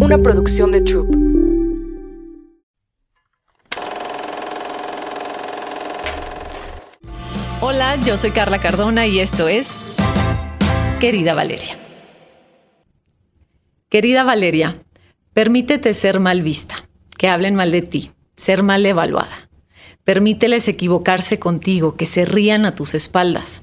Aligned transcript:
una 0.00 0.18
producción 0.18 0.70
de 0.70 0.80
Troop. 0.82 1.14
Hola, 7.60 7.96
yo 8.04 8.16
soy 8.16 8.30
Carla 8.30 8.60
Cardona 8.60 9.06
y 9.06 9.18
esto 9.18 9.48
es 9.48 9.72
Querida 11.00 11.34
Valeria. 11.34 11.78
Querida 13.88 14.22
Valeria, 14.22 14.82
permítete 15.32 15.94
ser 15.94 16.20
mal 16.20 16.42
vista, 16.42 16.88
que 17.16 17.28
hablen 17.28 17.54
mal 17.54 17.72
de 17.72 17.82
ti, 17.82 18.10
ser 18.36 18.62
mal 18.62 18.84
evaluada. 18.86 19.48
Permíteles 20.04 20.68
equivocarse 20.68 21.38
contigo, 21.38 21.96
que 21.96 22.06
se 22.06 22.24
rían 22.24 22.64
a 22.64 22.74
tus 22.74 22.94
espaldas. 22.94 23.62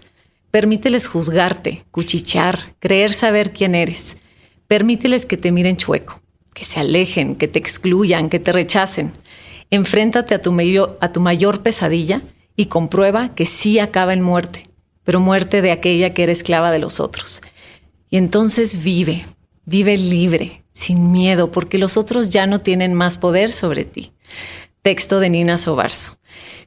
Permíteles 0.52 1.08
juzgarte, 1.08 1.86
cuchichar, 1.92 2.76
creer 2.80 3.14
saber 3.14 3.52
quién 3.52 3.76
eres. 3.76 4.18
Permíteles 4.68 5.26
que 5.26 5.38
te 5.38 5.52
miren 5.52 5.78
chueco, 5.78 6.22
que 6.54 6.66
se 6.66 6.80
alejen, 6.80 7.36
que 7.36 7.48
te 7.48 7.60
excluyan, 7.60 8.30
que 8.30 8.40
te 8.40 8.52
rechacen. 8.52 9.14
Enfréntate 9.70 10.34
a 10.36 10.42
tu, 10.42 10.52
mayor, 10.52 10.98
a 11.02 11.12
tu 11.12 11.22
mayor 11.22 11.62
pesadilla 11.62 12.22
y 12.56 12.68
comprueba 12.68 13.36
que 13.36 13.46
sí 13.46 13.80
acaba 13.80 14.14
en 14.14 14.22
muerte, 14.22 14.70
pero 15.04 15.20
muerte 15.20 15.62
de 15.62 15.72
aquella 15.72 16.14
que 16.14 16.24
era 16.24 16.32
esclava 16.32 16.72
de 16.72 16.80
los 16.80 17.00
otros. 17.00 17.42
Y 18.10 18.18
entonces 18.18 18.84
vive, 18.84 19.26
vive 19.66 19.98
libre, 19.98 20.64
sin 20.72 21.12
miedo, 21.12 21.52
porque 21.52 21.78
los 21.78 21.98
otros 21.98 22.30
ya 22.30 22.48
no 22.48 22.60
tienen 22.60 22.94
más 22.94 23.18
poder 23.18 23.52
sobre 23.52 23.86
ti. 23.86 24.14
Texto 24.82 25.20
de 25.20 25.30
Nina 25.30 25.58
Sobarzo. 25.58 26.18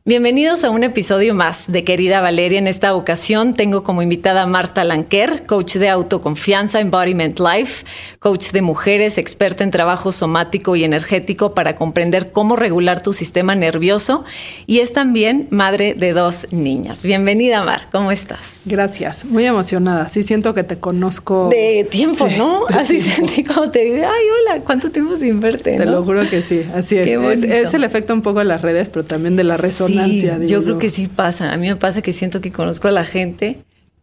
Bienvenidos 0.08 0.64
a 0.64 0.70
un 0.70 0.84
episodio 0.84 1.34
más 1.34 1.70
de 1.70 1.84
Querida 1.84 2.22
Valeria. 2.22 2.58
En 2.58 2.66
esta 2.66 2.94
ocasión 2.94 3.52
tengo 3.52 3.82
como 3.82 4.00
invitada 4.00 4.44
a 4.44 4.46
Marta 4.46 4.82
Lanquer, 4.82 5.44
coach 5.44 5.74
de 5.74 5.90
autoconfianza, 5.90 6.80
Embodiment 6.80 7.38
Life, 7.38 7.84
coach 8.18 8.52
de 8.52 8.62
mujeres, 8.62 9.18
experta 9.18 9.64
en 9.64 9.70
trabajo 9.70 10.10
somático 10.10 10.76
y 10.76 10.84
energético 10.84 11.52
para 11.52 11.76
comprender 11.76 12.32
cómo 12.32 12.56
regular 12.56 13.02
tu 13.02 13.12
sistema 13.12 13.54
nervioso 13.54 14.24
y 14.66 14.78
es 14.78 14.94
también 14.94 15.46
madre 15.50 15.92
de 15.92 16.14
dos 16.14 16.46
niñas. 16.52 17.04
Bienvenida, 17.04 17.62
Mar. 17.62 17.88
¿Cómo 17.92 18.10
estás? 18.10 18.40
Gracias. 18.64 19.26
Muy 19.26 19.44
emocionada. 19.44 20.08
Sí 20.08 20.22
siento 20.22 20.54
que 20.54 20.64
te 20.64 20.78
conozco. 20.78 21.50
De 21.50 21.86
tiempo, 21.90 22.28
¿no? 22.34 22.64
Así 22.70 23.02
sentí 23.02 23.44
como 23.44 23.70
te 23.70 23.80
digo, 23.80 23.96
ay, 23.96 24.24
hola, 24.40 24.64
¿cuánto 24.64 24.90
tiempo 24.90 25.18
sin 25.18 25.38
verte? 25.40 25.76
Te 25.76 25.84
lo 25.84 26.02
juro 26.02 26.26
que 26.30 26.40
sí. 26.40 26.62
Así 26.74 26.96
es. 26.96 27.08
Es, 27.08 27.42
es, 27.42 27.74
el 27.74 27.84
efecto 27.84 28.14
un 28.14 28.22
poco 28.22 28.38
de 28.38 28.46
las 28.46 28.62
redes, 28.62 28.88
pero 28.88 29.04
también 29.04 29.36
de 29.36 29.44
la 29.44 29.58
resonancia 29.58 29.97
yo 30.46 30.62
creo 30.62 30.78
que 30.78 30.90
sí 30.90 31.08
pasa. 31.08 31.52
A 31.52 31.56
mí 31.56 31.68
me 31.68 31.76
pasa 31.76 32.02
que 32.02 32.12
siento 32.12 32.40
que 32.40 32.52
conozco 32.52 32.88
a 32.88 32.90
la 32.90 33.04
gente 33.04 33.58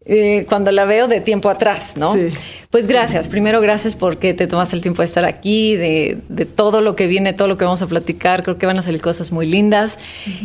eh, 0.05 0.45
cuando 0.47 0.71
la 0.71 0.85
veo 0.85 1.07
de 1.07 1.21
tiempo 1.21 1.49
atrás, 1.49 1.97
¿no? 1.97 2.13
Sí. 2.13 2.29
Pues 2.75 2.87
gracias. 2.87 3.29
Primero, 3.29 3.61
gracias 3.61 3.95
porque 3.95 4.33
te 4.33 4.47
tomaste 4.47 4.75
el 4.75 4.81
tiempo 4.81 5.01
de 5.01 5.05
estar 5.05 5.23
aquí, 5.23 5.77
de, 5.77 6.19
todo 6.57 6.81
lo 6.81 6.97
que 6.97 7.07
viene, 7.07 7.31
todo 7.31 7.47
lo 7.47 7.55
que 7.55 7.63
vamos 7.63 7.81
a 7.81 7.87
platicar. 7.87 8.43
Creo 8.43 8.57
que 8.57 8.65
van 8.65 8.77
a 8.77 8.81
salir 8.81 8.99
cosas 8.99 9.31
muy 9.31 9.45
lindas. 9.45 9.97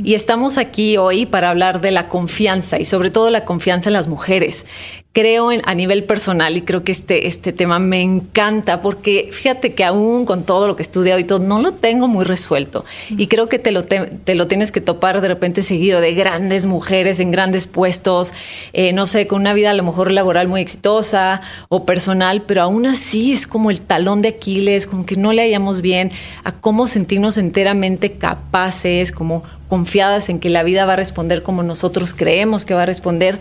Y 0.05 0.15
estamos 0.15 0.57
aquí 0.57 0.97
hoy 0.97 1.27
para 1.27 1.51
hablar 1.51 1.81
de 1.81 1.91
la 1.91 2.07
confianza 2.07 2.79
y 2.79 2.85
sobre 2.85 3.11
todo 3.11 3.31
la 3.31 3.45
confianza 3.45 3.89
en 3.89 3.95
las 3.95 4.07
mujeres. 4.07 4.65
Creo 5.13 5.51
en, 5.51 5.61
a 5.65 5.75
nivel 5.75 6.05
personal 6.05 6.57
y 6.57 6.61
creo 6.61 6.85
que 6.85 6.93
este, 6.93 7.27
este 7.27 7.53
tema 7.53 7.81
me 7.81 8.01
encanta 8.01 8.81
porque 8.81 9.31
fíjate 9.33 9.75
que 9.75 9.83
aún 9.83 10.25
con 10.25 10.45
todo 10.45 10.69
lo 10.69 10.77
que 10.77 10.83
he 10.83 10.87
estudiado 10.87 11.19
y 11.19 11.25
todo, 11.25 11.41
no 11.41 11.61
lo 11.61 11.73
tengo 11.73 12.07
muy 12.07 12.25
resuelto. 12.25 12.85
Y 13.09 13.27
creo 13.27 13.49
que 13.49 13.59
te 13.59 13.73
lo, 13.73 13.83
te, 13.83 14.35
lo 14.37 14.47
tienes 14.47 14.71
que 14.71 14.81
topar 14.81 15.21
de 15.21 15.27
repente 15.27 15.63
seguido 15.63 16.01
de 16.01 16.15
grandes 16.15 16.65
mujeres 16.65 17.19
en 17.19 17.33
grandes 17.33 17.67
puestos, 17.67 18.33
eh, 18.73 18.93
no 18.93 19.09
sé, 19.09 19.27
con 19.27 19.41
una 19.41 19.53
vida 19.53 19.73
a 19.73 19.75
lo 19.75 19.83
mejor 19.83 20.13
laboral 20.13 20.47
muy 20.47 20.61
exitosa 20.61 21.41
o 21.69 21.85
personal 21.85 22.20
pero 22.47 22.63
aún 22.63 22.87
así 22.87 23.33
es 23.33 23.47
como 23.47 23.71
el 23.71 23.81
talón 23.81 24.23
de 24.23 24.29
Aquiles, 24.29 24.87
como 24.87 25.07
que 25.07 25.17
no 25.17 25.33
le 25.33 25.43
hallamos 25.43 25.81
bien 25.81 26.13
a 26.45 26.53
cómo 26.53 26.87
sentirnos 26.87 27.39
enteramente 27.39 28.13
capaces, 28.13 29.13
como 29.13 29.43
confiadas 29.69 30.29
en 30.29 30.41
que 30.41 30.51
la 30.51 30.63
vida 30.63 30.85
va 30.85 30.95
a 30.95 30.97
responder 30.97 31.43
como 31.43 31.63
nosotros 31.63 32.15
creemos 32.15 32.65
que 32.65 32.75
va 32.75 32.83
a 32.83 32.87
responder. 32.87 33.39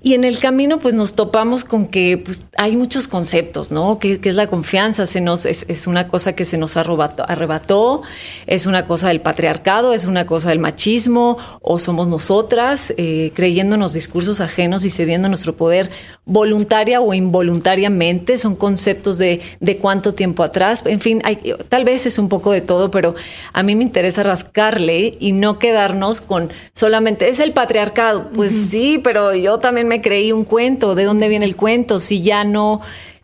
Y 0.00 0.14
en 0.14 0.22
el 0.22 0.38
camino, 0.38 0.78
pues 0.78 0.94
nos 0.94 1.14
topamos 1.14 1.64
con 1.64 1.86
que 1.86 2.18
pues, 2.18 2.44
hay 2.56 2.76
muchos 2.76 3.08
conceptos, 3.08 3.72
¿no? 3.72 3.98
Que, 3.98 4.20
es 4.22 4.34
la 4.36 4.46
confianza, 4.46 5.06
se 5.06 5.20
nos, 5.20 5.44
es, 5.44 5.86
una 5.88 6.06
cosa 6.06 6.34
que 6.34 6.44
se 6.44 6.56
nos 6.56 6.76
arrebató, 6.76 7.24
arrebató, 7.28 8.02
es 8.46 8.66
una 8.66 8.86
cosa 8.86 9.08
del 9.08 9.20
patriarcado, 9.20 9.94
es 9.94 10.04
una 10.04 10.24
cosa 10.24 10.50
del 10.50 10.60
machismo, 10.60 11.38
o 11.62 11.80
somos 11.80 12.06
nosotras 12.06 12.94
eh, 12.96 13.32
creyéndonos 13.34 13.92
discursos 13.92 14.40
ajenos 14.40 14.84
y 14.84 14.90
cediendo 14.90 15.28
nuestro 15.28 15.56
poder 15.56 15.90
voluntaria 16.24 17.00
o 17.00 17.12
involuntariamente, 17.12 18.38
son 18.38 18.54
conceptos 18.54 19.18
de, 19.18 19.40
de 19.58 19.78
cuánto 19.78 20.14
tiempo 20.14 20.44
atrás, 20.44 20.82
en 20.84 21.00
fin, 21.00 21.22
hay, 21.24 21.54
tal 21.68 21.84
vez 21.84 22.06
es 22.06 22.18
un 22.18 22.28
poco 22.28 22.52
de 22.52 22.60
todo, 22.60 22.90
pero 22.92 23.16
a 23.52 23.62
mí 23.64 23.74
me 23.74 23.82
interesa 23.82 24.22
rascarle 24.22 25.16
y 25.18 25.32
no 25.32 25.58
quedarnos 25.58 26.20
con 26.20 26.50
solamente 26.72 27.28
es 27.28 27.40
el 27.40 27.52
patriarcado. 27.52 28.30
Pues 28.32 28.52
sí, 28.70 29.00
pero 29.02 29.34
yo 29.34 29.58
también 29.58 29.87
me 29.88 30.00
creí 30.00 30.30
un 30.30 30.44
cuento, 30.44 30.94
¿de 30.94 31.04
dónde 31.04 31.28
viene 31.28 31.46
el 31.46 31.56
cuento? 31.56 31.98
Si 31.98 32.22
ya 32.22 32.44
no, 32.44 32.80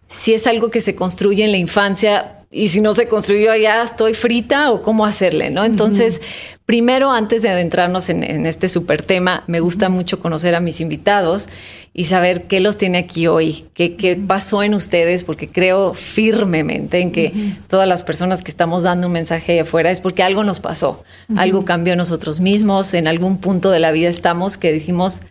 si 0.08 0.34
es 0.34 0.46
algo 0.46 0.70
que 0.70 0.80
se 0.80 0.96
construye 0.96 1.44
en 1.44 1.52
la 1.52 1.58
infancia 1.58 2.44
y 2.54 2.68
si 2.68 2.80
no 2.80 2.94
se 2.94 3.08
construyó 3.08 3.54
ya 3.56 3.82
estoy 3.82 4.14
frita 4.14 4.70
o 4.70 4.80
cómo 4.80 5.06
hacerle, 5.06 5.50
¿no? 5.50 5.64
Entonces, 5.64 6.20
primero, 6.66 7.10
antes 7.10 7.42
de 7.42 7.48
adentrarnos 7.48 8.08
en, 8.08 8.46
este 8.46 8.68
súper 8.68 9.02
tema, 9.02 9.42
me 9.48 9.58
gusta 9.58 9.88
mucho 9.88 10.20
conocer 10.20 10.54
a 10.54 10.60
mis 10.60 10.80
invitados 10.80 11.48
y 11.92 12.04
saber 12.04 12.44
qué 12.44 12.60
los 12.60 12.78
tiene 12.78 12.98
aquí 12.98 13.26
hoy, 13.26 13.64
qué, 13.74 13.96
qué 13.96 14.14
pasó 14.14 14.62
en 14.62 14.74
ustedes, 14.74 15.24
porque 15.24 15.48
creo 15.48 15.94
firmemente 15.94 17.00
en 17.00 17.10
que 17.10 17.56
todas 17.66 17.88
las 17.88 18.04
personas 18.04 18.44
que 18.44 18.52
estamos 18.52 18.84
dando 18.84 19.08
un 19.08 19.14
mensaje 19.14 19.54
ahí 19.54 19.58
afuera 19.58 19.90
es 19.90 20.00
porque 20.00 20.22
algo 20.22 20.44
nos 20.44 20.60
pasó, 20.60 21.02
algo 21.36 21.64
cambió 21.64 21.94
en 21.94 21.98
nosotros 21.98 22.38
mismos, 22.38 22.94
en 22.94 23.08
algún 23.08 23.38
punto 23.38 23.72
de 23.72 23.80
la 23.80 23.90
vida 23.90 24.08
estamos 24.08 24.58
que 24.58 24.72
dijimos, 24.72 25.22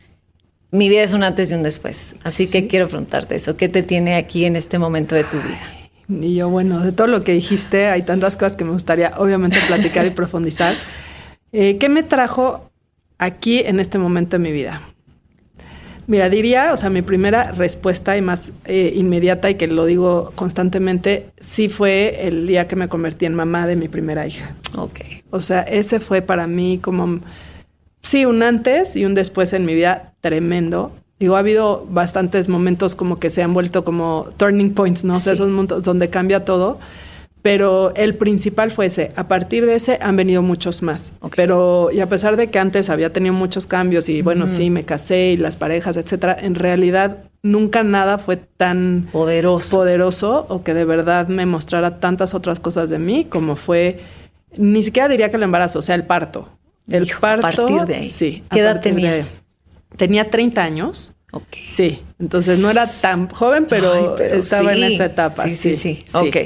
mi 0.73 0.89
vida 0.89 1.03
es 1.03 1.13
un 1.13 1.23
antes 1.23 1.51
y 1.51 1.53
un 1.53 1.61
después. 1.61 2.15
Así 2.23 2.49
que 2.49 2.67
quiero 2.67 2.87
preguntarte 2.87 3.35
eso. 3.35 3.55
¿Qué 3.55 3.69
te 3.69 3.83
tiene 3.83 4.15
aquí 4.15 4.45
en 4.45 4.55
este 4.55 4.79
momento 4.79 5.13
de 5.13 5.23
tu 5.23 5.37
vida? 5.37 5.59
Y 6.09 6.33
yo, 6.33 6.49
bueno, 6.49 6.79
de 6.79 6.91
todo 6.91 7.05
lo 7.05 7.21
que 7.21 7.31
dijiste, 7.31 7.85
hay 7.85 8.01
tantas 8.01 8.37
cosas 8.37 8.57
que 8.57 8.65
me 8.65 8.71
gustaría 8.71 9.13
obviamente 9.17 9.59
platicar 9.67 10.03
y 10.07 10.09
profundizar. 10.15 10.73
Eh, 11.51 11.77
¿Qué 11.77 11.89
me 11.89 12.01
trajo 12.01 12.71
aquí 13.19 13.59
en 13.59 13.79
este 13.79 13.99
momento 13.99 14.37
de 14.37 14.43
mi 14.43 14.51
vida? 14.51 14.81
Mira, 16.07 16.27
diría, 16.27 16.73
o 16.73 16.77
sea, 16.77 16.89
mi 16.89 17.03
primera 17.03 17.51
respuesta 17.51 18.17
y 18.17 18.23
más 18.23 18.51
eh, 18.65 18.93
inmediata 18.95 19.51
y 19.51 19.55
que 19.55 19.67
lo 19.67 19.85
digo 19.85 20.33
constantemente, 20.33 21.27
sí 21.39 21.69
fue 21.69 22.27
el 22.27 22.47
día 22.47 22.67
que 22.67 22.75
me 22.75 22.89
convertí 22.89 23.27
en 23.27 23.35
mamá 23.35 23.67
de 23.67 23.75
mi 23.75 23.89
primera 23.89 24.25
hija. 24.25 24.55
Ok. 24.75 25.01
O 25.29 25.39
sea, 25.39 25.61
ese 25.61 25.99
fue 25.99 26.23
para 26.23 26.47
mí 26.47 26.79
como 26.81 27.19
sí, 28.03 28.25
un 28.25 28.43
antes 28.43 28.95
y 28.95 29.05
un 29.05 29.15
después 29.15 29.53
en 29.53 29.65
mi 29.65 29.73
vida 29.73 30.13
tremendo. 30.21 30.91
Digo, 31.19 31.35
ha 31.35 31.39
habido 31.39 31.87
bastantes 31.89 32.49
momentos 32.49 32.95
como 32.95 33.19
que 33.19 33.29
se 33.29 33.41
han 33.41 33.53
vuelto 33.53 33.83
como 33.83 34.27
turning 34.37 34.73
points, 34.73 35.03
¿no? 35.03 35.15
O 35.15 35.19
sea, 35.19 35.33
esos 35.33 35.49
momentos 35.49 35.83
donde 35.83 36.09
cambia 36.09 36.45
todo. 36.45 36.79
Pero 37.41 37.93
el 37.95 38.15
principal 38.15 38.71
fue 38.71 38.85
ese. 38.85 39.11
A 39.17 39.27
partir 39.27 39.65
de 39.65 39.75
ese 39.75 39.99
han 40.01 40.15
venido 40.15 40.41
muchos 40.41 40.81
más. 40.81 41.11
Pero, 41.35 41.89
y 41.91 41.99
a 41.99 42.07
pesar 42.07 42.37
de 42.37 42.49
que 42.49 42.57
antes 42.57 42.89
había 42.89 43.11
tenido 43.11 43.33
muchos 43.33 43.67
cambios 43.67 44.07
y 44.07 44.21
bueno, 44.21 44.47
sí, 44.47 44.69
me 44.69 44.83
casé 44.83 45.31
y 45.31 45.37
las 45.37 45.57
parejas, 45.57 45.97
etcétera, 45.97 46.37
en 46.39 46.55
realidad 46.55 47.25
nunca 47.43 47.83
nada 47.83 48.17
fue 48.17 48.37
tan 48.37 49.09
poderoso. 49.11 49.75
poderoso 49.75 50.45
o 50.47 50.63
que 50.63 50.73
de 50.73 50.85
verdad 50.85 51.27
me 51.27 51.45
mostrara 51.45 51.99
tantas 51.99 52.33
otras 52.33 52.61
cosas 52.61 52.89
de 52.89 52.97
mí 52.99 53.25
como 53.25 53.57
fue, 53.57 53.99
ni 54.55 54.81
siquiera 54.81 55.09
diría 55.09 55.29
que 55.29 55.35
el 55.35 55.43
embarazo, 55.43 55.79
o 55.79 55.81
sea, 55.81 55.95
el 55.95 56.05
parto. 56.05 56.47
El 56.89 57.07
parto. 57.19 57.47
A 57.47 57.51
partir 57.51 57.81
de 57.85 57.95
ahí. 57.95 58.09
Sí. 58.09 58.43
¿Qué 58.51 58.59
edad 58.59 58.81
tenías? 58.81 59.33
Tenía 59.97 60.29
30 60.29 60.63
años. 60.63 61.13
Ok. 61.31 61.55
Sí. 61.63 62.01
Entonces 62.19 62.59
no 62.59 62.69
era 62.69 62.87
tan 62.87 63.27
joven, 63.27 63.65
pero, 63.67 64.17
estaba 64.17 64.73
en 64.73 64.83
esa 64.83 65.05
etapa. 65.05 65.45
Sí, 65.45 65.55
sí, 65.55 65.75
sí. 65.75 66.05
Ok. 66.13 66.37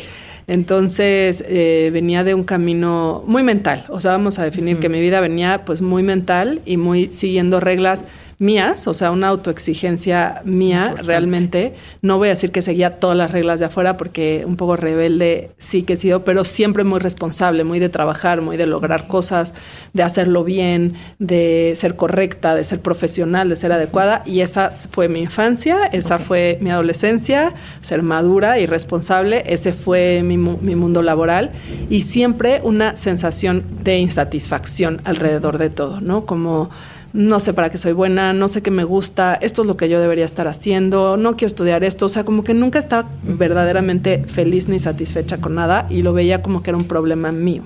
Entonces 0.48 1.44
eh, 1.46 1.90
venía 1.92 2.24
de 2.24 2.34
un 2.34 2.46
camino 2.46 3.24
muy 3.28 3.44
mental. 3.44 3.86
O 3.90 4.00
sea, 4.00 4.12
vamos 4.12 4.40
a 4.40 4.46
definir 4.46 4.80
que 4.80 4.88
mi 4.88 5.02
vida 5.02 5.20
venía 5.20 5.66
pues 5.66 5.82
muy 5.82 6.04
mental 6.04 6.62
y 6.66 6.78
muy 6.78 7.12
siguiendo 7.12 7.60
reglas 7.60 8.06
mías, 8.40 8.88
o 8.88 8.94
sea, 8.94 9.10
una 9.12 9.30
autoexigencia 9.30 10.42
mía 10.46 10.94
realmente. 11.04 11.74
No 12.04 12.18
voy 12.18 12.28
a 12.28 12.32
decir 12.32 12.52
que 12.52 12.62
seguía 12.62 13.00
todas 13.00 13.18
las 13.18 13.32
reglas 13.32 13.60
de 13.60 13.66
afuera 13.66 13.98
porque 13.98 14.44
un 14.46 14.58
poco 14.58 14.76
rebelde 14.76 15.52
sí 15.58 15.82
que 15.82 15.94
he 15.94 15.98
sido, 15.98 16.24
pero 16.24 16.46
siempre 16.46 16.84
muy 16.84 17.00
responsable, 17.00 17.64
muy 17.64 17.80
de 17.80 17.90
trabajar, 17.90 18.42
muy 18.42 18.56
de 18.56 18.68
lograr 18.68 19.08
cosas, 19.08 19.54
de 19.94 20.04
hacerlo 20.04 20.44
bien, 20.44 20.94
de 21.18 21.74
ser 21.76 21.96
correcta, 21.96 22.54
de 22.54 22.64
ser 22.64 22.80
profesional, 22.80 23.50
de 23.50 23.56
ser 23.56 23.72
adecuada. 23.72 24.22
Y 24.26 24.42
esa 24.42 24.70
fue 24.70 25.10
mi 25.10 25.22
infancia, 25.22 25.86
esa 25.92 26.20
fue 26.20 26.60
mi 26.62 26.70
adolescencia, 26.70 27.54
ser 27.82 28.04
madura 28.04 28.60
y 28.60 28.68
responsable, 28.68 29.44
ese 29.48 29.74
fue 29.74 30.22
mi, 30.24 30.38
mi 30.38 30.76
mundo 30.76 31.02
laboral 31.02 31.52
y 31.90 32.02
siempre 32.02 32.62
una 32.64 32.98
sensación 32.98 33.64
de 33.84 33.98
insatisfacción 33.98 35.02
alrededor 35.06 35.58
de 35.58 35.72
todo, 35.72 36.02
¿no? 36.02 36.26
Como 36.26 36.70
no 37.14 37.40
sé 37.40 37.54
para 37.54 37.70
qué 37.70 37.78
soy 37.78 37.94
buena, 37.94 38.34
no 38.34 38.48
sé 38.48 38.62
qué 38.62 38.72
me 38.72 38.84
gusta, 38.84 39.36
esto 39.36 39.62
es 39.62 39.68
lo 39.68 39.78
que 39.78 39.90
yo 39.90 40.00
debería 40.00 40.26
estar 40.26 40.48
haciendo, 40.48 41.18
no 41.18 41.36
quiero 41.36 41.48
estudiar 41.48 41.84
esto, 41.84 42.06
o 42.06 42.10
sea, 42.10 42.24
como 42.24 42.44
que 42.44 42.54
nunca 42.54 42.80
estaba 42.80 43.10
verdaderamente 43.24 44.24
feliz 44.28 44.68
ni 44.68 44.80
satisfecha 44.80 45.40
con 45.40 45.56
nada 45.56 45.88
y 45.90 46.02
lo 46.02 46.14
veía 46.14 46.42
como 46.42 46.64
que 46.64 46.72
era 46.72 46.78
un 46.78 46.86
problema 46.86 47.32
mío. 47.32 47.64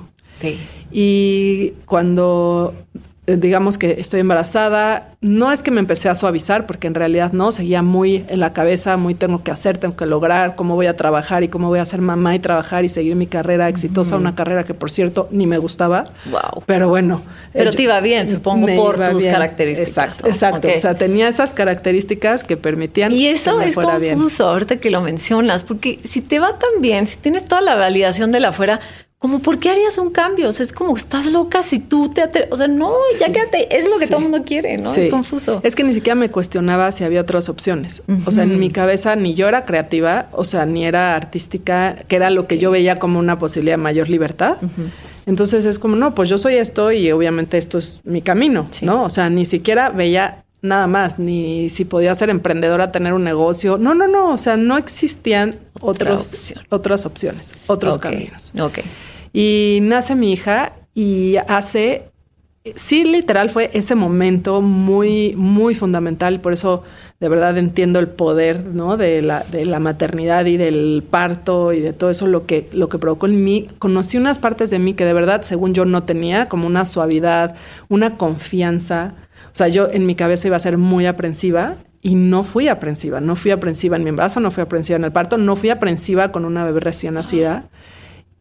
Y 0.91 1.73
cuando 1.85 2.73
digamos 3.27 3.77
que 3.77 3.97
estoy 3.99 4.19
embarazada, 4.19 5.11
no 5.21 5.51
es 5.51 5.61
que 5.61 5.69
me 5.69 5.79
empecé 5.79 6.09
a 6.09 6.15
suavizar, 6.15 6.65
porque 6.65 6.87
en 6.87 6.95
realidad 6.95 7.33
no, 7.33 7.51
seguía 7.51 7.83
muy 7.83 8.25
en 8.27 8.39
la 8.39 8.51
cabeza, 8.51 8.97
muy 8.97 9.13
tengo 9.13 9.43
que 9.43 9.51
hacer, 9.51 9.77
tengo 9.77 9.95
que 9.95 10.07
lograr, 10.07 10.55
cómo 10.55 10.75
voy 10.75 10.87
a 10.87 10.95
trabajar 10.95 11.43
y 11.43 11.47
cómo 11.47 11.67
voy 11.67 11.79
a 11.79 11.85
ser 11.85 12.01
mamá 12.01 12.33
y 12.33 12.39
trabajar 12.39 12.83
y 12.83 12.89
seguir 12.89 13.15
mi 13.15 13.27
carrera 13.27 13.69
exitosa, 13.69 14.15
una 14.15 14.33
carrera 14.33 14.63
que 14.63 14.73
por 14.73 14.89
cierto 14.89 15.27
ni 15.31 15.45
me 15.45 15.59
gustaba. 15.59 16.05
Wow. 16.31 16.63
Pero 16.65 16.89
bueno. 16.89 17.21
Pero 17.53 17.71
te 17.71 17.83
iba 17.83 17.99
bien, 18.01 18.27
supongo, 18.27 18.67
por 18.75 18.97
tus 19.11 19.25
características. 19.25 20.19
Exacto, 20.19 20.27
exacto. 20.27 20.67
O 20.75 20.79
sea, 20.79 20.95
tenía 20.95 21.27
esas 21.27 21.53
características 21.53 22.43
que 22.43 22.57
permitían. 22.57 23.11
Y 23.11 23.27
eso 23.27 23.61
es 23.61 23.75
confuso 23.75 24.47
ahorita 24.47 24.77
que 24.77 24.89
lo 24.89 25.01
mencionas, 25.01 25.63
porque 25.63 25.97
si 26.03 26.21
te 26.21 26.39
va 26.39 26.57
tan 26.57 26.81
bien, 26.81 27.05
si 27.05 27.17
tienes 27.17 27.45
toda 27.45 27.61
la 27.61 27.75
validación 27.75 28.31
de 28.31 28.39
la 28.39 28.49
afuera, 28.49 28.79
como, 29.21 29.37
¿por 29.37 29.59
qué 29.59 29.69
harías 29.69 29.99
un 29.99 30.09
cambio? 30.09 30.47
O 30.47 30.51
sea, 30.51 30.63
es 30.65 30.73
como, 30.73 30.97
estás 30.97 31.27
loca 31.27 31.61
si 31.61 31.77
tú 31.77 32.09
te 32.09 32.23
atreves. 32.23 32.51
O 32.51 32.57
sea, 32.57 32.67
no, 32.67 32.91
ya 33.19 33.31
quédate. 33.31 33.77
Es 33.77 33.87
lo 33.87 33.99
que 33.99 34.07
todo 34.07 34.17
el 34.17 34.23
mundo 34.23 34.43
quiere, 34.43 34.79
¿no? 34.79 34.91
Es 34.95 35.11
confuso. 35.11 35.61
Es 35.63 35.75
que 35.75 35.83
ni 35.83 35.93
siquiera 35.93 36.15
me 36.15 36.31
cuestionaba 36.31 36.91
si 36.91 37.03
había 37.03 37.21
otras 37.21 37.47
opciones. 37.47 38.01
O 38.25 38.31
sea, 38.31 38.45
en 38.45 38.59
mi 38.59 38.71
cabeza 38.71 39.15
ni 39.15 39.35
yo 39.35 39.47
era 39.47 39.63
creativa, 39.65 40.27
o 40.31 40.43
sea, 40.43 40.65
ni 40.65 40.85
era 40.85 41.15
artística, 41.15 41.97
que 42.07 42.15
era 42.15 42.31
lo 42.31 42.47
que 42.47 42.57
yo 42.57 42.71
veía 42.71 42.97
como 42.97 43.19
una 43.19 43.37
posibilidad 43.37 43.73
de 43.73 43.83
mayor 43.83 44.09
libertad. 44.09 44.57
Entonces 45.27 45.65
es 45.65 45.77
como, 45.77 45.95
no, 45.95 46.15
pues 46.15 46.27
yo 46.27 46.39
soy 46.39 46.55
esto 46.55 46.91
y 46.91 47.11
obviamente 47.11 47.59
esto 47.59 47.77
es 47.77 47.99
mi 48.03 48.23
camino, 48.23 48.67
¿no? 48.81 49.03
O 49.03 49.11
sea, 49.11 49.29
ni 49.29 49.45
siquiera 49.45 49.89
veía 49.89 50.45
nada 50.63 50.87
más, 50.87 51.19
ni 51.19 51.69
si 51.69 51.85
podía 51.85 52.15
ser 52.15 52.31
emprendedora, 52.31 52.91
tener 52.91 53.13
un 53.13 53.23
negocio. 53.23 53.77
No, 53.77 53.93
no, 53.93 54.07
no. 54.07 54.31
O 54.31 54.37
sea, 54.39 54.57
no 54.57 54.79
existían 54.79 55.59
otros, 55.79 56.55
otras 56.69 57.05
opciones, 57.05 57.53
otros 57.67 57.99
caminos. 57.99 58.51
Ok. 58.59 58.79
Y 59.33 59.79
nace 59.81 60.15
mi 60.15 60.33
hija 60.33 60.73
y 60.93 61.37
hace, 61.47 62.11
sí, 62.75 63.03
literal 63.03 63.49
fue 63.49 63.69
ese 63.73 63.95
momento 63.95 64.61
muy, 64.61 65.33
muy 65.35 65.75
fundamental. 65.75 66.41
Por 66.41 66.53
eso 66.53 66.83
de 67.19 67.29
verdad 67.29 67.57
entiendo 67.57 67.99
el 67.99 68.07
poder 68.07 68.65
¿no? 68.65 68.97
de, 68.97 69.21
la, 69.21 69.43
de 69.43 69.65
la 69.65 69.79
maternidad 69.79 70.45
y 70.47 70.57
del 70.57 71.03
parto 71.07 71.71
y 71.71 71.79
de 71.79 71.93
todo 71.93 72.09
eso, 72.09 72.27
lo 72.27 72.45
que, 72.45 72.67
lo 72.73 72.89
que 72.89 72.97
provocó 72.97 73.27
en 73.27 73.43
mí. 73.43 73.67
Conocí 73.79 74.17
unas 74.17 74.39
partes 74.39 74.69
de 74.69 74.79
mí 74.79 74.95
que 74.95 75.05
de 75.05 75.13
verdad, 75.13 75.43
según 75.43 75.73
yo, 75.73 75.85
no 75.85 76.03
tenía, 76.03 76.49
como 76.49 76.67
una 76.67 76.83
suavidad, 76.85 77.55
una 77.89 78.17
confianza. 78.17 79.13
O 79.53 79.55
sea, 79.55 79.67
yo 79.67 79.89
en 79.91 80.05
mi 80.05 80.15
cabeza 80.15 80.47
iba 80.47 80.57
a 80.57 80.61
ser 80.61 80.77
muy 80.77 81.05
aprensiva 81.05 81.75
y 82.01 82.15
no 82.15 82.43
fui 82.43 82.67
aprensiva. 82.67 83.21
No 83.21 83.35
fui 83.35 83.51
aprensiva 83.51 83.95
en 83.95 84.03
mi 84.03 84.09
embarazo, 84.09 84.39
no 84.39 84.51
fui 84.51 84.63
aprensiva 84.63 84.97
en 84.97 85.05
el 85.05 85.11
parto, 85.11 85.37
no 85.37 85.55
fui 85.55 85.69
aprensiva 85.69 86.31
con 86.31 86.45
una 86.45 86.65
bebé 86.65 86.79
recién 86.79 87.13
nacida. 87.13 87.69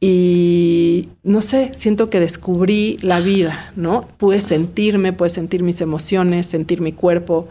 Y 0.00 1.10
no 1.22 1.42
sé, 1.42 1.72
siento 1.74 2.08
que 2.08 2.20
descubrí 2.20 2.98
la 3.02 3.20
vida, 3.20 3.72
¿no? 3.76 4.08
Pude 4.16 4.40
sentirme, 4.40 5.12
pude 5.12 5.28
sentir 5.28 5.62
mis 5.62 5.82
emociones, 5.82 6.46
sentir 6.46 6.80
mi 6.80 6.92
cuerpo. 6.92 7.48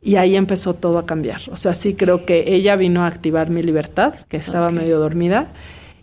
Y 0.00 0.16
ahí 0.16 0.34
empezó 0.34 0.74
todo 0.74 0.98
a 0.98 1.06
cambiar. 1.06 1.42
O 1.50 1.56
sea, 1.56 1.74
sí 1.74 1.94
creo 1.94 2.24
que 2.24 2.54
ella 2.54 2.76
vino 2.76 3.04
a 3.04 3.06
activar 3.06 3.50
mi 3.50 3.62
libertad, 3.62 4.14
que 4.28 4.38
estaba 4.38 4.70
medio 4.70 4.98
dormida. 4.98 5.52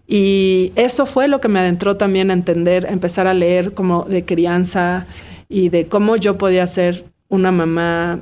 Y 0.08 0.72
eso 0.76 1.06
fue 1.06 1.28
lo 1.28 1.42
que 1.42 1.50
me 1.50 1.60
adentró 1.60 1.98
también 1.98 2.30
a 2.30 2.34
entender, 2.34 2.86
a 2.88 2.92
empezar 2.92 3.28
a 3.28 3.34
leer 3.34 3.74
como 3.74 4.06
de 4.06 4.26
crianza 4.26 5.06
y 5.50 5.70
de 5.70 5.88
cómo 5.88 6.16
yo 6.16 6.38
podía 6.38 6.66
ser 6.68 7.06
una 7.28 7.52
mamá, 7.52 8.22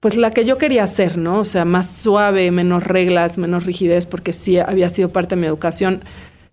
pues 0.00 0.16
la 0.16 0.30
que 0.30 0.44
yo 0.44 0.58
quería 0.58 0.86
ser, 0.86 1.18
¿no? 1.18 1.40
O 1.40 1.44
sea, 1.44 1.64
más 1.64 1.90
suave, 1.96 2.50
menos 2.50 2.84
reglas, 2.84 3.36
menos 3.38 3.66
rigidez, 3.66 4.06
porque 4.06 4.32
sí 4.32 4.58
había 4.58 4.88
sido 4.90 5.10
parte 5.10 5.34
de 5.34 5.40
mi 5.40 5.46
educación 5.46 6.02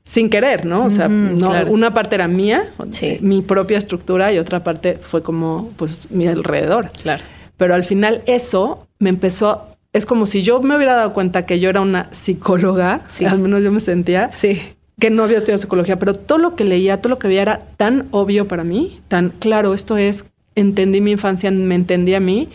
sin 0.03 0.29
querer, 0.29 0.65
¿no? 0.65 0.85
O 0.85 0.91
sea, 0.91 1.07
una 1.07 1.93
parte 1.93 2.15
era 2.15 2.27
mía, 2.27 2.73
mi 3.21 3.41
propia 3.41 3.77
estructura, 3.77 4.33
y 4.33 4.37
otra 4.37 4.63
parte 4.63 4.97
fue 5.01 5.23
como, 5.23 5.71
pues, 5.77 6.11
mi 6.11 6.27
alrededor. 6.27 6.91
Claro. 7.01 7.23
Pero 7.57 7.73
al 7.75 7.83
final 7.83 8.21
eso 8.25 8.87
me 8.99 9.09
empezó, 9.09 9.67
es 9.93 10.05
como 10.05 10.25
si 10.25 10.41
yo 10.41 10.61
me 10.61 10.75
hubiera 10.75 10.95
dado 10.95 11.13
cuenta 11.13 11.45
que 11.45 11.59
yo 11.59 11.69
era 11.69 11.81
una 11.81 12.09
psicóloga, 12.11 13.01
al 13.25 13.39
menos 13.39 13.63
yo 13.63 13.71
me 13.71 13.79
sentía, 13.79 14.31
que 14.99 15.09
no 15.09 15.23
había 15.23 15.37
estudiado 15.37 15.59
psicología, 15.59 15.97
pero 15.99 16.13
todo 16.13 16.37
lo 16.37 16.55
que 16.55 16.65
leía, 16.65 17.01
todo 17.01 17.09
lo 17.09 17.19
que 17.19 17.27
veía 17.27 17.41
era 17.41 17.61
tan 17.77 18.07
obvio 18.11 18.47
para 18.47 18.63
mí, 18.63 19.01
tan 19.07 19.29
claro, 19.29 19.73
esto 19.73 19.97
es, 19.97 20.25
entendí 20.55 20.99
mi 21.01 21.11
infancia, 21.11 21.49
me 21.51 21.75
entendí 21.75 22.13
a 22.13 22.19
mí, 22.19 22.49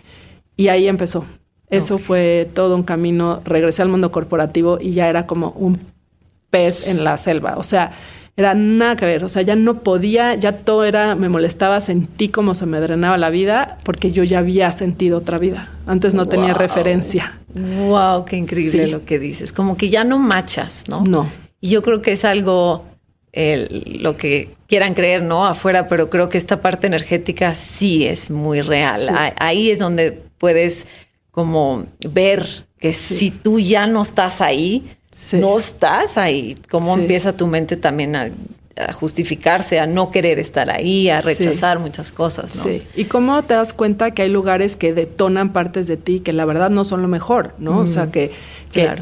y 0.56 0.68
ahí 0.68 0.88
empezó. 0.88 1.24
Eso 1.70 1.98
fue 1.98 2.48
todo 2.54 2.74
un 2.74 2.82
camino, 2.82 3.42
regresé 3.44 3.82
al 3.82 3.88
mundo 3.88 4.10
corporativo 4.10 4.78
y 4.80 4.92
ya 4.92 5.08
era 5.08 5.26
como 5.26 5.50
un 5.50 5.78
pez 6.50 6.86
en 6.86 7.04
la 7.04 7.16
selva. 7.16 7.56
O 7.56 7.62
sea, 7.62 7.92
era 8.38 8.54
nada 8.54 8.94
que 8.94 9.04
ver. 9.04 9.24
O 9.24 9.28
sea, 9.28 9.42
ya 9.42 9.56
no 9.56 9.82
podía, 9.82 10.36
ya 10.36 10.52
todo 10.52 10.84
era, 10.84 11.16
me 11.16 11.28
molestaba, 11.28 11.80
sentí 11.80 12.28
cómo 12.28 12.54
se 12.54 12.66
me 12.66 12.78
drenaba 12.78 13.18
la 13.18 13.30
vida 13.30 13.78
porque 13.82 14.12
yo 14.12 14.22
ya 14.22 14.38
había 14.38 14.70
sentido 14.70 15.18
otra 15.18 15.38
vida. 15.38 15.72
Antes 15.86 16.14
no 16.14 16.26
tenía 16.26 16.54
referencia. 16.54 17.40
Wow, 17.54 18.24
qué 18.26 18.36
increíble 18.36 18.86
lo 18.86 19.04
que 19.04 19.18
dices. 19.18 19.52
Como 19.52 19.76
que 19.76 19.88
ya 19.88 20.04
no 20.04 20.18
machas, 20.18 20.84
¿no? 20.88 21.02
No. 21.02 21.28
Y 21.60 21.70
yo 21.70 21.82
creo 21.82 22.00
que 22.00 22.12
es 22.12 22.24
algo, 22.24 22.84
lo 23.34 24.14
que 24.14 24.54
quieran 24.68 24.94
creer, 24.94 25.22
¿no? 25.22 25.44
Afuera, 25.44 25.88
pero 25.88 26.08
creo 26.08 26.28
que 26.28 26.38
esta 26.38 26.60
parte 26.60 26.86
energética 26.86 27.56
sí 27.56 28.06
es 28.06 28.30
muy 28.30 28.60
real. 28.60 29.08
Ahí 29.40 29.70
es 29.70 29.80
donde 29.80 30.12
puedes 30.38 30.86
como 31.32 31.86
ver 32.08 32.66
que 32.78 32.92
si 32.92 33.32
tú 33.32 33.58
ya 33.58 33.88
no 33.88 34.02
estás 34.02 34.40
ahí, 34.40 34.88
no 35.32 35.56
estás 35.56 36.18
ahí. 36.18 36.56
¿Cómo 36.70 36.94
empieza 36.94 37.36
tu 37.36 37.46
mente 37.46 37.76
también 37.76 38.16
a, 38.16 38.26
justificarse, 38.92 39.80
a 39.80 39.86
no 39.88 40.12
querer 40.12 40.38
estar 40.38 40.70
ahí, 40.70 41.08
a 41.08 41.20
rechazar 41.20 41.80
muchas 41.80 42.12
cosas? 42.12 42.54
¿no? 42.56 42.62
Sí. 42.62 42.82
Y 42.94 43.04
cómo 43.04 43.42
te 43.42 43.54
das 43.54 43.72
cuenta 43.72 44.12
que 44.12 44.22
hay 44.22 44.28
lugares 44.28 44.76
que 44.76 44.94
detonan 44.94 45.52
partes 45.52 45.88
de 45.88 45.96
ti 45.96 46.20
que 46.20 46.32
la 46.32 46.44
verdad 46.44 46.70
no 46.70 46.84
son 46.84 47.02
lo 47.02 47.08
mejor, 47.08 47.54
¿no? 47.58 47.78
O 47.78 47.86
sea, 47.88 48.12
que, 48.12 48.30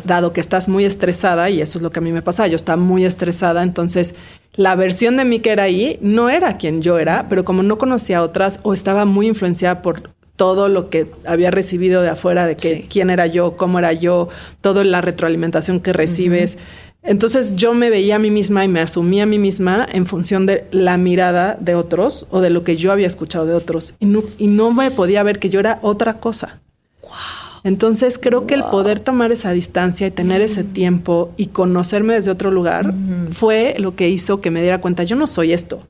dado 0.04 0.32
que 0.32 0.40
estás 0.40 0.68
muy 0.68 0.86
estresada, 0.86 1.50
y 1.50 1.60
eso 1.60 1.78
es 1.78 1.82
lo 1.82 1.90
que 1.90 1.98
a 1.98 2.02
mí 2.02 2.12
me 2.12 2.22
pasa, 2.22 2.46
yo 2.46 2.56
estaba 2.56 2.80
muy 2.80 3.04
estresada, 3.04 3.62
entonces 3.62 4.14
la 4.54 4.74
versión 4.74 5.19
de 5.19 5.26
mí 5.26 5.40
que 5.40 5.50
era 5.50 5.64
ahí 5.64 5.98
no 6.00 6.30
era 6.30 6.56
quien 6.56 6.80
yo 6.80 6.98
era, 6.98 7.26
pero 7.28 7.44
como 7.44 7.62
no 7.62 7.76
conocía 7.76 8.19
a 8.19 8.22
otras 8.22 8.60
o 8.62 8.72
estaba 8.72 9.04
muy 9.04 9.26
influenciada 9.26 9.82
por 9.82 10.15
todo 10.36 10.68
lo 10.68 10.90
que 10.90 11.10
había 11.24 11.50
recibido 11.50 12.02
de 12.02 12.10
afuera, 12.10 12.46
de 12.46 12.56
que 12.56 12.86
quién 12.88 13.10
era 13.10 13.26
yo, 13.26 13.56
cómo 13.56 13.78
era 13.78 13.92
yo, 13.92 14.28
toda 14.60 14.84
la 14.84 15.00
retroalimentación 15.00 15.80
que 15.80 15.92
recibes. 15.92 16.58
Entonces 17.02 17.54
yo 17.56 17.72
me 17.72 17.88
veía 17.88 18.16
a 18.16 18.18
mí 18.18 18.30
misma 18.30 18.64
y 18.64 18.68
me 18.68 18.80
asumía 18.80 19.22
a 19.22 19.26
mí 19.26 19.38
misma 19.38 19.86
en 19.90 20.06
función 20.06 20.44
de 20.44 20.66
la 20.72 20.96
mirada 20.96 21.56
de 21.60 21.74
otros 21.74 22.26
o 22.31 22.40
de 22.40 22.50
lo 22.50 22.64
que 22.64 22.76
yo 22.76 22.93
había 22.93 23.06
escuchado 23.06 23.46
de 23.46 23.55
otros. 23.55 23.94
Y 24.00 24.06
no, 24.06 24.22
y 24.38 24.48
no 24.48 24.72
me 24.72 24.90
podía 24.90 25.22
ver 25.22 25.38
que 25.38 25.48
yo 25.48 25.60
era 25.60 25.78
otra 25.82 26.19
cosa. 26.19 26.60
Entonces 27.62 28.19
creo 28.19 28.46
que 28.46 28.55
el 28.55 28.64
poder 28.64 29.00
tomar 29.00 29.32
esa 29.32 29.52
distancia 29.52 30.06
y 30.06 30.10
tener 30.10 30.40
ese 30.40 30.62
tiempo 30.62 31.32
y 31.36 31.46
conocerme 31.46 32.14
desde 32.14 32.31
otro 32.31 32.50
lugar 32.50 32.93
fue 33.32 33.74
lo 33.78 33.96
que 33.96 34.08
hizo 34.08 34.40
que 34.40 34.50
me 34.50 34.62
diera 34.62 34.81
cuenta, 34.81 35.02
yo 35.02 35.16
no 35.16 35.26
soy 35.26 35.52
esto. 35.52 35.86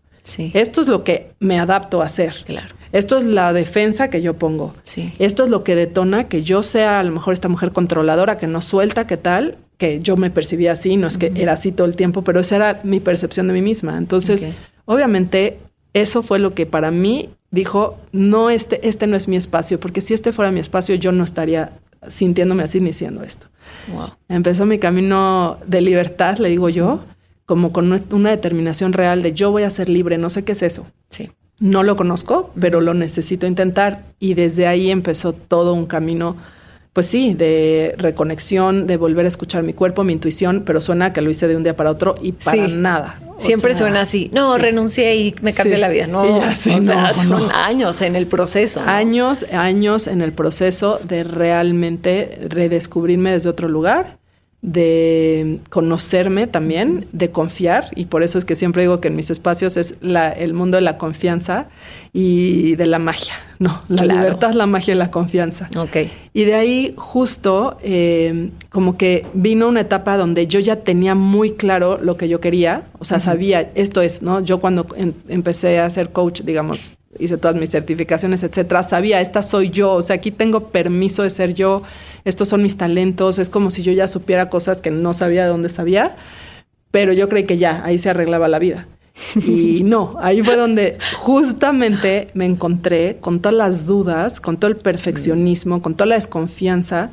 Esto 0.54 0.80
es 0.80 0.88
lo 0.88 1.04
que 1.04 1.32
me 1.38 1.58
adapto 1.58 2.02
a 2.02 2.06
hacer. 2.06 2.34
Claro. 2.44 2.75
Esto 2.92 3.18
es 3.18 3.24
la 3.24 3.52
defensa 3.52 4.10
que 4.10 4.22
yo 4.22 4.34
pongo. 4.34 4.74
Sí. 4.82 5.12
Esto 5.18 5.44
es 5.44 5.50
lo 5.50 5.64
que 5.64 5.74
detona 5.74 6.24
que 6.28 6.42
yo 6.42 6.62
sea 6.62 7.00
a 7.00 7.02
lo 7.02 7.12
mejor 7.12 7.34
esta 7.34 7.48
mujer 7.48 7.72
controladora 7.72 8.38
que 8.38 8.46
no 8.46 8.62
suelta, 8.62 9.06
que 9.06 9.16
tal, 9.16 9.58
que 9.78 10.00
yo 10.00 10.16
me 10.16 10.30
percibía 10.30 10.72
así, 10.72 10.96
no 10.96 11.06
es 11.06 11.18
que 11.18 11.32
era 11.34 11.52
así 11.52 11.72
todo 11.72 11.86
el 11.86 11.96
tiempo, 11.96 12.22
pero 12.22 12.40
esa 12.40 12.56
era 12.56 12.80
mi 12.82 13.00
percepción 13.00 13.48
de 13.48 13.54
mí 13.54 13.62
misma. 13.62 13.98
Entonces, 13.98 14.48
obviamente, 14.86 15.58
eso 15.92 16.22
fue 16.22 16.38
lo 16.38 16.54
que 16.54 16.66
para 16.66 16.90
mí 16.90 17.30
dijo, 17.50 17.98
no, 18.12 18.50
este, 18.50 18.86
este 18.88 19.06
no 19.06 19.16
es 19.16 19.28
mi 19.28 19.36
espacio, 19.36 19.78
porque 19.78 20.00
si 20.00 20.14
este 20.14 20.32
fuera 20.32 20.50
mi 20.50 20.60
espacio, 20.60 20.94
yo 20.94 21.12
no 21.12 21.24
estaría 21.24 21.72
sintiéndome 22.08 22.62
así 22.62 22.80
ni 22.80 22.92
siendo 22.92 23.22
esto. 23.22 23.48
Wow. 23.92 24.10
Empezó 24.28 24.66
mi 24.66 24.78
camino 24.78 25.58
de 25.66 25.80
libertad, 25.80 26.38
le 26.38 26.48
digo 26.48 26.68
yo, 26.68 27.04
como 27.44 27.72
con 27.72 27.92
una 28.10 28.30
determinación 28.30 28.92
real 28.92 29.22
de 29.22 29.32
yo 29.32 29.50
voy 29.50 29.62
a 29.62 29.70
ser 29.70 29.88
libre, 29.88 30.18
no 30.18 30.30
sé 30.30 30.44
qué 30.44 30.52
es 30.52 30.62
eso. 30.62 30.86
Sí. 31.10 31.30
No 31.58 31.82
lo 31.82 31.96
conozco, 31.96 32.50
pero 32.60 32.80
lo 32.80 32.94
necesito 32.94 33.46
intentar. 33.46 34.04
Y 34.18 34.34
desde 34.34 34.66
ahí 34.66 34.90
empezó 34.90 35.32
todo 35.32 35.72
un 35.72 35.86
camino, 35.86 36.36
pues 36.92 37.06
sí, 37.06 37.34
de 37.34 37.94
reconexión, 37.96 38.86
de 38.86 38.96
volver 38.96 39.24
a 39.24 39.28
escuchar 39.28 39.62
mi 39.62 39.72
cuerpo, 39.72 40.04
mi 40.04 40.12
intuición, 40.12 40.64
pero 40.66 40.80
suena 40.80 41.12
que 41.12 41.22
lo 41.22 41.30
hice 41.30 41.48
de 41.48 41.56
un 41.56 41.62
día 41.62 41.74
para 41.74 41.90
otro 41.90 42.14
y 42.20 42.32
para 42.32 42.68
nada. 42.68 43.20
Siempre 43.38 43.74
suena 43.74 44.02
así. 44.02 44.30
No, 44.32 44.56
renuncié 44.58 45.16
y 45.16 45.34
me 45.42 45.52
cambió 45.52 45.78
la 45.78 45.88
vida. 45.88 46.06
No, 46.06 46.22
o 46.22 46.54
sea, 46.54 47.14
son 47.14 47.50
años 47.52 48.00
en 48.02 48.16
el 48.16 48.26
proceso. 48.26 48.80
Años, 48.80 49.46
años 49.52 50.06
en 50.06 50.22
el 50.22 50.32
proceso 50.32 51.00
de 51.04 51.24
realmente 51.24 52.38
redescubrirme 52.48 53.32
desde 53.32 53.48
otro 53.48 53.68
lugar 53.68 54.18
de 54.62 55.60
conocerme 55.70 56.46
también, 56.46 57.06
de 57.12 57.30
confiar, 57.30 57.90
y 57.94 58.06
por 58.06 58.22
eso 58.22 58.38
es 58.38 58.44
que 58.44 58.56
siempre 58.56 58.82
digo 58.82 59.00
que 59.00 59.08
en 59.08 59.16
mis 59.16 59.30
espacios 59.30 59.76
es 59.76 59.94
la, 60.00 60.30
el 60.30 60.54
mundo 60.54 60.76
de 60.76 60.80
la 60.80 60.98
confianza 60.98 61.68
y 62.12 62.74
de 62.76 62.86
la 62.86 62.98
magia, 62.98 63.34
¿no? 63.58 63.82
La 63.88 64.04
libertad, 64.04 64.54
la 64.54 64.66
magia 64.66 64.94
y 64.94 64.96
la 64.96 65.10
confianza. 65.10 65.68
Ok. 65.76 65.96
Y 66.32 66.44
de 66.44 66.54
ahí 66.54 66.94
justo 66.96 67.76
eh, 67.82 68.50
como 68.70 68.96
que 68.96 69.26
vino 69.34 69.68
una 69.68 69.82
etapa 69.82 70.16
donde 70.16 70.46
yo 70.46 70.58
ya 70.58 70.76
tenía 70.76 71.14
muy 71.14 71.52
claro 71.52 71.98
lo 72.02 72.16
que 72.16 72.28
yo 72.28 72.40
quería, 72.40 72.84
o 72.98 73.04
sea, 73.04 73.20
sabía, 73.20 73.70
esto 73.74 74.00
es, 74.00 74.22
¿no? 74.22 74.40
Yo 74.40 74.60
cuando 74.60 74.86
em, 74.96 75.12
empecé 75.28 75.78
a 75.78 75.88
ser 75.90 76.10
coach, 76.10 76.40
digamos, 76.42 76.94
hice 77.18 77.36
todas 77.38 77.56
mis 77.56 77.70
certificaciones, 77.70 78.42
etcétera, 78.42 78.82
sabía, 78.82 79.20
esta 79.20 79.42
soy 79.42 79.70
yo, 79.70 79.92
o 79.92 80.02
sea, 80.02 80.16
aquí 80.16 80.30
tengo 80.30 80.68
permiso 80.70 81.22
de 81.22 81.30
ser 81.30 81.54
yo, 81.54 81.82
estos 82.24 82.48
son 82.48 82.62
mis 82.62 82.76
talentos, 82.76 83.38
es 83.38 83.50
como 83.50 83.70
si 83.70 83.82
yo 83.82 83.92
ya 83.92 84.08
supiera 84.08 84.50
cosas 84.50 84.82
que 84.82 84.90
no 84.90 85.14
sabía 85.14 85.44
de 85.44 85.48
dónde 85.48 85.68
sabía, 85.68 86.16
pero 86.90 87.12
yo 87.12 87.28
creí 87.28 87.44
que 87.44 87.58
ya, 87.58 87.82
ahí 87.84 87.98
se 87.98 88.10
arreglaba 88.10 88.48
la 88.48 88.58
vida. 88.58 88.86
Y 89.46 89.82
no, 89.84 90.16
ahí 90.20 90.42
fue 90.42 90.56
donde 90.56 90.98
justamente 91.16 92.28
me 92.34 92.44
encontré 92.44 93.18
con 93.20 93.40
todas 93.40 93.56
las 93.56 93.86
dudas, 93.86 94.40
con 94.40 94.56
todo 94.56 94.70
el 94.70 94.76
perfeccionismo, 94.76 95.82
con 95.82 95.94
toda 95.94 96.06
la 96.06 96.14
desconfianza 96.16 97.10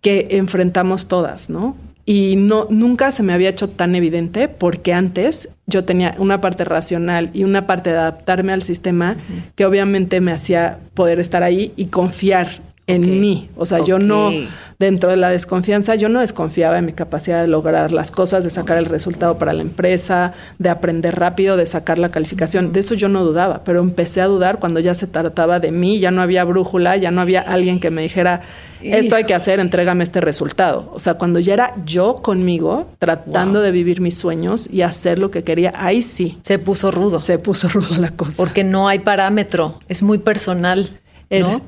que 0.00 0.28
enfrentamos 0.32 1.06
todas, 1.06 1.48
¿no? 1.48 1.76
Y 2.04 2.36
no, 2.36 2.66
nunca 2.68 3.12
se 3.12 3.22
me 3.22 3.32
había 3.32 3.50
hecho 3.50 3.68
tan 3.68 3.94
evidente 3.94 4.48
porque 4.48 4.92
antes 4.92 5.48
yo 5.66 5.84
tenía 5.84 6.16
una 6.18 6.40
parte 6.40 6.64
racional 6.64 7.30
y 7.32 7.44
una 7.44 7.66
parte 7.66 7.90
de 7.90 7.98
adaptarme 7.98 8.52
al 8.52 8.62
sistema 8.62 9.16
que 9.54 9.66
obviamente 9.66 10.20
me 10.20 10.32
hacía 10.32 10.78
poder 10.94 11.20
estar 11.20 11.42
ahí 11.42 11.72
y 11.76 11.86
confiar 11.86 12.60
en 12.86 13.20
mí. 13.20 13.48
O 13.56 13.66
sea, 13.66 13.84
yo 13.84 13.98
no, 13.98 14.30
dentro 14.78 15.10
de 15.10 15.16
la 15.16 15.30
desconfianza, 15.30 15.94
yo 15.94 16.08
no 16.08 16.20
desconfiaba 16.20 16.78
en 16.78 16.86
mi 16.86 16.92
capacidad 16.92 17.40
de 17.40 17.46
lograr 17.46 17.92
las 17.92 18.10
cosas, 18.10 18.42
de 18.44 18.50
sacar 18.50 18.76
el 18.76 18.86
resultado 18.86 19.38
para 19.38 19.52
la 19.52 19.62
empresa, 19.62 20.32
de 20.58 20.68
aprender 20.68 21.18
rápido, 21.18 21.56
de 21.56 21.66
sacar 21.66 21.98
la 21.98 22.10
calificación. 22.10 22.72
De 22.72 22.80
eso 22.80 22.94
yo 22.94 23.08
no 23.08 23.24
dudaba, 23.24 23.62
pero 23.64 23.80
empecé 23.80 24.20
a 24.20 24.26
dudar 24.26 24.58
cuando 24.58 24.80
ya 24.80 24.94
se 24.94 25.06
trataba 25.06 25.60
de 25.60 25.70
mí, 25.70 26.00
ya 26.00 26.10
no 26.10 26.22
había 26.22 26.44
brújula, 26.44 26.96
ya 26.96 27.10
no 27.10 27.20
había 27.20 27.40
alguien 27.40 27.78
que 27.78 27.90
me 27.90 28.02
dijera, 28.02 28.42
esto 28.82 29.14
hay 29.14 29.24
que 29.24 29.34
hacer, 29.34 29.60
entrégame 29.60 30.02
este 30.02 30.20
resultado. 30.20 30.90
O 30.92 30.98
sea, 30.98 31.14
cuando 31.14 31.38
ya 31.38 31.54
era 31.54 31.74
yo 31.84 32.16
conmigo, 32.16 32.90
tratando 32.98 33.60
de 33.60 33.70
vivir 33.70 34.00
mis 34.00 34.16
sueños 34.16 34.68
y 34.70 34.82
hacer 34.82 35.20
lo 35.20 35.30
que 35.30 35.44
quería, 35.44 35.72
ahí 35.76 36.02
sí. 36.02 36.38
Se 36.42 36.58
puso 36.58 36.90
rudo. 36.90 37.20
Se 37.20 37.38
puso 37.38 37.68
rudo 37.68 37.96
la 37.98 38.10
cosa. 38.10 38.42
Porque 38.42 38.64
no 38.64 38.88
hay 38.88 38.98
parámetro, 38.98 39.78
es 39.88 40.02
muy 40.02 40.18
personal 40.18 40.98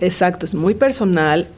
exacto, 0.00 0.46
es 0.46 0.54
muy 0.54 0.74
personal. 0.74 1.48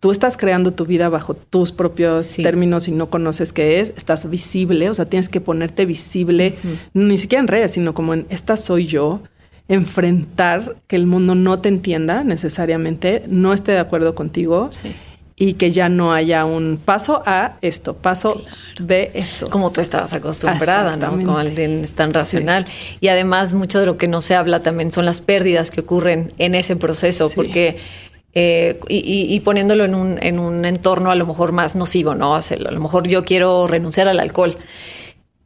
Tú 0.00 0.10
estás 0.10 0.36
creando 0.36 0.72
tu 0.72 0.86
vida 0.86 1.08
bajo 1.10 1.34
tus 1.34 1.72
propios 1.72 2.36
términos 2.36 2.88
y 2.88 2.92
no 2.92 3.10
conoces 3.10 3.52
qué 3.52 3.80
es. 3.80 3.92
Estás 3.96 4.28
visible, 4.30 4.88
o 4.88 4.94
sea, 4.94 5.04
tienes 5.04 5.28
que 5.28 5.40
ponerte 5.40 5.84
visible, 5.84 6.54
ni 6.94 7.18
siquiera 7.18 7.40
en 7.40 7.48
redes, 7.48 7.72
sino 7.72 7.92
como 7.92 8.14
en 8.14 8.26
esta 8.30 8.56
soy 8.56 8.86
yo. 8.86 9.20
Enfrentar 9.68 10.76
que 10.88 10.96
el 10.96 11.06
mundo 11.06 11.34
no 11.34 11.60
te 11.60 11.68
entienda 11.68 12.24
necesariamente, 12.24 13.24
no 13.28 13.52
esté 13.52 13.72
de 13.72 13.78
acuerdo 13.78 14.14
contigo. 14.14 14.70
Y 15.40 15.54
que 15.54 15.70
ya 15.70 15.88
no 15.88 16.12
haya 16.12 16.44
un 16.44 16.78
paso 16.84 17.22
a 17.24 17.56
esto, 17.62 17.94
paso 17.94 18.42
de 18.78 19.10
esto. 19.14 19.46
Como 19.46 19.72
tú 19.72 19.80
estabas 19.80 20.12
acostumbrada, 20.12 20.96
¿no? 20.96 21.12
Como 21.12 21.38
alguien 21.38 21.88
tan 21.94 22.12
racional. 22.12 22.66
Y 23.00 23.08
además, 23.08 23.54
mucho 23.54 23.80
de 23.80 23.86
lo 23.86 23.96
que 23.96 24.06
no 24.06 24.20
se 24.20 24.34
habla 24.34 24.60
también 24.60 24.92
son 24.92 25.06
las 25.06 25.22
pérdidas 25.22 25.70
que 25.70 25.80
ocurren 25.80 26.34
en 26.36 26.54
ese 26.54 26.76
proceso, 26.76 27.30
porque. 27.34 27.78
Eh, 28.32 28.78
y, 28.88 29.40
poniéndolo 29.40 29.84
en 29.84 29.94
un, 29.94 30.22
en 30.22 30.38
un 30.38 30.64
entorno 30.64 31.10
a 31.10 31.14
lo 31.14 31.26
mejor 31.26 31.52
más 31.52 31.74
nocivo, 31.74 32.14
¿no? 32.14 32.36
A 32.36 32.40
lo 32.70 32.80
mejor 32.80 33.08
yo 33.08 33.24
quiero 33.24 33.66
renunciar 33.66 34.08
al 34.08 34.20
alcohol 34.20 34.56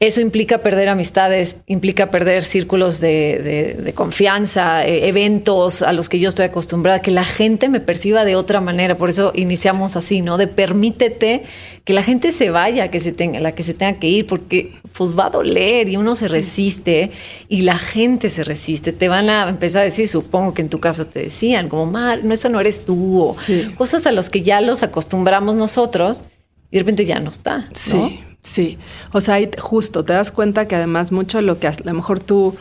eso 0.01 0.21
implica 0.21 0.59
perder 0.59 0.89
amistades, 0.89 1.63
implica 1.67 2.11
perder 2.11 2.43
círculos 2.43 3.01
de, 3.01 3.93
confianza, 3.95 4.85
eh, 4.85 5.09
eventos 5.09 5.83
a 5.83 5.93
los 5.93 6.09
que 6.09 6.19
yo 6.19 6.29
estoy 6.29 6.47
acostumbrada, 6.47 7.01
que 7.01 7.13
la 7.13 7.25
gente 7.25 7.69
me 7.69 7.81
perciba 7.81 8.25
de 8.25 8.35
otra 8.35 8.61
manera. 8.61 8.97
Por 8.97 9.09
eso 9.09 9.33
iniciamos 9.35 9.97
así, 9.97 10.21
¿no? 10.21 10.37
De 10.37 10.49
permítete 10.49 11.45
que 11.85 11.93
la 11.93 12.03
gente 12.03 12.33
se 12.33 12.51
vaya, 12.51 12.91
que 12.91 12.99
se 12.99 13.13
tenga, 13.13 13.39
la 13.41 13.55
que 13.55 13.63
se 13.63 13.73
tenga 13.73 14.01
que 14.01 14.09
ir, 14.09 14.27
porque 14.27 14.73
pues 14.93 15.17
va 15.17 15.27
a 15.27 15.31
doler 15.31 15.89
y 15.89 15.97
uno 15.97 16.17
se 16.17 16.29
resiste 16.29 17.13
y 17.49 17.63
la 17.63 17.79
gente 17.79 18.31
se 18.31 18.43
resiste. 18.43 18.93
Te 18.93 19.09
van 19.09 19.31
a 19.31 19.49
empezar 19.49 19.83
a 19.83 19.85
decir, 19.85 20.09
supongo 20.09 20.55
que 20.55 20.63
en 20.63 20.71
tu 20.71 20.81
caso 20.81 21.07
te 21.07 21.21
decían, 21.21 21.69
como, 21.69 21.87
Mar, 21.87 22.25
no, 22.25 22.35
esa 22.35 22.49
no 22.49 22.61
eres 22.61 22.85
tú, 22.85 23.23
o 23.23 23.37
cosas 23.77 24.07
a 24.07 24.13
las 24.13 24.29
que 24.29 24.43
ya 24.43 24.61
los 24.61 24.83
acostumbramos 24.83 25.55
nosotros 25.55 26.25
y 26.71 26.77
de 26.77 26.81
repente 26.81 27.07
ya 27.07 27.21
no 27.21 27.31
está. 27.31 27.59
¿no? 27.59 27.67
Sí. 27.75 28.21
Sí, 28.45 28.79
o 29.13 29.21
sea, 29.21 29.39
justo 29.59 30.05
te 30.05 30.13
das 30.13 30.31
cuenta 30.31 30.69
que 30.69 30.77
además 30.77 31.11
mucho 31.11 31.39
de 31.39 31.43
lo 31.43 31.59
que 31.59 31.67
a 31.67 31.75
lo 31.83 31.95
mejor 31.95 32.21
tú 32.21 32.55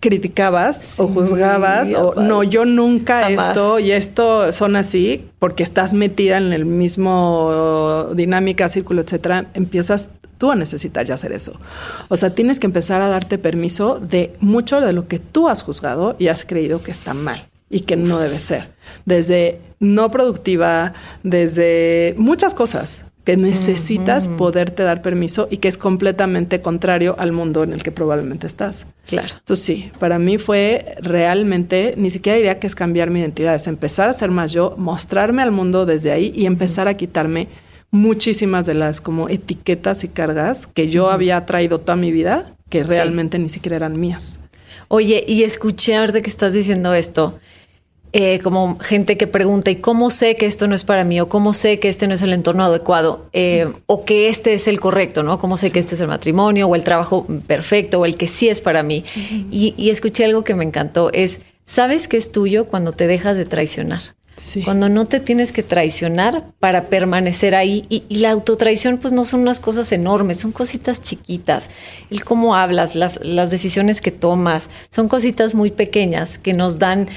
criticabas 0.00 0.94
o 0.98 1.08
juzgabas 1.08 1.94
o 1.94 2.20
no, 2.20 2.42
yo 2.42 2.66
nunca 2.66 3.30
esto 3.30 3.78
y 3.78 3.92
esto 3.92 4.52
son 4.52 4.76
así 4.76 5.24
porque 5.38 5.62
estás 5.62 5.94
metida 5.94 6.36
en 6.36 6.52
el 6.52 6.66
mismo 6.66 8.08
dinámica, 8.14 8.68
círculo, 8.68 9.00
etcétera, 9.00 9.46
empiezas 9.54 10.10
tú 10.36 10.50
a 10.50 10.56
necesitar 10.56 11.06
ya 11.06 11.14
hacer 11.14 11.32
eso. 11.32 11.58
O 12.08 12.18
sea, 12.18 12.34
tienes 12.34 12.60
que 12.60 12.66
empezar 12.66 13.00
a 13.00 13.08
darte 13.08 13.38
permiso 13.38 13.98
de 13.98 14.34
mucho 14.40 14.80
de 14.80 14.92
lo 14.92 15.08
que 15.08 15.20
tú 15.20 15.48
has 15.48 15.62
juzgado 15.62 16.16
y 16.18 16.28
has 16.28 16.44
creído 16.44 16.82
que 16.82 16.90
está 16.90 17.14
mal 17.14 17.48
y 17.70 17.80
que 17.80 17.96
no 17.96 18.18
debe 18.18 18.40
ser. 18.40 18.72
Desde 19.06 19.60
no 19.78 20.10
productiva, 20.10 20.92
desde 21.22 22.14
muchas 22.18 22.52
cosas 22.52 23.06
que 23.24 23.36
necesitas 23.38 24.28
poderte 24.28 24.82
dar 24.82 25.00
permiso 25.00 25.48
y 25.50 25.56
que 25.56 25.68
es 25.68 25.78
completamente 25.78 26.60
contrario 26.60 27.16
al 27.18 27.32
mundo 27.32 27.62
en 27.62 27.72
el 27.72 27.82
que 27.82 27.90
probablemente 27.90 28.46
estás. 28.46 28.86
Claro. 29.06 29.34
Entonces 29.38 29.64
sí, 29.64 29.92
para 29.98 30.18
mí 30.18 30.36
fue 30.36 30.96
realmente, 31.00 31.94
ni 31.96 32.10
siquiera 32.10 32.36
diría 32.36 32.58
que 32.58 32.66
es 32.66 32.74
cambiar 32.74 33.10
mi 33.10 33.20
identidad, 33.20 33.54
es 33.54 33.66
empezar 33.66 34.10
a 34.10 34.12
ser 34.12 34.30
más 34.30 34.52
yo, 34.52 34.74
mostrarme 34.76 35.42
al 35.42 35.52
mundo 35.52 35.86
desde 35.86 36.12
ahí 36.12 36.32
y 36.36 36.44
empezar 36.44 36.86
a 36.86 36.94
quitarme 36.94 37.48
muchísimas 37.90 38.66
de 38.66 38.74
las 38.74 39.00
como 39.00 39.28
etiquetas 39.28 40.04
y 40.04 40.08
cargas 40.08 40.66
que 40.66 40.90
yo 40.90 41.10
había 41.10 41.46
traído 41.46 41.80
toda 41.80 41.96
mi 41.96 42.12
vida, 42.12 42.52
que 42.68 42.82
realmente 42.82 43.38
ni 43.38 43.48
siquiera 43.48 43.76
eran 43.76 43.98
mías. 43.98 44.38
Oye, 44.88 45.24
y 45.26 45.44
escuché 45.44 45.96
ahorita 45.96 46.20
que 46.20 46.28
estás 46.28 46.52
diciendo 46.52 46.92
esto, 46.92 47.38
eh, 48.16 48.38
como 48.38 48.78
gente 48.78 49.16
que 49.16 49.26
pregunta, 49.26 49.72
¿y 49.72 49.76
cómo 49.76 50.08
sé 50.08 50.36
que 50.36 50.46
esto 50.46 50.68
no 50.68 50.76
es 50.76 50.84
para 50.84 51.02
mí? 51.02 51.20
¿O 51.20 51.28
cómo 51.28 51.52
sé 51.52 51.80
que 51.80 51.88
este 51.88 52.06
no 52.06 52.14
es 52.14 52.22
el 52.22 52.32
entorno 52.32 52.62
adecuado? 52.62 53.26
Eh, 53.32 53.66
¿O 53.86 54.04
que 54.04 54.28
este 54.28 54.54
es 54.54 54.68
el 54.68 54.78
correcto? 54.78 55.24
¿no? 55.24 55.40
¿Cómo 55.40 55.56
sé 55.56 55.72
que 55.72 55.80
este 55.80 55.96
es 55.96 56.00
el 56.00 56.06
matrimonio 56.06 56.68
o 56.68 56.76
el 56.76 56.84
trabajo 56.84 57.26
perfecto 57.48 57.98
o 57.98 58.04
el 58.04 58.16
que 58.16 58.28
sí 58.28 58.48
es 58.48 58.60
para 58.60 58.84
mí? 58.84 59.04
y, 59.50 59.90
escuché 59.90 60.24
algo 60.24 60.44
que 60.44 60.54
me 60.54 60.62
encantó, 60.62 61.10
es, 61.12 61.40
¿sabes 61.64 62.06
que 62.06 62.16
es 62.16 62.30
tuyo 62.30 62.66
cuando 62.66 62.92
te 62.92 63.08
dejas 63.08 63.36
de 63.36 63.46
traicionar? 63.46 64.14
Cuando 64.64 64.88
no 64.88 65.06
te 65.06 65.20
tienes 65.20 65.52
que 65.52 65.62
traicionar 65.62 66.44
para 66.58 66.84
permanecer 66.84 67.54
ahí. 67.54 67.84
Y, 67.88 68.02
y, 68.08 68.18
la 68.18 68.30
autotraición, 68.30 68.98
pues 68.98 69.12
no 69.12 69.24
son 69.24 69.40
unas 69.40 69.60
cosas 69.60 69.90
enormes, 69.92 70.38
son 70.38 70.52
cositas 70.52 71.02
chiquitas. 71.02 71.70
El 72.10 72.24
cómo 72.24 72.56
hablas, 72.56 72.96
las, 72.96 73.20
las 73.22 73.50
decisiones 73.50 74.00
que 74.00 74.10
tomas, 74.10 74.70
son 74.90 75.08
cositas 75.08 75.54
muy 75.54 75.70
pequeñas 75.70 76.38
que 76.38 76.52
nos 76.52 76.78
dan 76.78 77.08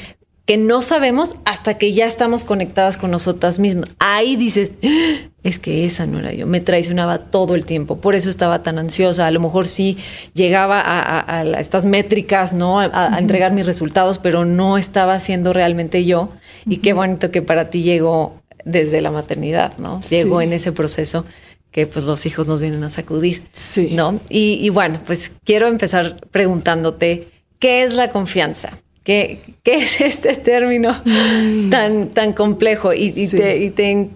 que 0.48 0.56
no 0.58 0.82
sabemos 0.82 1.36
hasta 1.44 1.78
que 1.78 1.92
ya 1.92 2.06
estamos 2.06 2.46
conectadas 2.46 2.98
con 2.98 3.12
nosotras 3.12 3.60
mismas. 3.60 3.90
Ahí 4.00 4.38
dices, 4.38 4.72
ah, 4.82 5.30
es 5.44 5.60
que 5.60 5.86
esa 5.86 6.08
no 6.08 6.20
era 6.20 6.34
yo, 6.34 6.48
me 6.48 6.62
traicionaba 6.62 7.20
todo 7.20 7.54
el 7.54 7.66
tiempo, 7.66 7.98
por 7.98 8.16
eso 8.16 8.30
estaba 8.30 8.64
tan 8.64 8.80
ansiosa, 8.80 9.28
a 9.28 9.32
lo 9.32 9.42
mejor 9.42 9.68
sí 9.68 9.98
llegaba 10.34 10.82
a, 10.86 11.44
estas 11.60 11.86
métricas, 11.86 12.54
¿no? 12.54 12.80
A, 12.80 13.20
entregar 13.20 13.52
mis 13.52 13.66
resultados, 13.66 14.20
pero 14.20 14.46
no 14.46 14.78
estaba 14.78 15.20
siendo 15.20 15.52
realmente 15.52 16.06
yo. 16.06 16.30
Y 16.66 16.78
qué 16.78 16.94
bonito 16.94 17.30
que 17.30 17.42
para 17.42 17.70
ti 17.70 17.84
llegó 17.84 18.42
desde 18.64 19.02
la 19.02 19.12
maternidad, 19.12 19.78
¿no? 19.78 20.00
Llegó 20.10 20.42
en 20.42 20.54
ese 20.54 20.72
proceso 20.72 21.26
que 21.72 21.88
pues 21.88 22.06
los 22.06 22.26
hijos 22.26 22.48
nos 22.48 22.62
vienen 22.62 22.86
a 22.86 22.90
sacudir, 22.90 23.44
sí. 23.52 23.90
¿no? 23.94 24.22
Y, 24.30 24.60
y 24.62 24.70
bueno, 24.70 25.02
pues 25.06 25.34
quiero 25.44 25.68
empezar 25.68 26.22
preguntándote, 26.32 27.28
¿qué 27.60 27.84
es 27.84 27.94
la 27.94 28.08
confianza? 28.08 28.80
¿Qué, 29.08 29.40
es 29.64 30.02
este 30.02 30.36
término 30.36 31.02
mm. 31.06 31.70
tan, 31.70 32.10
tan 32.10 32.34
complejo? 32.34 32.92
Y, 32.94 33.30
te, 33.30 34.10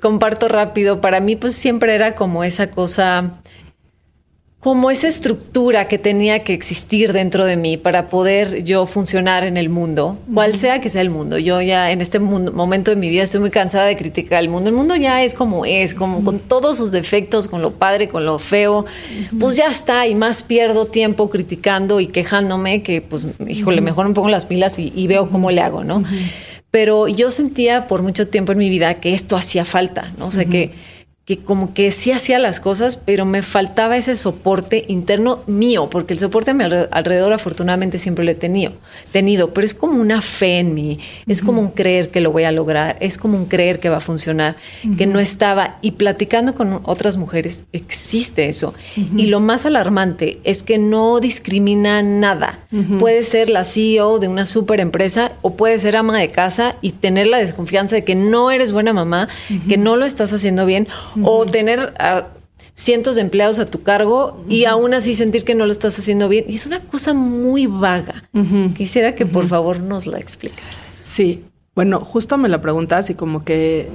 comparto 0.00 0.48
rápido, 0.48 1.02
para 1.02 1.20
mí 1.20 1.36
pues 1.36 1.54
siempre 1.54 1.94
era 1.94 2.14
como 2.14 2.42
esa 2.42 2.70
cosa, 2.70 3.42
como 4.66 4.90
esa 4.90 5.06
estructura 5.06 5.86
que 5.86 5.96
tenía 5.96 6.42
que 6.42 6.52
existir 6.52 7.12
dentro 7.12 7.44
de 7.44 7.56
mí 7.56 7.76
para 7.76 8.08
poder 8.08 8.64
yo 8.64 8.84
funcionar 8.86 9.44
en 9.44 9.56
el 9.56 9.68
mundo, 9.68 10.18
cual 10.34 10.56
sea 10.56 10.80
que 10.80 10.88
sea 10.88 11.02
el 11.02 11.10
mundo. 11.10 11.38
Yo 11.38 11.62
ya 11.62 11.92
en 11.92 12.00
este 12.00 12.18
momento 12.18 12.90
de 12.90 12.96
mi 12.96 13.08
vida 13.08 13.22
estoy 13.22 13.38
muy 13.38 13.50
cansada 13.50 13.86
de 13.86 13.96
criticar 13.96 14.42
el 14.42 14.48
mundo. 14.48 14.68
El 14.68 14.74
mundo 14.74 14.96
ya 14.96 15.22
es 15.22 15.34
como 15.34 15.64
es, 15.64 15.94
como 15.94 16.24
con 16.24 16.40
todos 16.40 16.78
sus 16.78 16.90
defectos, 16.90 17.46
con 17.46 17.62
lo 17.62 17.74
padre, 17.74 18.08
con 18.08 18.26
lo 18.26 18.40
feo. 18.40 18.86
Pues 19.38 19.56
ya 19.56 19.68
está 19.68 20.08
y 20.08 20.16
más 20.16 20.42
pierdo 20.42 20.84
tiempo 20.84 21.30
criticando 21.30 22.00
y 22.00 22.08
quejándome 22.08 22.82
que 22.82 23.02
pues, 23.02 23.24
híjole, 23.46 23.80
mejor 23.80 24.08
me 24.08 24.14
pongo 24.14 24.30
las 24.30 24.46
pilas 24.46 24.80
y, 24.80 25.06
veo 25.06 25.30
cómo 25.30 25.52
le 25.52 25.60
hago, 25.60 25.84
¿no? 25.84 26.02
Pero 26.72 27.06
yo 27.06 27.30
sentía 27.30 27.86
por 27.86 28.02
mucho 28.02 28.26
tiempo 28.26 28.50
en 28.50 28.58
mi 28.58 28.68
vida 28.68 28.94
que 28.94 29.12
esto 29.14 29.36
hacía 29.36 29.64
falta, 29.64 30.12
¿no? 30.18 30.26
O 30.26 30.30
sea, 30.32 30.44
que 30.44 30.72
que 31.26 31.40
como 31.40 31.74
que 31.74 31.90
sí 31.90 32.12
hacía 32.12 32.38
las 32.38 32.60
cosas, 32.60 32.96
pero 32.96 33.24
me 33.24 33.42
faltaba 33.42 33.96
ese 33.96 34.14
soporte 34.14 34.84
interno 34.86 35.40
mío, 35.48 35.90
porque 35.90 36.14
el 36.14 36.20
soporte 36.20 36.52
a 36.52 36.54
mi 36.54 36.62
alrededor 36.62 37.32
afortunadamente 37.32 37.98
siempre 37.98 38.24
lo 38.24 38.30
he 38.30 38.36
tenido, 38.36 38.74
tenido, 39.10 39.52
pero 39.52 39.66
es 39.66 39.74
como 39.74 40.00
una 40.00 40.22
fe 40.22 40.60
en 40.60 40.72
mí, 40.72 41.00
es 41.26 41.42
como 41.42 41.60
un 41.60 41.70
creer 41.70 42.10
que 42.10 42.20
lo 42.20 42.30
voy 42.30 42.44
a 42.44 42.52
lograr, 42.52 42.96
es 43.00 43.18
como 43.18 43.36
un 43.36 43.46
creer 43.46 43.80
que 43.80 43.88
va 43.88 43.96
a 43.96 44.00
funcionar, 44.00 44.54
que 44.96 45.08
no 45.08 45.18
estaba. 45.18 45.78
Y 45.82 45.92
platicando 45.92 46.54
con 46.54 46.80
otras 46.84 47.16
mujeres, 47.16 47.64
existe 47.72 48.48
eso. 48.48 48.74
Y 48.94 49.26
lo 49.26 49.40
más 49.40 49.66
alarmante 49.66 50.38
es 50.44 50.62
que 50.62 50.78
no 50.78 51.18
discrimina 51.18 52.02
nada. 52.02 52.60
Puede 53.00 53.24
ser 53.24 53.50
la 53.50 53.64
CEO 53.64 54.20
de 54.20 54.28
una 54.28 54.46
super 54.46 54.78
empresa 54.78 55.26
o 55.42 55.54
puede 55.56 55.80
ser 55.80 55.96
ama 55.96 56.16
de 56.20 56.30
casa 56.30 56.70
y 56.80 56.92
tener 56.92 57.26
la 57.26 57.38
desconfianza 57.38 57.96
de 57.96 58.04
que 58.04 58.14
no 58.14 58.52
eres 58.52 58.70
buena 58.70 58.92
mamá, 58.92 59.28
que 59.68 59.76
no 59.76 59.96
lo 59.96 60.06
estás 60.06 60.32
haciendo 60.32 60.66
bien 60.66 60.86
o 61.22 61.46
tener 61.46 61.94
a 61.98 62.28
cientos 62.74 63.16
de 63.16 63.22
empleados 63.22 63.58
a 63.58 63.66
tu 63.66 63.82
cargo 63.82 64.44
y 64.48 64.66
aún 64.66 64.94
así 64.94 65.14
sentir 65.14 65.44
que 65.44 65.54
no 65.54 65.66
lo 65.66 65.72
estás 65.72 65.98
haciendo 65.98 66.28
bien. 66.28 66.44
Y 66.48 66.56
es 66.56 66.66
una 66.66 66.80
cosa 66.80 67.14
muy 67.14 67.66
vaga. 67.66 68.28
Quisiera 68.76 69.14
que 69.14 69.26
por 69.26 69.48
favor 69.48 69.80
nos 69.80 70.06
la 70.06 70.18
explicaras. 70.18 70.76
Sí. 70.88 71.44
Bueno, 71.74 72.00
justo 72.00 72.38
me 72.38 72.48
la 72.48 72.62
preguntas 72.62 73.10
y 73.10 73.14
como 73.14 73.44
que, 73.44 73.90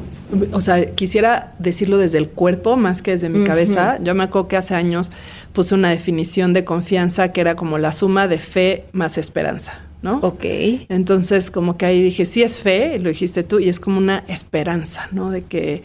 o 0.52 0.62
sea, 0.62 0.94
quisiera 0.94 1.56
decirlo 1.58 1.98
desde 1.98 2.20
el 2.20 2.30
cuerpo 2.30 2.78
más 2.78 3.02
que 3.02 3.10
desde 3.10 3.28
mi 3.28 3.44
cabeza. 3.44 3.98
Yo 4.04 4.14
me 4.14 4.24
acuerdo 4.24 4.48
que 4.48 4.58
hace 4.58 4.76
años 4.76 5.12
puse 5.52 5.74
una 5.74 5.90
definición 5.90 6.54
de 6.54 6.64
confianza 6.64 7.32
que 7.32 7.42
era 7.42 7.56
como 7.56 7.80
la 7.80 7.92
suma 7.92 8.28
de 8.28 8.38
fe 8.38 8.86
más 8.92 9.18
esperanza. 9.18 9.80
¿No? 10.02 10.20
Ok. 10.22 10.46
Entonces, 10.90 11.52
como 11.52 11.78
que 11.78 11.86
ahí 11.86 12.02
dije, 12.02 12.26
sí 12.26 12.44
es 12.44 12.58
fe, 12.60 13.00
lo 13.00 13.10
dijiste 13.10 13.44
tú, 13.44 13.60
y 13.60 13.70
es 13.70 13.80
como 13.80 13.98
una 13.98 14.24
esperanza, 14.28 15.08
¿no? 15.12 15.32
De 15.32 15.44
que 15.44 15.84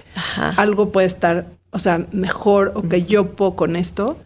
algo 0.57 0.91
puede 0.91 1.07
estar, 1.07 1.47
o 1.71 1.79
sea, 1.79 2.07
mejor 2.13 2.73
o 2.75 2.83
que 2.83 3.05
yo 3.05 3.33
puedo 3.33 3.57
con 3.57 3.77
esto. 3.77 4.19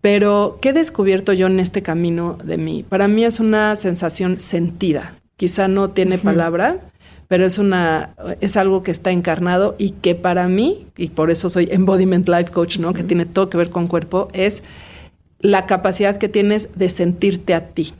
Pero, 0.00 0.58
¿qué 0.62 0.70
he 0.70 0.72
descubierto 0.72 1.32
yo 1.32 1.48
en 1.48 1.60
este 1.60 1.82
camino 1.82 2.38
de 2.42 2.56
mí? 2.56 2.84
Para 2.88 3.08
mí 3.08 3.24
es 3.24 3.40
una 3.40 3.74
sensación 3.76 4.38
sentida. 4.38 5.16
Quizá 5.36 5.68
no 5.68 5.90
tiene 5.90 6.18
palabra, 6.18 6.78
pero 7.28 7.44
es 7.44 7.58
una, 7.58 8.14
es 8.40 8.56
algo 8.56 8.82
que 8.82 8.90
está 8.90 9.10
encarnado 9.10 9.76
y 9.78 9.90
que 9.90 10.14
para 10.14 10.48
mí, 10.48 10.86
y 10.96 11.08
por 11.08 11.30
eso 11.30 11.50
soy 11.50 11.68
Embodiment 11.70 12.28
Life 12.28 12.50
Coach, 12.50 12.78
¿no? 12.78 12.92
Que 12.92 13.02
tiene 13.02 13.26
todo 13.26 13.50
que 13.50 13.58
ver 13.58 13.70
con 13.70 13.86
cuerpo, 13.86 14.28
es 14.32 14.62
la 15.40 15.66
capacidad 15.66 16.16
que 16.16 16.28
tienes 16.28 16.70
de 16.74 16.88
sentirte 16.90 17.54
a 17.54 17.68
ti. 17.68 17.92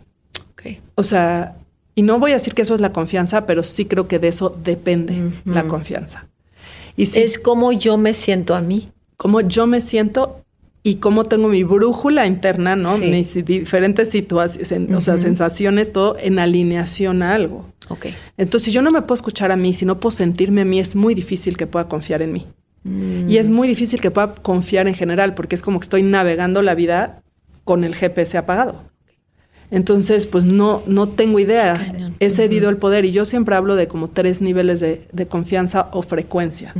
O 0.94 1.02
sea, 1.02 1.56
y 1.94 2.02
no 2.02 2.18
voy 2.18 2.32
a 2.32 2.34
decir 2.34 2.54
que 2.54 2.62
eso 2.62 2.74
es 2.74 2.80
la 2.80 2.92
confianza, 2.92 3.46
pero 3.46 3.62
sí 3.62 3.84
creo 3.84 4.06
que 4.08 4.18
de 4.18 4.28
eso 4.28 4.56
depende 4.62 5.30
la 5.44 5.64
confianza. 5.64 6.26
Y 6.96 7.02
es 7.18 7.38
como 7.38 7.72
yo 7.72 7.96
me 7.96 8.14
siento 8.14 8.54
a 8.54 8.60
mí. 8.60 8.90
Cómo 9.16 9.40
yo 9.40 9.66
me 9.66 9.80
siento 9.80 10.44
y 10.82 10.96
cómo 10.96 11.24
tengo 11.24 11.48
mi 11.48 11.64
brújula 11.64 12.26
interna, 12.26 12.76
¿no? 12.76 12.96
Mis 12.98 13.44
diferentes 13.44 14.10
situaciones, 14.10 14.96
o 14.96 15.00
sea, 15.00 15.18
sensaciones, 15.18 15.92
todo 15.92 16.16
en 16.20 16.38
alineación 16.38 17.22
a 17.22 17.34
algo. 17.34 17.66
Ok. 17.88 18.06
Entonces, 18.36 18.66
si 18.66 18.72
yo 18.72 18.80
no 18.80 18.90
me 18.90 19.02
puedo 19.02 19.14
escuchar 19.14 19.50
a 19.50 19.56
mí, 19.56 19.74
si 19.74 19.84
no 19.84 20.00
puedo 20.00 20.12
sentirme 20.12 20.62
a 20.62 20.64
mí, 20.64 20.78
es 20.78 20.96
muy 20.96 21.14
difícil 21.14 21.56
que 21.56 21.66
pueda 21.66 21.88
confiar 21.88 22.22
en 22.22 22.32
mí. 22.32 22.46
Mm. 22.84 23.28
Y 23.28 23.38
es 23.38 23.50
muy 23.50 23.68
difícil 23.68 24.00
que 24.00 24.10
pueda 24.10 24.34
confiar 24.34 24.88
en 24.88 24.94
general, 24.94 25.34
porque 25.34 25.54
es 25.56 25.62
como 25.62 25.80
que 25.80 25.84
estoy 25.84 26.02
navegando 26.02 26.62
la 26.62 26.74
vida 26.74 27.22
con 27.64 27.84
el 27.84 27.94
GPS 27.94 28.38
apagado. 28.38 28.82
Entonces, 29.70 30.26
pues 30.26 30.44
no, 30.44 30.82
no 30.86 31.08
tengo 31.08 31.38
idea. 31.38 31.94
He 32.20 32.30
cedido 32.30 32.70
el 32.70 32.78
poder 32.78 33.04
y 33.04 33.12
yo 33.12 33.24
siempre 33.24 33.54
hablo 33.54 33.76
de 33.76 33.86
como 33.86 34.08
tres 34.08 34.40
niveles 34.40 34.80
de, 34.80 35.26
confianza 35.28 35.88
o 35.92 36.02
frecuencia 36.02 36.74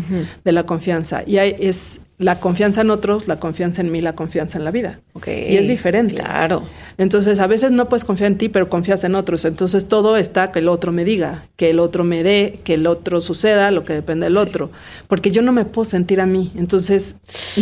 de 0.45 0.53
la 0.53 0.65
confianza. 0.65 1.23
Y 1.27 1.39
hay, 1.39 1.55
es 1.59 2.01
la 2.19 2.41
confianza 2.41 2.81
en 2.81 2.91
otros, 2.91 3.29
la 3.29 3.39
confianza 3.39 3.81
en 3.81 3.93
mí, 3.93 4.01
la 4.01 4.15
confianza 4.15 4.59
en 4.59 4.65
la 4.65 4.71
vida. 4.71 5.01
y 5.27 5.57
es 5.57 5.69
diferente. 5.69 6.17
Claro. 6.17 6.65
Entonces, 6.97 7.39
a 7.39 7.47
veces 7.47 7.71
no 7.71 7.89
puedes 7.89 8.05
confiar 8.05 8.33
en 8.33 8.39
ti, 8.39 8.49
pero 8.49 8.69
confías 8.69 9.05
en 9.05 9.15
otros. 9.15 9.45
Entonces, 9.45 9.87
todo 9.87 10.17
está 10.17 10.51
que 10.51 10.59
el 10.59 10.69
otro 10.69 10.91
me 10.91 11.05
diga, 11.05 11.45
que 11.57 11.71
el 11.71 11.79
otro 11.79 12.03
me 12.03 12.25
dé, 12.25 12.59
que 12.65 12.75
el 12.75 12.89
otro 12.89 13.21
suceda, 13.21 13.71
lo 13.71 13.85
que 13.85 13.93
depende 13.93 14.27
del 14.27 14.37
otro. 14.37 14.71
Porque 15.07 15.31
yo 15.31 15.43
no 15.43 15.53
me 15.53 15.65
puedo 15.65 15.85
sentir 15.85 16.21
a 16.21 16.27
mí. 16.27 16.53
Entonces, 16.57 17.17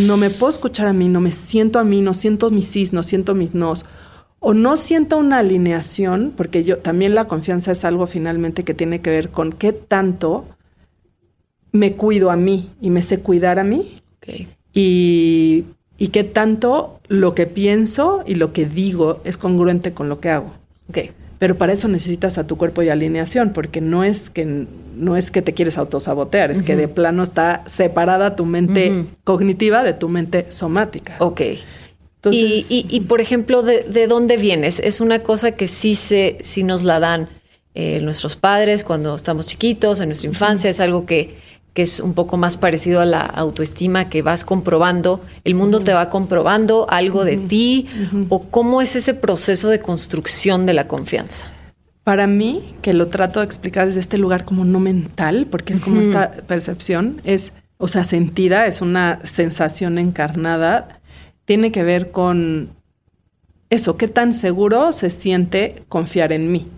no 0.07 0.17
me 0.17 0.31
puedo 0.31 0.49
escuchar 0.49 0.87
a 0.87 0.95
mí, 0.95 1.09
no 1.09 1.21
me 1.21 1.33
siento 1.33 1.79
a 1.79 1.85
mí, 1.85 2.01
no 2.01 2.15
siento 2.15 2.51
mis 2.51 2.67
sí, 2.67 2.89
no 2.93 3.03
siento 3.03 3.35
mis 3.35 3.55
nos 3.55 3.85
o 4.41 4.55
no 4.55 4.77
siento 4.77 5.19
una 5.19 5.39
alineación, 5.39 6.33
porque 6.37 6.65
yo 6.65 6.79
también 6.79 7.15
la 7.15 7.27
confianza 7.27 7.73
es 7.73 7.85
algo 7.85 8.07
finalmente 8.07 8.65
que 8.65 8.75
tiene 8.75 9.01
que 9.01 9.11
ver 9.11 9.31
con 9.31 9.53
qué 9.53 9.73
tanto 9.73 10.45
me 11.73 11.95
cuido 11.95 12.31
a 12.31 12.37
mí 12.37 12.71
y 12.81 12.91
me 12.91 13.03
sé 13.03 13.21
cuidar 13.21 13.59
a 13.59 13.65
mí. 13.65 14.03
Y, 14.73 15.65
y 15.99 16.09
qué 16.09 16.25
tanto 16.25 17.01
lo 17.09 17.35
que 17.35 17.47
pienso 17.47 18.23
y 18.27 18.35
lo 18.35 18.53
que 18.53 18.67
digo 18.67 19.21
es 19.25 19.39
congruente 19.39 19.93
con 19.93 20.09
lo 20.09 20.21
que 20.21 20.31
hago. 20.31 20.53
Pero 21.39 21.57
para 21.57 21.73
eso 21.73 21.89
necesitas 21.89 22.39
a 22.39 22.47
tu 22.47 22.57
cuerpo 22.57 22.83
y 22.83 22.89
alineación, 22.89 23.53
porque 23.53 23.81
no 23.81 24.05
es 24.05 24.31
que 24.31 24.67
no 24.97 25.17
es 25.17 25.31
que 25.31 25.43
te 25.43 25.53
quieres 25.53 25.77
autosabotear, 25.77 26.51
es 26.51 26.63
que 26.63 26.75
de 26.75 26.89
plano 26.89 27.23
está 27.23 27.63
separada 27.67 28.35
tu 28.35 28.47
mente 28.47 29.05
cognitiva 29.25 29.83
de 29.83 29.93
tu 29.93 30.09
mente 30.09 30.47
somática. 30.49 31.17
Ok 31.19 31.43
y, 32.33 33.01
por 33.09 33.21
ejemplo, 33.21 33.63
de, 33.63 34.07
dónde 34.09 34.37
vienes? 34.37 34.81
Es 34.81 35.01
una 35.01 35.23
cosa 35.23 35.53
que 35.53 35.69
sí, 35.69 35.95
se, 35.97 36.39
sí 36.41 36.63
nos 36.63 36.83
la 36.83 37.01
dan 37.01 37.29
eh, 37.75 38.01
nuestros 38.01 38.37
padres 38.37 38.85
cuando 38.85 39.15
estamos 39.15 39.47
chiquitos, 39.47 40.01
en 40.01 40.09
nuestra 40.09 40.29
infancia, 40.29 40.71
es 40.71 40.81
algo 40.81 41.05
que, 41.05 41.37
que, 41.75 41.83
es 41.83 42.01
un 42.01 42.15
poco 42.15 42.37
más 42.39 42.57
parecido 42.57 43.01
a 43.01 43.05
la 43.05 43.21
autoestima, 43.21 44.09
que 44.09 44.23
vas 44.23 44.45
comprobando, 44.45 45.21
el 45.45 45.55
mundo 45.55 45.81
te 45.81 45.93
va 45.93 46.09
comprobando 46.09 46.87
algo 46.89 47.25
de 47.25 47.37
ti, 47.37 47.87
o 48.31 48.45
cómo 48.45 48.81
es 48.81 48.97
ese 48.97 49.13
proceso 49.13 49.69
de 49.69 49.81
construcción 49.81 50.65
de 50.65 50.73
la 50.73 50.89
confianza. 50.89 51.53
Para 52.03 52.27
mí, 52.27 52.77
que 52.83 52.95
lo 52.95 53.09
trato 53.09 53.41
de 53.41 53.47
explicar 53.47 53.89
desde 53.89 54.01
este 54.01 54.17
lugar 54.17 54.45
como 54.45 54.65
no 54.65 54.81
mental, 54.81 55.47
porque 55.51 55.73
es 55.73 55.81
como 55.81 56.01
esta 56.01 56.31
percepción, 56.31 57.21
es, 57.25 57.53
o 57.79 57.89
sea, 57.89 58.05
sentida, 58.05 58.67
es 58.67 58.81
una 58.81 59.19
sensación 59.25 59.99
encarnada 59.99 61.01
tiene 61.47 61.73
que 61.73 61.83
ver 61.83 62.11
con 62.11 62.71
eso, 63.69 63.97
qué 63.97 64.07
tan 64.07 64.33
seguro 64.33 64.93
se 64.93 65.11
siente 65.11 65.83
confiar 65.89 66.33
en 66.33 66.53
mí, 66.53 66.69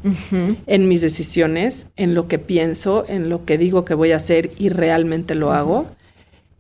en 0.67 0.89
mis 0.89 1.03
decisiones, 1.03 1.89
en 1.97 2.15
lo 2.15 2.29
que 2.29 2.39
pienso, 2.39 3.05
en 3.09 3.29
lo 3.29 3.45
que 3.45 3.59
digo 3.59 3.85
que 3.85 3.93
voy 3.95 4.13
a 4.13 4.17
hacer 4.17 4.51
y 4.59 4.71
realmente 4.71 5.35
lo 5.35 5.53
hago. 5.53 5.87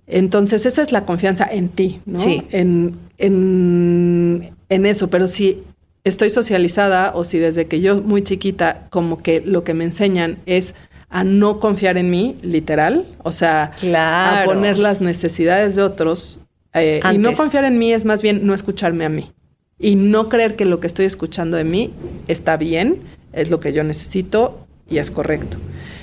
Entonces, 0.07 0.66
esa 0.66 0.83
es 0.83 0.92
la 0.92 1.07
confianza 1.07 1.47
en 1.51 1.68
ti, 1.68 2.01
¿no? 2.05 2.18
Sí. 2.18 2.42
En, 2.51 2.97
en, 3.16 4.51
en 4.68 4.87
eso, 4.87 5.09
pero 5.09 5.29
si 5.29 5.62
estoy 6.05 6.31
socializada 6.31 7.12
o 7.14 7.25
si 7.25 7.38
desde 7.38 7.66
que 7.66 7.81
yo 7.81 8.03
muy 8.03 8.23
chiquita 8.23 8.87
como 8.90 9.23
que 9.23 9.40
lo 9.40 9.64
que 9.64 9.75
me 9.75 9.85
enseñan 9.85 10.38
es 10.47 10.75
a 11.11 11.25
no 11.25 11.59
confiar 11.59 11.97
en 11.97 12.11
mí, 12.11 12.37
literal, 12.42 13.07
o 13.23 13.33
sea, 13.33 13.73
a 13.94 14.42
poner 14.44 14.79
las 14.79 15.01
necesidades 15.01 15.75
de 15.75 15.83
otros 15.83 16.40
eh, 16.74 17.00
y 17.12 17.18
no 17.18 17.33
confiar 17.35 17.64
en 17.64 17.78
mí 17.78 17.92
es 17.92 18.04
más 18.04 18.22
bien 18.22 18.46
no 18.46 18.54
escucharme 18.54 19.04
a 19.04 19.09
mí. 19.09 19.33
Y 19.78 19.94
no 19.94 20.28
creer 20.28 20.57
que 20.57 20.64
lo 20.64 20.81
que 20.81 20.87
estoy 20.88 21.07
escuchando 21.07 21.57
de 21.57 21.64
mí 21.64 21.92
está 22.26 22.57
bien, 22.57 22.98
es 23.33 23.50
lo 23.50 23.61
que 23.61 23.72
yo 23.72 23.85
necesito 23.85 24.66
y 24.88 24.98
es 24.98 25.11
correcto. 25.11 25.59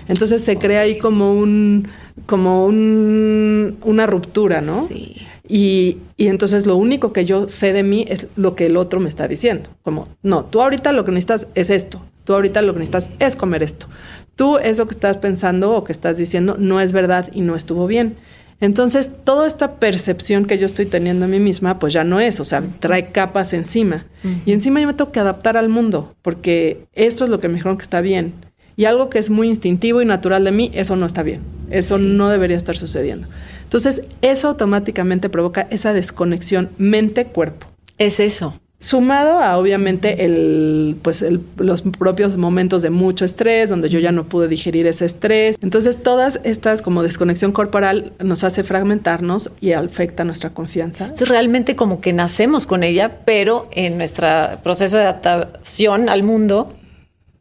Entonces 0.08 0.44
se 0.44 0.58
crea 0.58 0.82
ahí 0.82 0.98
como 0.98 1.34
un, 1.34 1.88
como 2.26 2.66
un, 2.66 3.78
una 3.84 4.06
ruptura, 4.06 4.62
¿no? 4.62 4.88
Sí. 4.88 5.18
Y, 5.48 5.98
y, 6.18 6.28
entonces 6.28 6.66
lo 6.66 6.76
único 6.76 7.14
que 7.14 7.26
yo 7.26 7.48
sé 7.50 7.72
de 7.72 7.84
mí 7.84 8.06
es 8.08 8.28
lo 8.36 8.56
que 8.56 8.66
el 8.66 8.78
otro 8.78 9.00
me 9.00 9.10
está 9.10 9.28
diciendo. 9.28 9.70
Como, 9.84 10.08
no, 10.24 10.46
tú 10.46 10.62
ahorita 10.62 10.92
lo 10.92 11.06
que 11.06 11.12
necesitas 11.12 11.48
es 11.54 11.70
esto. 11.70 12.02
Tú 12.24 12.34
ahorita 12.34 12.64
lo 12.64 12.74
que 12.74 12.80
necesitas 12.80 13.10
es 13.20 13.36
comer 13.36 13.62
esto. 13.62 13.88
Tú 14.36 14.58
eso 14.58 14.88
que 14.88 14.96
estás 14.96 15.18
pensando 15.18 15.74
o 15.74 15.84
que 15.84 15.92
estás 15.92 16.18
diciendo 16.18 16.56
no 16.58 16.82
es 16.82 16.92
verdad 16.92 17.30
y 17.32 17.42
no 17.42 17.56
estuvo 17.56 17.86
bien. 17.86 18.16
Entonces, 18.62 19.10
toda 19.24 19.48
esta 19.48 19.76
percepción 19.76 20.46
que 20.46 20.58
yo 20.58 20.66
estoy 20.66 20.86
teniendo 20.86 21.26
a 21.26 21.28
mí 21.28 21.40
misma, 21.40 21.78
pues 21.78 21.94
ya 21.94 22.04
no 22.04 22.20
es, 22.20 22.40
o 22.40 22.46
sea, 22.46 22.64
trae 22.80 23.12
capas 23.12 23.54
encima. 23.54 24.06
Y 24.46 24.54
encima 24.54 24.82
yo 24.82 24.88
me 24.88 24.94
tengo 24.94 25.12
que 25.12 25.20
adaptar 25.20 25.56
al 25.58 25.70
mundo, 25.70 26.16
porque 26.22 26.86
esto 26.94 27.26
es 27.26 27.30
lo 27.30 27.40
que 27.40 27.48
me 27.48 27.56
dijeron 27.56 27.78
que 27.78 27.84
está 27.84 28.02
bien. 28.02 28.34
Y 28.78 28.86
algo 28.86 29.10
que 29.10 29.20
es 29.20 29.30
muy 29.30 29.48
instintivo 29.48 30.02
y 30.02 30.06
natural 30.06 30.44
de 30.44 30.52
mí, 30.52 30.72
eso 30.74 30.96
no 30.96 31.06
está 31.06 31.22
bien. 31.24 31.42
Eso 31.70 31.98
no 31.98 32.30
debería 32.30 32.58
estar 32.58 32.78
sucediendo. 32.78 33.28
Entonces, 33.64 34.02
eso 34.22 34.50
automáticamente 34.50 35.30
provoca 35.30 35.68
esa 35.70 35.94
desconexión 35.94 36.70
mente-cuerpo. 36.78 37.68
Es 37.98 38.20
eso. 38.20 38.60
Sumado 38.80 39.40
a 39.40 39.58
obviamente 39.58 40.26
el, 40.26 40.98
pues 41.02 41.24
los 41.58 41.82
propios 41.82 42.38
momentos 42.38 42.82
de 42.82 42.90
mucho 42.90 43.26
estrés, 43.26 43.70
donde 43.70 43.90
yo 43.90 44.00
ya 44.00 44.12
no 44.12 44.26
pude 44.26 44.48
digerir 44.48 44.86
ese 44.86 45.06
estrés. 45.06 45.58
Entonces, 45.62 46.04
todas 46.04 46.40
estas 46.44 46.82
como 46.82 47.02
desconexión 47.02 47.52
corporal 47.52 48.14
nos 48.20 48.44
hace 48.44 48.64
fragmentarnos 48.64 49.50
y 49.62 49.72
afecta 49.72 50.24
nuestra 50.24 50.52
confianza. 50.52 51.12
Es 51.14 51.28
realmente 51.28 51.76
como 51.76 52.02
que 52.02 52.14
nacemos 52.14 52.68
con 52.68 52.84
ella, 52.84 53.22
pero 53.26 53.70
en 53.72 53.98
nuestro 53.98 54.28
proceso 54.62 54.98
de 54.98 55.04
adaptación 55.04 56.10
al 56.10 56.24
mundo 56.24 56.74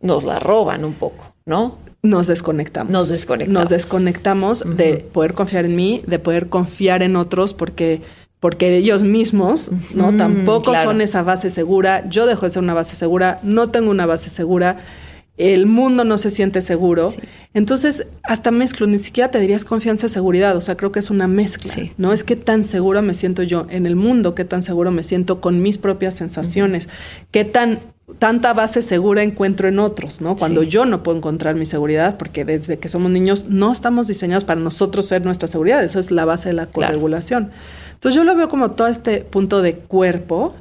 nos 0.00 0.24
la 0.24 0.38
roban 0.38 0.84
un 0.84 0.94
poco, 0.94 1.34
¿no? 1.46 1.78
nos 2.04 2.26
desconectamos. 2.26 2.92
Nos 2.92 3.08
desconectamos. 3.08 3.62
Nos 3.62 3.70
desconectamos 3.70 4.64
de 4.76 4.98
poder 4.98 5.32
confiar 5.32 5.64
en 5.64 5.74
mí, 5.74 6.02
de 6.06 6.18
poder 6.18 6.48
confiar 6.48 7.02
en 7.02 7.16
otros, 7.16 7.54
porque, 7.54 8.02
porque 8.44 8.76
ellos 8.76 9.04
mismos, 9.04 9.70
¿no? 9.94 10.14
Tampoco 10.18 10.76
son 10.76 11.00
esa 11.00 11.22
base 11.22 11.48
segura. 11.48 12.06
Yo 12.10 12.26
dejo 12.26 12.44
de 12.44 12.50
ser 12.50 12.62
una 12.62 12.74
base 12.74 12.94
segura, 12.94 13.40
no 13.42 13.70
tengo 13.70 13.90
una 13.90 14.04
base 14.04 14.28
segura. 14.28 14.80
El 15.38 15.64
mundo 15.64 16.04
no 16.04 16.18
se 16.18 16.28
siente 16.28 16.60
seguro. 16.60 17.14
Entonces, 17.54 18.06
hasta 18.22 18.50
mezclo, 18.50 18.86
ni 18.86 18.98
siquiera 18.98 19.30
te 19.30 19.40
dirías 19.40 19.64
confianza 19.64 20.08
y 20.08 20.10
seguridad. 20.10 20.58
O 20.58 20.60
sea, 20.60 20.76
creo 20.76 20.92
que 20.92 20.98
es 20.98 21.08
una 21.08 21.26
mezcla. 21.26 21.72
No 21.96 22.12
es 22.12 22.22
que 22.22 22.36
tan 22.36 22.64
seguro 22.64 23.00
me 23.00 23.14
siento 23.14 23.42
yo 23.42 23.66
en 23.70 23.86
el 23.86 23.96
mundo, 23.96 24.34
qué 24.34 24.44
tan 24.44 24.62
seguro 24.62 24.90
me 24.90 25.04
siento 25.04 25.40
con 25.40 25.62
mis 25.62 25.78
propias 25.78 26.14
sensaciones, 26.14 26.90
qué 27.30 27.46
tan 27.46 27.78
tanta 28.18 28.52
base 28.52 28.82
segura 28.82 29.22
encuentro 29.22 29.68
en 29.68 29.78
otros, 29.78 30.20
¿no? 30.20 30.36
Cuando 30.36 30.62
yo 30.62 30.84
no 30.84 31.02
puedo 31.02 31.16
encontrar 31.16 31.54
mi 31.54 31.66
seguridad, 31.66 32.16
porque 32.18 32.44
desde 32.44 32.78
que 32.78 32.88
somos 32.88 33.10
niños 33.10 33.46
no 33.48 33.72
estamos 33.72 34.08
diseñados 34.08 34.44
para 34.44 34.60
nosotros 34.60 35.06
ser 35.06 35.24
nuestra 35.24 35.48
seguridad, 35.48 35.82
esa 35.82 36.00
es 36.00 36.10
la 36.10 36.24
base 36.24 36.50
de 36.50 36.54
la 36.54 36.66
corregulación. 36.66 37.50
Entonces 37.94 38.16
yo 38.16 38.24
lo 38.24 38.36
veo 38.36 38.48
como 38.48 38.72
todo 38.72 38.88
este 38.88 39.20
punto 39.20 39.62
de 39.62 39.76
cuerpo 39.76 40.54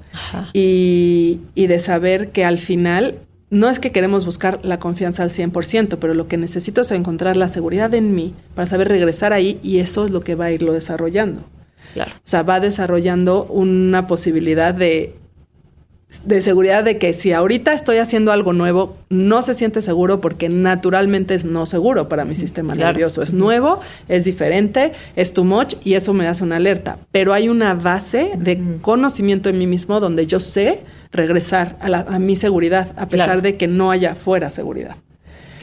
y, 0.54 1.42
y, 1.56 1.68
de 1.68 1.80
saber 1.80 2.32
que 2.32 2.46
al 2.46 2.58
final 2.58 3.16
no 3.50 3.68
es 3.70 3.82
que 3.82 3.92
queremos 3.92 4.26
buscar 4.26 4.62
la 4.64 4.80
confianza 4.80 5.24
al 5.24 5.30
100%, 5.30 5.98
pero 6.00 6.14
lo 6.14 6.30
que 6.30 6.38
necesito 6.38 6.82
es 6.82 6.92
encontrar 6.92 7.36
la 7.36 7.50
seguridad 7.50 7.94
en 7.94 8.16
mí 8.16 8.34
para 8.56 8.68
saber 8.68 8.88
regresar 8.88 9.34
ahí 9.34 9.60
y 9.62 9.80
eso 9.80 10.06
es 10.06 10.12
lo 10.12 10.22
que 10.22 10.36
va 10.36 10.46
a 10.46 10.52
irlo 10.52 10.72
desarrollando. 10.72 11.44
Claro. 11.94 12.12
O 12.16 12.22
sea, 12.24 12.44
va 12.44 12.62
desarrollando 12.62 13.44
una 13.44 14.08
posibilidad 14.08 14.74
de 14.74 15.16
de 16.24 16.42
seguridad 16.42 16.84
de 16.84 16.98
que 16.98 17.14
si 17.14 17.34
ahorita 17.34 17.74
estoy 17.74 17.98
haciendo 17.98 18.32
algo 18.32 18.54
nuevo, 18.54 18.98
no 19.10 19.42
se 19.42 19.54
siente 19.54 19.82
seguro 19.82 20.22
porque 20.22 20.50
naturalmente 20.50 21.36
es 21.36 21.46
no 21.46 21.66
seguro 21.66 22.08
para 22.10 22.26
mi 22.26 22.36
sistema 22.36 22.76
nervioso. 22.76 23.22
Es 23.22 23.34
nuevo, 23.34 23.80
es 24.08 24.24
diferente, 24.24 24.94
es 25.16 25.34
too 25.34 25.44
much 25.44 25.76
y 25.84 25.94
eso 25.94 26.14
me 26.14 26.28
hace 26.28 26.44
una 26.44 26.58
alerta. 26.58 27.00
Pero 27.12 27.34
hay 27.34 27.50
una 27.50 27.74
base 27.74 28.32
de 28.38 28.62
conocimiento 28.82 29.50
en 29.50 29.58
mí 29.58 29.68
mismo 29.68 30.00
donde 30.00 30.28
yo 30.28 30.40
sé 30.40 30.84
regresar 31.12 31.78
a, 31.82 32.20
mi 32.20 32.36
seguridad, 32.36 32.92
a 32.96 33.08
pesar 33.08 33.42
de 33.42 33.58
que 33.58 33.68
no 33.68 33.92
haya 33.92 34.16
fuera 34.16 34.50
seguridad. 34.50 34.96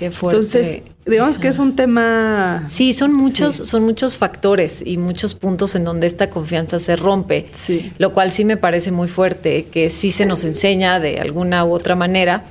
Qué 0.01 0.11
fuerte. 0.11 0.39
Entonces, 0.39 0.83
digamos 1.05 1.39
que 1.39 1.49
es 1.49 1.59
un 1.59 1.77
tema. 1.77 2.65
Sí, 2.69 2.95
son 2.95 3.13
muchos, 3.13 3.55
son 3.55 3.83
muchos 3.83 4.17
factores 4.17 4.83
y 4.85 4.97
muchos 4.97 5.35
puntos 5.35 5.75
en 5.75 5.85
donde 5.85 6.07
esta 6.07 6.31
confianza 6.31 6.79
se 6.79 6.97
rompe. 6.97 7.49
Sí. 7.53 7.93
Lo 7.99 8.15
cual 8.15 8.33
sí 8.33 8.47
me 8.47 8.57
parece 8.57 8.93
muy 8.93 9.09
fuerte, 9.09 9.67
que 9.67 9.91
sí 9.91 10.11
se 10.11 10.25
nos 10.25 10.43
enseña 10.45 11.01
de 11.01 11.21
alguna 11.21 11.67
u 11.67 11.73
otra 11.73 11.97
manera 11.97 12.45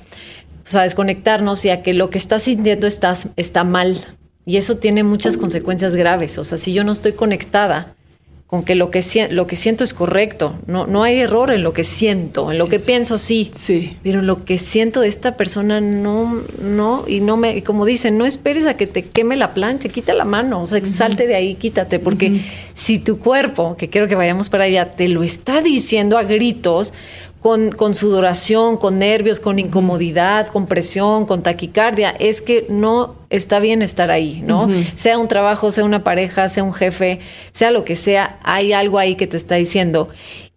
pues, 0.61 0.75
a 0.75 0.83
desconectarnos 0.83 1.65
y 1.65 1.71
a 1.71 1.81
que 1.81 1.95
lo 1.95 2.11
que 2.11 2.19
estás 2.19 2.43
sintiendo 2.43 2.85
está, 2.85 3.17
está 3.35 3.63
mal. 3.63 3.97
Y 4.45 4.57
eso 4.57 4.77
tiene 4.77 5.03
muchas 5.03 5.35
consecuencias 5.35 5.95
graves. 5.95 6.37
O 6.37 6.43
sea, 6.43 6.59
si 6.59 6.71
yo 6.71 6.83
no 6.83 6.91
estoy 6.91 7.13
conectada 7.13 7.95
con 8.49 8.63
que 8.63 8.73
lo 8.73 8.89
que, 8.89 9.03
lo 9.29 9.45
que 9.45 9.55
siento 9.55 9.83
es 9.83 9.93
correcto. 9.93 10.55
No, 10.65 10.87
no 10.87 11.03
hay 11.03 11.19
error 11.19 11.51
en 11.51 11.61
lo 11.61 11.71
que 11.71 11.83
siento, 11.83 12.51
en 12.51 12.57
lo 12.57 12.67
que 12.67 12.79
pienso 12.79 13.19
sí. 13.19 13.51
Sí. 13.53 13.95
Pero 14.01 14.23
lo 14.23 14.43
que 14.43 14.57
siento 14.57 15.01
de 15.01 15.07
esta 15.07 15.37
persona 15.37 15.79
no, 15.81 16.41
no, 16.59 17.03
y 17.07 17.19
no 17.19 17.37
me, 17.37 17.61
como 17.61 17.85
dicen, 17.85 18.17
no 18.17 18.25
esperes 18.25 18.65
a 18.65 18.75
que 18.75 18.87
te 18.87 19.03
queme 19.03 19.37
la 19.37 19.53
plancha, 19.53 19.87
quita 19.87 20.15
la 20.15 20.25
mano, 20.25 20.61
o 20.61 20.65
sea, 20.65 20.83
salte 20.83 21.27
de 21.27 21.35
ahí, 21.35 21.53
quítate, 21.53 21.99
porque 21.99 22.41
si 22.73 22.97
tu 22.97 23.19
cuerpo, 23.19 23.77
que 23.77 23.87
quiero 23.87 24.07
que 24.07 24.15
vayamos 24.15 24.49
para 24.49 24.63
allá, 24.63 24.95
te 24.95 25.07
lo 25.09 25.21
está 25.21 25.61
diciendo 25.61 26.17
a 26.17 26.23
gritos, 26.23 26.91
con, 27.41 27.71
con, 27.71 27.93
sudoración, 27.93 28.77
con 28.77 28.99
nervios, 28.99 29.39
con 29.39 29.59
incomodidad, 29.59 30.47
con 30.47 30.67
presión, 30.67 31.25
con 31.25 31.41
taquicardia, 31.41 32.09
es 32.19 32.41
que 32.41 32.65
no 32.69 33.15
está 33.29 33.59
bien 33.59 33.81
estar 33.81 34.11
ahí, 34.11 34.43
¿no? 34.45 34.67
Sea 34.95 35.17
un 35.17 35.27
trabajo, 35.27 35.71
sea 35.71 35.85
una 35.85 36.03
pareja, 36.03 36.49
sea 36.49 36.63
un 36.63 36.73
jefe, 36.73 37.19
sea 37.51 37.71
lo 37.71 37.85
que 37.85 37.95
sea, 37.95 38.39
hay 38.43 38.73
algo 38.73 38.99
ahí 38.99 39.15
que 39.15 39.27
te 39.27 39.37
está 39.37 39.55
diciendo 39.55 40.09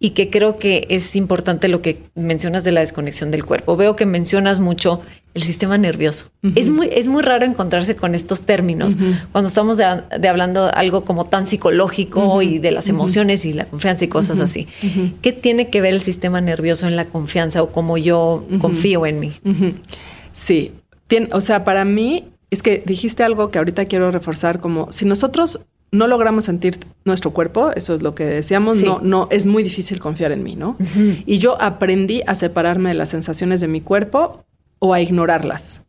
y 0.03 0.09
que 0.09 0.29
creo 0.29 0.57
que 0.57 0.85
es 0.89 1.15
importante 1.15 1.69
lo 1.69 1.81
que 1.81 2.03
mencionas 2.13 2.65
de 2.65 2.73
la 2.73 2.81
desconexión 2.81 3.31
del 3.31 3.45
cuerpo. 3.45 3.77
Veo 3.77 3.95
que 3.95 4.05
mencionas 4.05 4.59
mucho 4.59 4.99
el 5.33 5.43
sistema 5.43 5.77
nervioso. 5.77 6.25
es, 6.55 6.67
muy, 6.67 6.89
es 6.91 7.07
muy 7.07 7.21
raro 7.21 7.45
encontrarse 7.45 7.95
con 7.95 8.13
estos 8.13 8.41
términos 8.41 8.97
cuando 9.31 9.47
estamos 9.47 9.77
de, 9.77 10.27
hablando 10.27 10.69
algo 10.73 11.05
como 11.05 11.27
tan 11.27 11.45
psicológico 11.45 12.41
y 12.41 12.59
de 12.59 12.71
las 12.71 12.89
emociones 12.89 13.45
y 13.45 13.53
la 13.53 13.63
confianza 13.63 14.03
y 14.03 14.09
cosas 14.09 14.41
así. 14.41 14.67
¿Qué 15.21 15.31
tiene 15.31 15.69
que 15.69 15.79
ver 15.79 15.93
el 15.93 16.01
sistema 16.01 16.41
nervioso 16.41 16.85
en 16.85 16.97
la 16.97 17.05
confianza 17.05 17.63
o 17.63 17.71
cómo 17.71 17.97
yo 17.97 18.45
confío 18.59 19.05
en 19.05 19.21
mí? 19.21 19.31
Sí, 20.33 20.73
o 21.31 21.39
sea, 21.39 21.63
para 21.63 21.85
mí 21.85 22.25
es 22.49 22.61
que 22.61 22.83
dijiste 22.85 23.23
algo 23.23 23.51
que 23.51 23.57
ahorita 23.57 23.85
quiero 23.85 24.11
reforzar 24.11 24.59
como 24.59 24.91
si 24.91 25.05
nosotros 25.05 25.61
no 25.93 26.07
logramos 26.07 26.45
sentir 26.45 26.79
nuestro 27.05 27.31
cuerpo, 27.31 27.71
eso 27.75 27.93
es 27.95 28.01
lo 28.01 28.15
que 28.15 28.25
decíamos, 28.25 28.81
no, 28.81 28.99
no, 29.01 29.27
es 29.29 29.45
muy 29.45 29.61
difícil 29.61 29.99
confiar 29.99 30.31
en 30.31 30.41
mí, 30.41 30.55
¿no? 30.55 30.75
Y 31.25 31.37
yo 31.37 31.61
aprendí 31.61 32.23
a 32.25 32.33
separarme 32.33 32.89
de 32.89 32.95
las 32.95 33.09
sensaciones 33.09 33.61
de 33.61 33.67
mi 33.67 33.79
cuerpo 33.79 34.43
o 34.79 34.95
a 34.95 35.01
ignorarlas, 35.01 35.81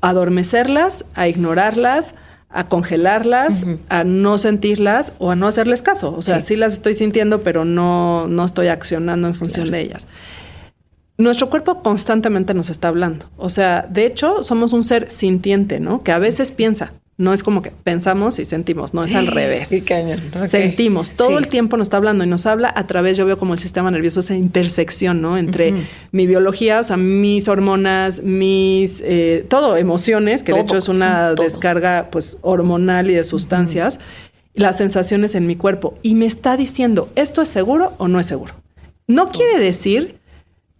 a 0.00 0.08
adormecerlas, 0.08 1.04
a 1.14 1.28
ignorarlas, 1.28 2.14
a 2.48 2.68
congelarlas, 2.68 3.64
a 3.88 4.02
no 4.02 4.36
sentirlas 4.38 5.12
o 5.18 5.30
a 5.30 5.36
no 5.36 5.46
hacerles 5.46 5.80
caso. 5.80 6.12
O 6.12 6.22
sea, 6.22 6.40
sí, 6.40 6.56
las 6.56 6.72
estoy 6.72 6.94
sintiendo, 6.94 7.42
pero 7.42 7.64
no, 7.64 8.26
no 8.26 8.44
estoy 8.44 8.66
accionando 8.66 9.28
en 9.28 9.36
función 9.36 9.70
de 9.70 9.80
ellas. 9.80 10.08
Nuestro 11.18 11.50
cuerpo 11.50 11.82
constantemente 11.82 12.52
nos 12.52 12.68
está 12.68 12.88
hablando. 12.88 13.26
O 13.36 13.48
sea, 13.48 13.86
de 13.88 14.06
hecho, 14.06 14.42
somos 14.42 14.72
un 14.72 14.82
ser 14.82 15.08
sintiente, 15.10 15.78
¿no? 15.80 16.02
Que 16.02 16.12
a 16.12 16.18
veces 16.18 16.50
piensa, 16.50 16.92
no 17.18 17.32
es 17.32 17.42
como 17.42 17.62
que 17.62 17.70
pensamos 17.70 18.38
y 18.38 18.44
sentimos, 18.44 18.92
no 18.92 19.02
es 19.02 19.14
al 19.14 19.26
revés. 19.28 19.72
Sentimos, 20.48 21.12
todo 21.12 21.38
el 21.38 21.48
tiempo 21.48 21.76
nos 21.76 21.86
está 21.86 21.96
hablando 21.96 22.24
y 22.24 22.26
nos 22.26 22.46
habla 22.46 22.72
a 22.74 22.86
través, 22.86 23.16
yo 23.16 23.24
veo 23.24 23.38
como 23.38 23.54
el 23.54 23.58
sistema 23.58 23.90
nervioso, 23.90 24.20
esa 24.20 24.34
intersección, 24.34 25.22
¿no? 25.22 25.38
Entre 25.38 25.74
mi 26.12 26.26
biología, 26.26 26.80
o 26.80 26.82
sea, 26.82 26.96
mis 26.96 27.48
hormonas, 27.48 28.22
mis, 28.22 29.02
eh, 29.04 29.46
todo, 29.48 29.76
emociones, 29.76 30.42
que 30.42 30.52
de 30.52 30.60
hecho 30.60 30.76
es 30.76 30.88
una 30.88 31.34
descarga 31.34 32.08
pues 32.10 32.38
hormonal 32.42 33.10
y 33.10 33.14
de 33.14 33.24
sustancias, 33.24 33.98
las 34.54 34.76
sensaciones 34.76 35.34
en 35.34 35.46
mi 35.46 35.56
cuerpo. 35.56 35.98
Y 36.02 36.14
me 36.14 36.26
está 36.26 36.56
diciendo, 36.56 37.10
¿esto 37.14 37.42
es 37.42 37.48
seguro 37.48 37.94
o 37.98 38.08
no 38.08 38.20
es 38.20 38.26
seguro? 38.26 38.54
No 39.06 39.30
quiere 39.30 39.58
decir 39.58 40.15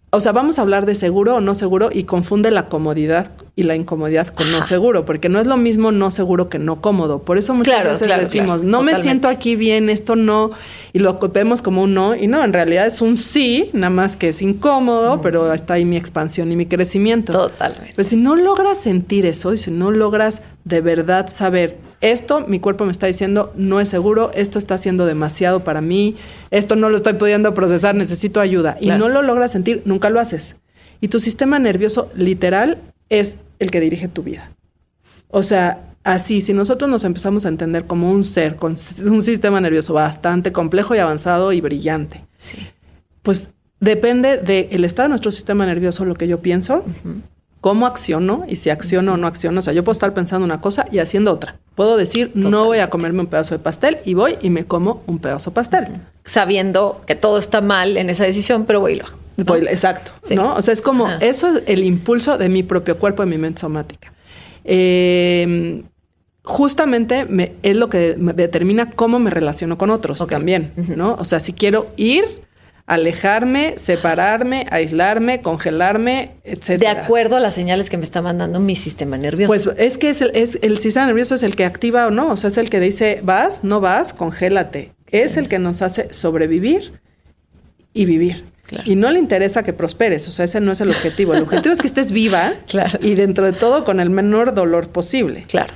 o 0.09 0.21
sea, 0.21 0.31
vamos 0.31 0.57
a 0.57 0.61
hablar 0.61 0.85
de 0.85 0.95
seguro 0.95 1.35
o 1.35 1.41
no 1.41 1.53
seguro 1.53 1.89
y 1.91 2.03
confunde 2.03 2.49
la 2.49 2.69
comodidad 2.69 3.31
y 3.57 3.63
la 3.63 3.75
incomodidad 3.75 4.27
con 4.27 4.49
no 4.53 4.63
seguro, 4.63 5.03
porque 5.03 5.27
no 5.27 5.41
es 5.41 5.47
lo 5.47 5.57
mismo 5.57 5.91
no 5.91 6.11
seguro 6.11 6.47
que 6.47 6.59
no 6.59 6.79
cómodo. 6.81 7.23
Por 7.23 7.37
eso 7.37 7.53
muchas 7.53 7.83
veces 7.83 8.07
decimos, 8.17 8.63
no 8.63 8.83
me 8.83 8.95
siento 9.01 9.27
aquí 9.27 9.57
bien, 9.57 9.89
esto 9.89 10.15
no, 10.15 10.51
y 10.93 10.99
lo 10.99 11.19
vemos 11.19 11.61
como 11.61 11.83
un 11.83 11.93
no, 11.93 12.15
y 12.15 12.27
no, 12.27 12.41
en 12.41 12.53
realidad 12.53 12.87
es 12.87 13.01
un 13.01 13.17
sí, 13.17 13.69
nada 13.73 13.89
más 13.89 14.15
que 14.15 14.29
es 14.29 14.41
incómodo, 14.41 15.19
pero 15.21 15.51
está 15.51 15.73
ahí 15.73 15.83
mi 15.83 15.97
expansión 15.97 16.51
y 16.53 16.55
mi 16.55 16.67
crecimiento. 16.67 17.33
Totalmente. 17.33 17.93
Pues 17.95 18.07
si 18.07 18.15
no 18.15 18.35
logras 18.35 18.77
sentir 18.77 19.25
eso 19.25 19.53
y 19.53 19.57
si 19.57 19.71
no 19.71 19.91
logras 19.91 20.41
de 20.63 20.79
verdad 20.79 21.29
saber, 21.33 21.79
esto 22.01 22.45
mi 22.47 22.59
cuerpo 22.59 22.85
me 22.85 22.91
está 22.91 23.07
diciendo 23.07 23.51
no 23.55 23.79
es 23.79 23.89
seguro, 23.89 24.31
esto 24.33 24.59
está 24.59 24.77
siendo 24.77 25.05
demasiado 25.05 25.63
para 25.63 25.81
mí, 25.81 26.15
esto 26.51 26.75
no 26.75 26.89
lo 26.89 26.95
estoy 26.95 27.13
pudiendo 27.13 27.53
procesar, 27.53 27.95
necesito 27.95 28.39
ayuda. 28.39 28.77
Y 28.79 28.89
no 28.89 29.09
lo 29.09 29.21
logras 29.21 29.51
sentir, 29.51 29.81
nunca 29.85 30.09
lo 30.09 30.19
haces. 30.19 30.55
Y 31.01 31.07
tu 31.09 31.19
sistema 31.19 31.59
nervioso 31.59 32.09
literal 32.15 32.79
es 33.09 33.37
el 33.59 33.71
que 33.71 33.79
dirige 33.79 34.07
tu 34.07 34.23
vida. 34.23 34.51
O 35.29 35.43
sea, 35.43 35.95
así, 36.03 36.41
si 36.41 36.53
nosotros 36.53 36.89
nos 36.89 37.03
empezamos 37.03 37.45
a 37.45 37.49
entender 37.49 37.85
como 37.85 38.11
un 38.11 38.23
ser 38.23 38.55
con 38.55 38.75
un 39.05 39.21
sistema 39.21 39.59
nervioso 39.61 39.93
bastante 39.93 40.51
complejo 40.51 40.95
y 40.95 40.99
avanzado 40.99 41.51
y 41.51 41.61
brillante, 41.61 42.23
sí. 42.37 42.57
pues 43.21 43.51
depende 43.79 44.37
del 44.37 44.85
estado 44.85 45.05
de 45.05 45.09
nuestro 45.09 45.31
sistema 45.31 45.65
nervioso, 45.65 46.05
lo 46.05 46.15
que 46.15 46.27
yo 46.27 46.41
pienso, 46.41 46.83
cómo 47.61 47.85
acciono 47.85 48.45
y 48.47 48.57
si 48.57 48.69
acciono 48.69 49.13
o 49.13 49.17
no 49.17 49.27
acciono. 49.27 49.59
O 49.59 49.61
sea, 49.61 49.73
yo 49.73 49.83
puedo 49.83 49.93
estar 49.93 50.13
pensando 50.13 50.45
una 50.45 50.61
cosa 50.61 50.85
y 50.91 50.99
haciendo 50.99 51.33
otra. 51.33 51.57
Puedo 51.75 51.97
decir, 51.97 52.31
no 52.33 52.65
voy 52.65 52.79
a 52.79 52.89
comerme 52.89 53.21
un 53.21 53.27
pedazo 53.27 53.55
de 53.55 53.59
pastel 53.59 53.97
y 54.05 54.13
voy 54.13 54.37
y 54.41 54.49
me 54.49 54.65
como 54.65 55.03
un 55.07 55.19
pedazo 55.19 55.51
de 55.51 55.55
pastel. 55.55 55.87
Sabiendo 56.23 57.01
que 57.05 57.15
todo 57.15 57.37
está 57.37 57.61
mal 57.61 57.97
en 57.97 58.09
esa 58.09 58.23
decisión, 58.23 58.65
pero 58.65 58.79
voy 58.79 58.93
y 58.93 58.95
lo 58.95 59.05
hago. 59.05 59.55
exacto, 59.67 60.11
¿no? 60.31 60.55
O 60.55 60.61
sea, 60.61 60.73
es 60.73 60.81
como, 60.81 61.09
eso 61.19 61.57
es 61.57 61.63
el 61.67 61.83
impulso 61.83 62.37
de 62.37 62.49
mi 62.49 62.63
propio 62.63 62.97
cuerpo, 62.97 63.23
de 63.23 63.29
mi 63.29 63.37
mente 63.37 63.61
somática. 63.61 64.11
Em, 64.63 65.83
justamente 66.43 67.25
me, 67.25 67.53
es 67.61 67.75
lo 67.75 67.89
que 67.89 68.15
determina 68.17 68.89
cómo 68.89 69.19
me 69.19 69.29
relaciono 69.29 69.77
con 69.77 69.89
otros 69.91 70.25
también, 70.27 70.73
¿no? 70.95 71.15
O 71.15 71.25
sea, 71.25 71.39
si 71.39 71.53
quiero 71.53 71.87
ir 71.95 72.46
alejarme, 72.87 73.75
separarme, 73.77 74.65
aislarme, 74.71 75.41
congelarme, 75.41 76.31
etc. 76.45 76.79
De 76.79 76.87
acuerdo 76.87 77.35
a 77.35 77.39
las 77.41 77.53
señales 77.53 77.89
que 77.89 77.97
me 77.97 78.05
está 78.05 78.21
mandando 78.21 78.61
mi 78.61 78.75
sistema 78.77 79.17
nervioso. 79.17 79.47
Pues 79.47 79.69
es 79.77 79.97
que 79.97 80.09
es 80.09 80.21
el, 80.21 80.31
es 80.33 80.57
el 80.61 80.79
sistema 80.79 81.05
nervioso 81.05 81.35
es 81.35 81.43
el 81.43 81.55
que 81.55 81.65
activa 81.65 82.07
o 82.07 82.11
no, 82.11 82.31
o 82.31 82.37
sea, 82.37 82.47
es 82.47 82.57
el 82.57 82.69
que 82.69 82.79
dice 82.79 83.19
vas, 83.23 83.63
no 83.63 83.81
vas, 83.81 84.13
congélate. 84.13 84.93
Es 85.11 85.37
el 85.37 85.49
que 85.49 85.59
nos 85.59 85.81
hace 85.81 86.13
sobrevivir 86.13 86.99
y 87.93 88.05
vivir. 88.05 88.45
Y 88.83 88.95
no 88.95 89.11
le 89.11 89.19
interesa 89.19 89.63
que 89.63 89.71
prosperes, 89.71 90.27
o 90.27 90.31
sea, 90.31 90.45
ese 90.45 90.59
no 90.59 90.73
es 90.73 90.81
el 90.81 90.89
objetivo. 90.89 91.33
El 91.33 91.43
objetivo 91.43 91.71
es 91.73 91.79
que 91.79 91.87
estés 91.87 92.11
viva 92.11 92.53
y 93.01 93.15
dentro 93.15 93.45
de 93.45 93.53
todo 93.53 93.83
con 93.83 93.99
el 93.99 94.09
menor 94.09 94.53
dolor 94.53 94.89
posible. 94.89 95.45
Claro. 95.47 95.73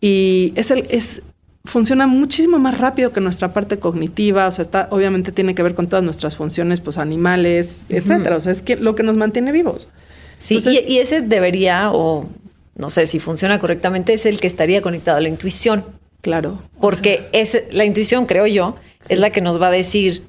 Y 0.00 0.52
es 0.56 0.70
el, 0.70 0.86
es, 0.90 1.22
funciona 1.66 2.06
muchísimo 2.06 2.58
más 2.58 2.78
rápido 2.78 3.12
que 3.12 3.20
nuestra 3.20 3.52
parte 3.52 3.78
cognitiva, 3.78 4.46
o 4.46 4.50
sea, 4.50 4.62
está, 4.62 4.88
obviamente 4.90 5.32
tiene 5.32 5.54
que 5.54 5.62
ver 5.62 5.74
con 5.74 5.88
todas 5.88 6.04
nuestras 6.04 6.36
funciones, 6.36 6.80
pues 6.80 6.98
animales, 6.98 7.86
etcétera. 7.88 8.36
O 8.36 8.40
sea, 8.40 8.52
es 8.52 8.62
que, 8.62 8.76
lo 8.76 8.94
que 8.94 9.02
nos 9.02 9.16
mantiene 9.16 9.52
vivos. 9.52 9.90
Sí, 10.38 10.58
y, 10.66 10.98
ese 10.98 11.20
debería, 11.20 11.90
o 11.92 12.28
no 12.76 12.90
sé 12.90 13.06
si 13.06 13.20
funciona 13.20 13.58
correctamente, 13.58 14.12
es 14.12 14.26
el 14.26 14.40
que 14.40 14.46
estaría 14.46 14.82
conectado 14.82 15.18
a 15.18 15.20
la 15.20 15.28
intuición. 15.28 15.84
Claro. 16.22 16.62
Porque 16.80 17.28
es, 17.32 17.56
la 17.70 17.84
intuición, 17.84 18.26
creo 18.26 18.46
yo, 18.46 18.76
es 19.08 19.18
la 19.18 19.30
que 19.30 19.40
nos 19.40 19.60
va 19.60 19.68
a 19.68 19.70
decir 19.70 20.24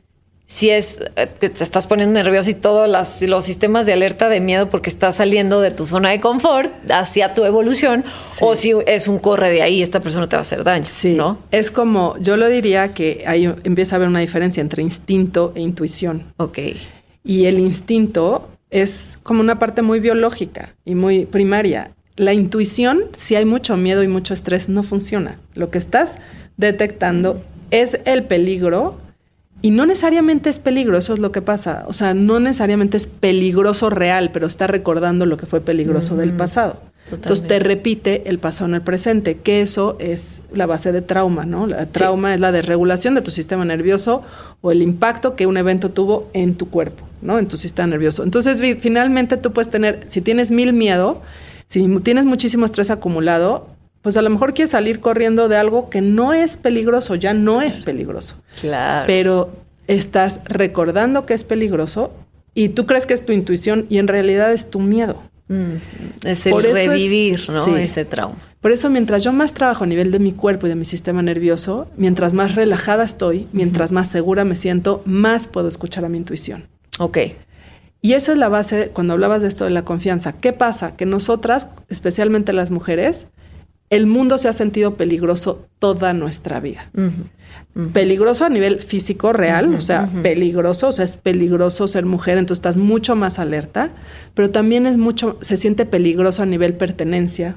si 0.48 0.70
es 0.70 1.00
eh, 1.18 1.30
que 1.40 1.50
te 1.50 1.64
estás 1.64 1.86
poniendo 1.88 2.14
nervioso 2.14 2.50
y 2.50 2.54
todos 2.54 2.90
los 3.22 3.44
sistemas 3.44 3.86
de 3.86 3.94
alerta 3.94 4.30
de 4.30 4.40
miedo 4.40 4.70
porque 4.70 4.90
estás 4.90 5.16
saliendo 5.16 5.60
de 5.62 5.72
tu 5.72 5.86
zona 5.86 6.10
de 6.10 6.22
confort 6.22 6.74
hacia 6.90 7.34
tu 7.34 7.44
evolución 7.44 8.06
o 8.40 8.56
si 8.56 8.74
es 8.88 9.10
un 9.10 9.20
corre 9.20 9.52
de 9.52 9.62
ahí 9.62 9.82
esta 9.82 10.00
persona 10.00 10.28
te 10.28 10.38
va 10.38 10.40
a 10.40 10.42
hacer 10.42 10.64
daño, 10.64 10.86
sí. 10.88 11.16
¿no? 11.16 11.38
Es 11.52 11.70
como 11.70 12.18
yo 12.20 12.38
lo 12.38 12.48
diría 12.48 12.94
que 12.94 13.26
ahí 13.28 13.54
empieza 13.64 13.96
a 13.96 13.98
haber 13.98 14.08
una 14.08 14.22
diferencia 14.22 14.62
entre 14.62 14.82
instinto 14.82 15.52
e 15.54 15.62
intuición. 15.62 16.34
Ok. 16.38 16.60
Y 17.26 17.46
el 17.46 17.60
instinto 17.60 18.50
es 18.70 19.20
como 19.24 19.42
una 19.42 19.60
parte 19.60 19.82
muy 19.82 20.00
biológica 20.00 20.76
y 20.86 20.96
muy 20.96 21.26
primaria. 21.26 21.92
La 22.16 22.34
intuición, 22.34 23.04
si 23.16 23.36
hay 23.36 23.46
mucho 23.46 23.76
miedo 23.76 24.02
y 24.02 24.08
mucho 24.08 24.34
estrés, 24.34 24.70
no 24.70 24.82
funciona. 24.82 25.40
Lo 25.54 25.70
que 25.70 25.78
estás 25.78 26.20
detectando 26.56 27.42
es 27.70 28.00
el 28.06 28.24
peligro 28.24 28.98
y 29.62 29.72
no 29.72 29.86
necesariamente 29.86 30.50
es 30.50 30.60
peligroso, 30.60 31.14
es 31.14 31.20
lo 31.20 31.32
que 31.32 31.42
pasa. 31.42 31.86
O 31.88 31.94
sea, 31.94 32.14
no 32.14 32.40
necesariamente 32.40 32.98
es 32.98 33.08
peligroso 33.08 33.90
real, 33.90 34.30
pero 34.32 34.48
está 34.48 34.68
recordando 34.68 35.26
lo 35.26 35.38
que 35.38 35.46
fue 35.46 35.62
peligroso 35.62 36.16
del 36.16 36.34
pasado. 36.34 36.80
Entonces 37.12 37.48
te 37.48 37.60
repite 37.60 38.30
el 38.30 38.38
pasado 38.38 38.68
en 38.70 38.76
el 38.76 38.82
presente, 38.82 39.38
que 39.38 39.62
eso 39.62 39.96
es 40.00 40.44
la 40.54 40.66
base 40.66 40.92
de 40.92 41.02
trauma, 41.02 41.46
¿no? 41.46 41.66
La 41.66 41.86
trauma 41.86 42.34
es 42.34 42.40
la 42.42 42.52
desregulación 42.52 43.16
de 43.16 43.22
tu 43.22 43.32
sistema 43.32 43.64
nervioso 43.64 44.24
o 44.62 44.72
el 44.72 44.82
impacto 44.82 45.36
que 45.36 45.48
un 45.48 45.56
evento 45.56 45.90
tuvo 45.90 46.30
en 46.34 46.56
tu 46.56 46.70
cuerpo, 46.70 47.08
¿no? 47.22 47.40
En 47.40 47.48
tu 47.48 47.58
sistema 47.58 47.88
nervioso. 47.88 48.24
Entonces, 48.24 48.62
finalmente 48.80 49.38
tú 49.38 49.54
puedes 49.54 49.70
tener, 49.70 50.06
si 50.10 50.20
tienes 50.20 50.52
mil 50.52 50.74
miedo, 50.74 51.22
si 51.68 51.88
tienes 52.00 52.26
muchísimo 52.26 52.66
estrés 52.66 52.90
acumulado, 52.92 53.70
pues 54.02 54.18
a 54.18 54.22
lo 54.22 54.30
mejor 54.30 54.54
quieres 54.54 54.72
salir 54.72 55.00
corriendo 55.00 55.50
de 55.50 55.58
algo 55.58 55.90
que 55.90 56.02
no 56.02 56.34
es 56.34 56.58
peligroso, 56.58 57.16
ya 57.16 57.34
no 57.34 57.62
es 57.62 57.82
peligroso. 57.82 58.36
Claro. 58.60 59.06
Pero 59.08 59.50
estás 59.88 60.42
recordando 60.46 61.26
que 61.26 61.34
es 61.34 61.44
peligroso 61.44 62.12
y 62.54 62.70
tú 62.70 62.86
crees 62.86 63.06
que 63.06 63.14
es 63.14 63.26
tu 63.26 63.34
intuición 63.34 63.86
y 63.90 63.98
en 63.98 64.08
realidad 64.08 64.52
es 64.54 64.70
tu 64.70 64.80
miedo. 64.80 65.22
Mm, 65.48 65.76
es 66.26 66.46
el 66.46 66.62
revivir, 66.62 67.50
¿no? 67.50 67.78
Ese 67.78 68.04
trauma. 68.06 68.36
Por 68.62 68.72
eso, 68.72 68.90
mientras 68.90 69.24
yo 69.24 69.32
más 69.32 69.54
trabajo 69.54 69.84
a 69.84 69.88
nivel 69.88 70.12
de 70.12 70.20
mi 70.20 70.34
cuerpo 70.34 70.66
y 70.66 70.70
de 70.70 70.76
mi 70.76 70.84
sistema 70.84 71.22
nervioso, 71.22 71.88
mientras 71.96 72.34
más 72.34 72.56
relajada 72.56 73.04
estoy, 73.04 73.48
mientras 73.54 73.92
más 73.92 74.10
segura 74.10 74.44
me 74.44 74.56
siento, 74.56 75.04
más 75.06 75.48
puedo 75.48 75.68
escuchar 75.68 76.04
a 76.04 76.10
mi 76.10 76.18
intuición. 76.18 76.68
Ok. 77.00 77.20
Y 78.02 78.14
esa 78.14 78.32
es 78.32 78.38
la 78.38 78.50
base 78.50 78.90
cuando 78.94 79.14
hablabas 79.14 79.42
de 79.42 79.48
esto 79.48 79.64
de 79.64 79.70
la 79.70 79.86
confianza. 79.86 80.34
¿Qué 80.34 80.54
pasa? 80.54 80.96
Que 80.96 81.06
nosotras, 81.06 81.70
especialmente 81.88 82.52
las 82.52 82.72
mujeres, 82.72 83.28
el 83.90 84.06
mundo 84.06 84.38
se 84.38 84.48
ha 84.48 84.54
sentido 84.54 84.96
peligroso 84.96 85.66
toda 85.80 86.14
nuestra 86.14 86.60
vida. 86.60 86.90
Peligroso 87.94 88.46
a 88.46 88.50
nivel 88.50 88.80
físico 88.80 89.34
real, 89.34 89.74
o 89.76 89.82
sea, 89.82 90.10
peligroso, 90.24 90.88
o 90.88 90.92
sea, 90.92 91.06
es 91.06 91.16
peligroso 91.16 91.88
ser 91.88 92.06
mujer, 92.06 92.38
entonces 92.38 92.60
estás 92.60 92.78
mucho 92.78 93.16
más 93.16 93.38
alerta, 93.40 93.92
pero 94.34 94.50
también 94.50 94.88
es 94.88 94.98
mucho, 94.98 95.38
se 95.42 95.58
siente 95.58 95.86
peligroso 95.86 96.42
a 96.42 96.46
nivel 96.46 96.74
pertenencia, 96.74 97.56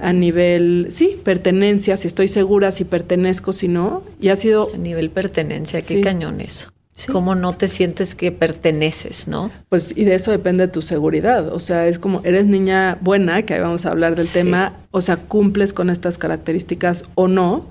a 0.00 0.12
nivel, 0.12 0.88
sí, 0.90 1.18
pertenencia, 1.22 1.96
si 1.96 2.08
estoy 2.08 2.28
segura, 2.28 2.72
si 2.72 2.84
pertenezco, 2.84 3.52
si 3.52 3.68
no, 3.68 4.02
y 4.20 4.28
ha 4.28 4.36
sido... 4.36 4.68
A 4.72 4.78
nivel 4.78 5.10
pertenencia, 5.10 5.82
qué 5.82 6.00
cañón 6.00 6.40
eso. 6.40 6.73
Cómo 7.10 7.34
no 7.34 7.52
te 7.52 7.66
sientes 7.66 8.14
que 8.14 8.30
perteneces, 8.30 9.26
¿no? 9.26 9.50
Pues 9.68 9.92
y 9.96 10.04
de 10.04 10.14
eso 10.14 10.30
depende 10.30 10.68
tu 10.68 10.80
seguridad. 10.80 11.52
O 11.52 11.58
sea, 11.58 11.88
es 11.88 11.98
como 11.98 12.20
eres 12.24 12.46
niña 12.46 12.98
buena, 13.00 13.42
que 13.42 13.54
ahí 13.54 13.60
vamos 13.60 13.84
a 13.84 13.90
hablar 13.90 14.14
del 14.14 14.28
tema, 14.28 14.76
o 14.92 15.00
sea, 15.00 15.16
cumples 15.16 15.72
con 15.72 15.90
estas 15.90 16.18
características 16.18 17.04
o 17.16 17.26
no. 17.26 17.66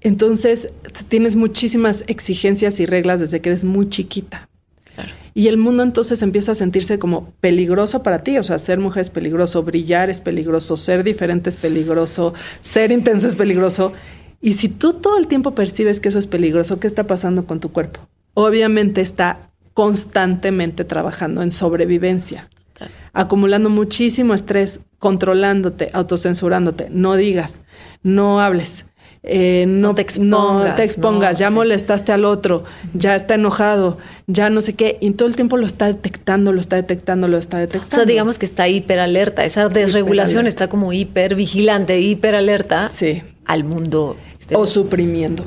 Entonces, 0.00 0.70
tienes 1.08 1.34
muchísimas 1.34 2.04
exigencias 2.06 2.78
y 2.78 2.86
reglas 2.86 3.18
desde 3.18 3.40
que 3.40 3.50
eres 3.50 3.64
muy 3.64 3.88
chiquita. 3.88 4.48
Claro. 4.94 5.10
Y 5.34 5.48
el 5.48 5.56
mundo 5.56 5.82
entonces 5.82 6.22
empieza 6.22 6.52
a 6.52 6.54
sentirse 6.54 7.00
como 7.00 7.32
peligroso 7.40 8.04
para 8.04 8.22
ti. 8.22 8.38
O 8.38 8.44
sea, 8.44 8.60
ser 8.60 8.78
mujer 8.78 9.02
es 9.02 9.10
peligroso, 9.10 9.64
brillar 9.64 10.08
es 10.08 10.20
peligroso, 10.20 10.76
ser 10.76 11.02
diferente 11.02 11.50
es 11.50 11.56
peligroso, 11.56 12.32
ser 12.62 12.92
intensa 12.92 13.26
es 13.26 13.34
peligroso. 13.34 13.92
Y 14.40 14.54
si 14.54 14.68
tú 14.68 14.94
todo 14.94 15.18
el 15.18 15.26
tiempo 15.26 15.54
percibes 15.54 15.98
que 15.98 16.08
eso 16.08 16.18
es 16.18 16.28
peligroso, 16.28 16.78
¿qué 16.78 16.86
está 16.86 17.08
pasando 17.08 17.44
con 17.44 17.58
tu 17.58 17.72
cuerpo? 17.72 18.00
Obviamente 18.34 19.00
está 19.00 19.50
constantemente 19.74 20.84
trabajando 20.84 21.42
en 21.42 21.52
sobrevivencia, 21.52 22.48
acumulando 23.12 23.70
muchísimo 23.70 24.34
estrés, 24.34 24.80
controlándote, 24.98 25.90
autocensurándote. 25.92 26.88
No 26.90 27.16
digas, 27.16 27.60
no 28.02 28.40
hables. 28.40 28.84
Eh, 29.22 29.66
no, 29.68 29.94
te 29.94 30.02
expongas, 30.02 31.38
ya 31.38 31.50
molestaste 31.50 32.10
al 32.10 32.24
otro, 32.24 32.64
ya 32.94 33.14
está 33.16 33.34
enojado, 33.34 33.98
ya 34.26 34.48
no 34.48 34.62
sé 34.62 34.72
qué, 34.72 34.96
y 35.02 35.10
todo 35.10 35.28
el 35.28 35.36
tiempo 35.36 35.58
lo 35.58 35.66
está 35.66 35.88
detectando, 35.88 36.54
lo 36.54 36.60
está 36.60 36.76
detectando, 36.76 37.28
lo 37.28 37.36
está 37.36 37.58
detectando. 37.58 37.94
O 37.94 37.98
sea, 37.98 38.06
digamos 38.06 38.38
que 38.38 38.46
está 38.46 38.66
hiperalerta, 38.68 39.44
esa 39.44 39.68
desregulación 39.68 40.46
está 40.46 40.68
como 40.68 40.94
hipervigilante, 40.94 42.00
hiperalerta 42.00 42.88
sí. 42.88 43.22
al 43.44 43.64
mundo. 43.64 44.16
O 44.52 44.66
suprimiendo 44.66 45.44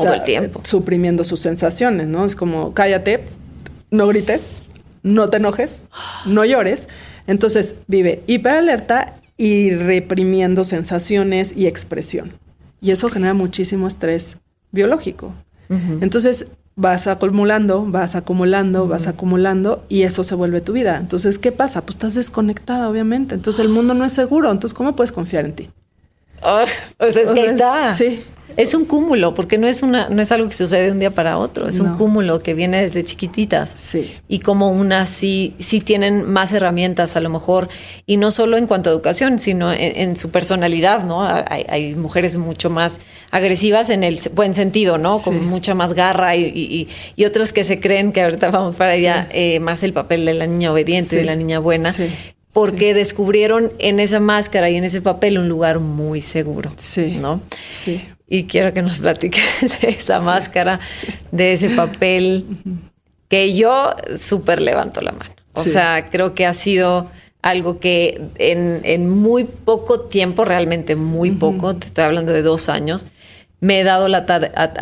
todo 0.00 0.14
el 0.14 0.24
tiempo. 0.24 0.60
Suprimiendo 0.64 1.24
sus 1.24 1.40
sensaciones, 1.40 2.06
¿no? 2.06 2.24
Es 2.24 2.36
como, 2.36 2.74
cállate, 2.74 3.24
no 3.90 4.06
grites, 4.06 4.56
no 5.02 5.30
te 5.30 5.38
enojes, 5.38 5.86
no 6.26 6.44
llores. 6.44 6.88
Entonces 7.26 7.76
vive 7.86 8.22
hiperalerta 8.26 9.20
y 9.36 9.70
reprimiendo 9.70 10.64
sensaciones 10.64 11.56
y 11.56 11.66
expresión. 11.66 12.32
Y 12.80 12.90
eso 12.90 13.08
genera 13.08 13.34
muchísimo 13.34 13.86
estrés 13.86 14.36
biológico. 14.70 15.32
Entonces 16.00 16.46
vas 16.76 17.06
acumulando, 17.06 17.84
vas 17.86 18.14
acumulando, 18.14 18.86
vas 18.86 19.06
acumulando 19.06 19.84
y 19.88 20.02
eso 20.02 20.24
se 20.24 20.34
vuelve 20.34 20.60
tu 20.60 20.72
vida. 20.72 20.98
Entonces, 20.98 21.38
¿qué 21.38 21.52
pasa? 21.52 21.82
Pues 21.82 21.96
estás 21.96 22.14
desconectada, 22.14 22.88
obviamente. 22.88 23.34
Entonces 23.34 23.64
el 23.64 23.70
mundo 23.70 23.94
no 23.94 24.04
es 24.04 24.12
seguro. 24.12 24.50
Entonces, 24.50 24.74
¿cómo 24.74 24.94
puedes 24.94 25.12
confiar 25.12 25.46
en 25.46 25.54
ti? 25.54 25.70
Oh, 26.44 26.64
pues 26.98 27.16
es 27.16 27.30
que 27.30 27.46
está. 27.46 27.96
Sí. 27.96 28.22
Es 28.56 28.74
un 28.74 28.84
cúmulo, 28.84 29.34
porque 29.34 29.58
no 29.58 29.66
es 29.66 29.82
una, 29.82 30.08
no 30.10 30.22
es 30.22 30.30
algo 30.30 30.48
que 30.48 30.54
sucede 30.54 30.84
de 30.84 30.92
un 30.92 31.00
día 31.00 31.10
para 31.10 31.38
otro, 31.38 31.66
es 31.66 31.80
un 31.80 31.96
cúmulo 31.96 32.40
que 32.40 32.54
viene 32.54 32.80
desde 32.80 33.02
chiquititas. 33.02 33.70
Sí. 33.70 34.14
Y 34.28 34.40
como 34.40 34.70
unas 34.70 35.08
sí, 35.08 35.54
sí 35.58 35.80
tienen 35.80 36.30
más 36.30 36.52
herramientas 36.52 37.16
a 37.16 37.20
lo 37.20 37.30
mejor, 37.30 37.68
y 38.06 38.16
no 38.16 38.30
solo 38.30 38.56
en 38.56 38.66
cuanto 38.66 38.90
a 38.90 38.92
educación, 38.92 39.40
sino 39.40 39.72
en, 39.72 40.16
su 40.16 40.30
personalidad, 40.30 41.04
¿no? 41.04 41.24
Hay, 41.24 41.94
mujeres 41.96 42.36
mucho 42.36 42.70
más 42.70 43.00
agresivas 43.32 43.90
en 43.90 44.04
el 44.04 44.20
buen 44.34 44.54
sentido, 44.54 44.98
¿no? 44.98 45.18
Con 45.18 45.44
mucha 45.46 45.74
más 45.74 45.94
garra 45.94 46.36
y, 46.36 46.88
y, 47.16 47.24
otras 47.24 47.52
que 47.52 47.64
se 47.64 47.80
creen 47.80 48.12
que 48.12 48.22
ahorita 48.22 48.50
vamos 48.50 48.76
para 48.76 48.92
allá, 48.92 49.26
eh, 49.32 49.58
más 49.58 49.82
el 49.82 49.92
papel 49.92 50.26
de 50.26 50.34
la 50.34 50.46
niña 50.46 50.70
obediente, 50.70 51.16
de 51.16 51.24
la 51.24 51.34
niña 51.34 51.58
buena 51.58 51.92
porque 52.54 52.94
descubrieron 52.94 53.72
en 53.78 54.00
esa 54.00 54.20
máscara 54.20 54.70
y 54.70 54.76
en 54.76 54.84
ese 54.84 55.02
papel 55.02 55.38
un 55.38 55.48
lugar 55.48 55.80
muy 55.80 56.22
seguro. 56.22 56.72
Sí. 56.76 57.18
¿No? 57.20 57.42
Sí. 57.68 58.00
Y 58.28 58.44
quiero 58.44 58.72
que 58.72 58.80
nos 58.80 59.00
platiques 59.00 59.44
de 59.82 59.90
esa 59.90 60.20
máscara, 60.20 60.80
de 61.32 61.52
ese 61.52 61.70
papel, 61.70 62.46
que 63.28 63.54
yo 63.54 63.94
súper 64.16 64.62
levanto 64.62 65.00
la 65.02 65.12
mano. 65.12 65.34
O 65.52 65.62
sea, 65.62 66.08
creo 66.10 66.32
que 66.32 66.46
ha 66.46 66.52
sido 66.52 67.10
algo 67.42 67.78
que 67.78 68.22
en, 68.36 69.08
muy 69.08 69.44
poco 69.44 70.00
tiempo, 70.00 70.44
realmente 70.44 70.96
muy 70.96 71.32
poco, 71.32 71.76
te 71.76 71.86
estoy 71.86 72.04
hablando 72.04 72.32
de 72.32 72.42
dos 72.42 72.68
años, 72.68 73.06
me 73.60 73.80
he 73.80 73.84
dado 73.84 74.08
la, 74.08 74.24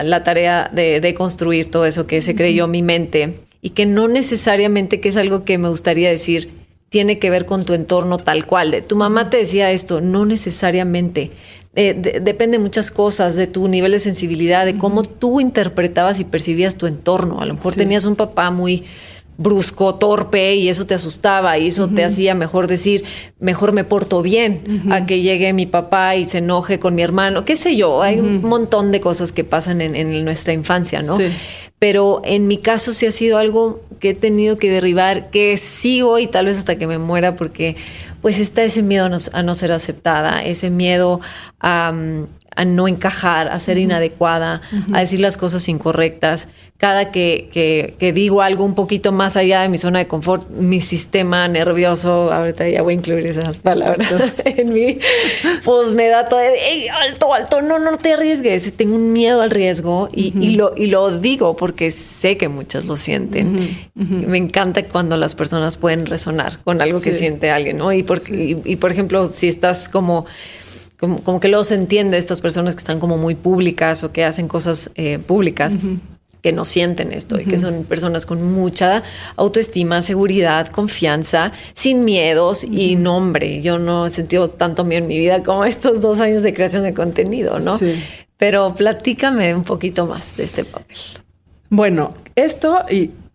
la 0.02 0.24
tarea 0.24 0.70
de, 0.72 1.14
construir 1.14 1.70
todo 1.70 1.86
eso 1.86 2.06
que 2.06 2.20
se 2.22 2.34
creyó 2.34 2.68
mi 2.68 2.82
mente 2.82 3.40
y 3.60 3.70
que 3.70 3.86
no 3.86 4.08
necesariamente 4.08 5.00
que 5.00 5.08
es 5.08 5.16
algo 5.16 5.44
que 5.44 5.58
me 5.58 5.68
gustaría 5.68 6.10
decir 6.10 6.61
tiene 6.92 7.18
que 7.18 7.30
ver 7.30 7.46
con 7.46 7.64
tu 7.64 7.72
entorno 7.72 8.18
tal 8.18 8.46
cual. 8.46 8.70
De, 8.70 8.82
tu 8.82 8.96
mamá 8.96 9.30
te 9.30 9.38
decía 9.38 9.72
esto, 9.72 10.02
no 10.02 10.26
necesariamente. 10.26 11.30
Eh, 11.74 11.94
depende 12.20 12.58
de 12.58 12.62
muchas 12.62 12.90
cosas, 12.90 13.34
de 13.34 13.46
tu 13.46 13.66
nivel 13.66 13.92
de 13.92 13.98
sensibilidad, 13.98 14.66
de 14.66 14.76
cómo 14.76 15.02
tú 15.02 15.40
interpretabas 15.40 16.20
y 16.20 16.24
percibías 16.24 16.76
tu 16.76 16.86
entorno. 16.86 17.40
A 17.40 17.46
lo 17.46 17.54
mejor 17.54 17.74
tenías 17.74 18.04
un 18.04 18.14
papá 18.14 18.50
muy 18.50 18.84
brusco, 19.38 19.94
torpe 19.94 20.54
y 20.56 20.68
eso 20.68 20.86
te 20.86 20.92
asustaba 20.92 21.56
y 21.56 21.68
eso 21.68 21.88
te 21.88 22.04
hacía 22.04 22.34
mejor 22.34 22.66
decir, 22.66 23.04
mejor 23.40 23.72
me 23.72 23.84
porto 23.84 24.20
bien 24.20 24.82
a 24.90 25.06
que 25.06 25.22
llegue 25.22 25.54
mi 25.54 25.64
papá 25.64 26.16
y 26.16 26.26
se 26.26 26.38
enoje 26.38 26.78
con 26.78 26.94
mi 26.94 27.00
hermano, 27.00 27.46
qué 27.46 27.56
sé 27.56 27.74
yo, 27.74 28.02
hay 28.02 28.20
un 28.20 28.42
montón 28.42 28.92
de 28.92 29.00
cosas 29.00 29.32
que 29.32 29.42
pasan 29.42 29.80
en, 29.80 30.24
nuestra 30.24 30.52
infancia, 30.52 31.00
¿no? 31.00 31.16
Pero 31.82 32.20
en 32.22 32.46
mi 32.46 32.58
caso 32.58 32.92
sí 32.92 33.06
ha 33.06 33.10
sido 33.10 33.38
algo 33.38 33.80
que 33.98 34.10
he 34.10 34.14
tenido 34.14 34.56
que 34.56 34.70
derribar, 34.70 35.30
que 35.30 35.56
sigo 35.56 36.20
y 36.20 36.28
tal 36.28 36.46
vez 36.46 36.56
hasta 36.56 36.76
que 36.76 36.86
me 36.86 36.98
muera, 36.98 37.34
porque 37.34 37.74
pues 38.20 38.38
está 38.38 38.62
ese 38.62 38.84
miedo 38.84 39.06
a 39.32 39.42
no, 39.42 39.54
ser 39.56 39.72
aceptada, 39.72 40.44
ese 40.44 40.70
miedo 40.70 41.20
a, 41.58 41.92
a 42.56 42.64
no 42.64 42.88
encajar, 42.88 43.48
a 43.48 43.58
ser 43.60 43.78
inadecuada, 43.78 44.62
a 44.92 45.00
decir 45.00 45.20
las 45.20 45.36
cosas 45.36 45.68
incorrectas. 45.68 46.48
Cada 46.76 47.12
que, 47.12 47.48
que, 47.98 48.12
digo 48.12 48.42
algo 48.42 48.64
un 48.64 48.74
poquito 48.74 49.12
más 49.12 49.36
allá 49.36 49.62
de 49.62 49.68
mi 49.68 49.78
zona 49.78 50.00
de 50.00 50.08
confort, 50.08 50.50
mi 50.50 50.80
sistema 50.80 51.46
nervioso, 51.46 52.32
ahorita 52.32 52.68
ya 52.68 52.82
voy 52.82 52.94
a 52.94 52.96
incluir 52.96 53.24
esas 53.24 53.56
palabras 53.58 54.12
en 54.44 54.72
mí, 54.72 54.98
pues 55.64 55.92
me 55.92 56.08
da 56.08 56.24
todo 56.24 56.40
de, 56.40 56.90
alto, 56.90 57.32
alto, 57.32 57.62
no, 57.62 57.78
no 57.78 57.96
te 57.98 58.14
arriesgues. 58.14 58.74
Tengo 58.74 58.96
un 58.96 59.12
miedo 59.12 59.42
al 59.42 59.50
riesgo 59.50 60.08
y, 60.12 60.36
y, 60.44 60.56
lo, 60.56 60.72
y 60.76 60.88
lo 60.88 61.20
digo 61.20 61.54
porque 61.54 61.92
sé 61.92 62.36
que 62.36 62.48
muchas 62.48 62.84
lo 62.86 62.96
sienten. 62.96 63.78
Me 63.94 64.38
encanta 64.38 64.84
cuando 64.86 65.16
las 65.16 65.36
personas 65.36 65.76
pueden 65.76 66.06
resonar 66.06 66.58
con 66.64 66.80
algo 66.80 67.00
que 67.00 67.12
siente 67.12 67.50
alguien, 67.50 67.78
¿no? 67.78 67.92
Y, 67.92 68.02
porque, 68.02 68.58
y 68.64 68.76
por 68.76 68.90
ejemplo, 68.90 69.26
si 69.26 69.46
estás 69.46 69.88
como 69.88 70.26
como, 71.02 71.40
que 71.40 71.48
luego 71.48 71.64
se 71.64 71.74
entiende 71.74 72.16
estas 72.16 72.40
personas 72.40 72.76
que 72.76 72.78
están 72.78 73.00
como 73.00 73.18
muy 73.18 73.34
públicas 73.34 74.04
o 74.04 74.12
que 74.12 74.24
hacen 74.24 74.46
cosas 74.46 74.90
eh, 74.94 75.18
públicas. 75.18 75.76
que 76.42 76.50
no 76.50 76.64
sienten 76.64 77.12
esto 77.12 77.40
y 77.40 77.44
que 77.44 77.56
son 77.56 77.84
personas 77.84 78.26
con 78.26 78.52
mucha 78.52 79.04
autoestima, 79.36 80.02
seguridad, 80.02 80.66
confianza, 80.66 81.52
sin 81.72 82.04
miedos 82.04 82.64
y 82.64 82.96
nombre. 82.96 83.62
Yo 83.62 83.78
no 83.78 84.06
he 84.06 84.10
sentido 84.10 84.50
tanto 84.50 84.82
miedo 84.82 85.02
en 85.02 85.08
mi 85.08 85.18
vida 85.18 85.44
como 85.44 85.64
estos 85.64 86.00
dos 86.00 86.18
años 86.18 86.42
de 86.42 86.52
creación 86.52 86.82
de 86.82 86.94
contenido, 86.94 87.60
¿no? 87.60 87.78
Pero 88.38 88.74
platícame 88.74 89.54
un 89.54 89.62
poquito 89.62 90.06
más 90.06 90.36
de 90.36 90.42
este 90.42 90.64
papel. 90.64 90.96
Bueno, 91.68 92.14
esto 92.34 92.80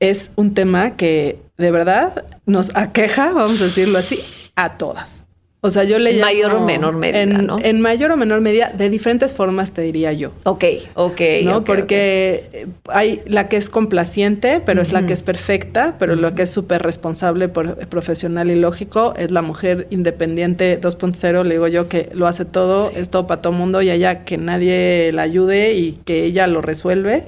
es 0.02 0.32
un 0.36 0.54
tema 0.54 0.98
que 0.98 1.40
de 1.58 1.72
verdad 1.72 2.26
nos 2.46 2.76
aqueja, 2.76 3.32
vamos 3.32 3.62
a 3.62 3.66
decirlo 3.66 4.00
así, 4.00 4.20
a 4.58 4.78
todas. 4.78 5.27
O 5.62 5.72
sea, 5.72 5.84
yo 5.84 5.98
le 5.98 6.13
llamo... 6.13 6.26
Mayor 6.26 6.54
o 6.54 6.60
menor 6.62 6.96
medida, 6.96 7.22
en, 7.22 7.48
¿no? 7.48 7.58
En 7.62 7.82
mayor 7.82 8.12
o 8.12 8.17
menor 8.17 8.41
medida, 8.41 8.72
de 8.78 8.89
diferentes 8.91 9.34
formas 9.34 9.72
te 9.72 9.82
diría 9.82 10.13
yo. 10.13 10.32
Ok, 10.43 10.63
ok. 10.93 11.22
¿No? 11.43 11.63
Porque 11.63 12.67
hay 12.88 13.22
la 13.26 13.50
que 13.50 13.58
es 13.58 13.70
complaciente, 13.70 14.62
pero 14.63 14.84
es 14.84 14.93
la 14.93 15.08
que 15.08 15.13
es 15.13 15.24
perfecta, 15.24 15.96
pero 15.98 16.15
lo 16.15 16.36
que 16.36 16.43
es 16.43 16.52
súper 16.52 16.84
responsable, 16.84 17.50
profesional 17.50 18.52
y 18.52 18.56
lógico 18.56 19.15
es 19.17 19.32
la 19.32 19.41
mujer 19.41 19.88
independiente 19.89 20.80
2.0, 20.80 21.43
le 21.43 21.56
digo 21.56 21.67
yo, 21.67 21.89
que 21.89 22.10
lo 22.13 22.28
hace 22.28 22.46
todo, 22.46 22.91
es 22.96 23.10
todo 23.10 23.26
para 23.26 23.41
todo 23.41 23.54
mundo 23.54 23.82
y 23.82 23.89
allá 23.89 24.26
que 24.26 24.38
nadie 24.38 25.12
la 25.12 25.24
ayude 25.24 25.74
y 25.74 25.93
que 26.06 26.24
ella 26.26 26.46
lo 26.46 26.62
resuelve 26.62 27.24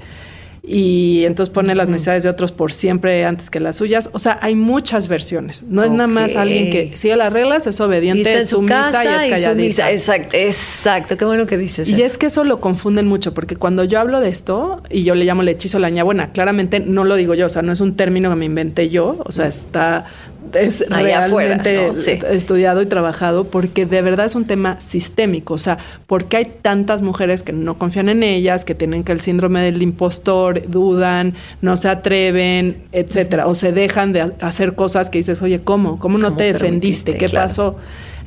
y 0.62 1.24
entonces 1.26 1.54
pone 1.54 1.74
las 1.76 1.88
necesidades 1.88 2.24
de 2.24 2.30
otros 2.30 2.52
por 2.52 2.74
siempre 2.74 3.26
antes 3.26 3.50
que 3.50 3.60
las 3.60 3.78
suyas. 3.78 4.10
O 4.14 4.20
sea, 4.20 4.38
hay 4.42 4.56
muchas 4.56 5.08
versiones. 5.08 5.64
No 5.64 5.84
es 5.84 5.92
nada 5.92 6.08
más 6.08 6.36
alguien 6.36 6.70
que 6.70 6.98
sigue 6.98 7.16
las 7.16 7.32
reglas, 7.32 7.66
es 7.68 7.80
obediente, 7.80 8.38
es 8.38 8.50
sumisa 8.50 9.04
y 9.04 9.08
es 9.08 9.32
calladita. 9.32 9.92
Exacto, 9.92 10.38
exacto. 10.38 11.18
Qué 11.18 11.26
bueno 11.26 11.46
que 11.46 11.58
dices 11.58 11.88
Y 11.88 12.02
es 12.02 12.18
que 12.18 12.28
eso 12.28 12.44
lo 12.44 12.60
confunden 12.60 13.08
mucho, 13.08 13.34
porque 13.34 13.56
cuando 13.56 13.84
yo 13.84 14.00
hablo 14.00 14.20
de 14.20 14.30
esto, 14.30 14.82
y 14.90 15.04
yo 15.04 15.16
le 15.16 15.26
llamo 15.26 15.42
el 15.42 15.48
hechizo 15.48 15.80
la 15.80 15.90
ña 15.90 16.04
buena, 16.04 16.32
claramente 16.32 16.80
no 16.80 17.04
lo 17.04 17.16
digo 17.16 17.34
yo, 17.34 17.48
o 17.48 17.50
sea, 17.50 17.62
no 17.62 17.72
es 17.72 17.80
un 17.80 17.96
término 17.96 18.30
que 18.30 18.36
me 18.36 18.46
inventé 18.46 18.90
yo, 18.90 19.18
o 19.26 19.32
sea, 19.32 19.48
está 19.48 20.06
es 20.54 20.84
realmente 20.90 21.92
estudiado 22.32 22.82
y 22.82 22.86
trabajado 22.86 23.46
porque 23.46 23.86
de 23.86 24.02
verdad 24.02 24.26
es 24.26 24.36
un 24.36 24.46
tema 24.46 24.80
sistémico. 24.80 25.54
O 25.54 25.58
sea, 25.58 25.78
porque 26.08 26.38
hay 26.38 26.46
tantas 26.62 27.02
mujeres 27.02 27.44
que 27.44 27.54
no 27.54 27.78
confían 27.78 28.10
en 28.10 28.24
ellas, 28.24 28.66
que 28.66 28.76
tienen 28.76 29.04
que 29.04 29.12
el 29.12 29.22
síndrome 29.22 29.62
del 29.62 29.82
impostor, 29.82 30.70
dudan, 30.70 31.36
no 31.62 31.78
se 31.78 31.90
atreven, 31.90 32.84
etcétera, 32.92 33.48
o 33.48 33.56
se 33.56 33.72
dejan 33.72 34.14
de 34.14 34.34
hacer 34.42 34.76
cosas 34.76 35.10
que 35.10 35.20
dices, 35.20 35.42
oye, 35.42 35.62
¿cómo? 35.62 36.00
¿Cómo 36.00 36.18
no 36.18 36.36
te 36.36 36.54
defendiste? 36.54 37.18
¿Qué 37.18 37.30
pasó? 37.30 37.78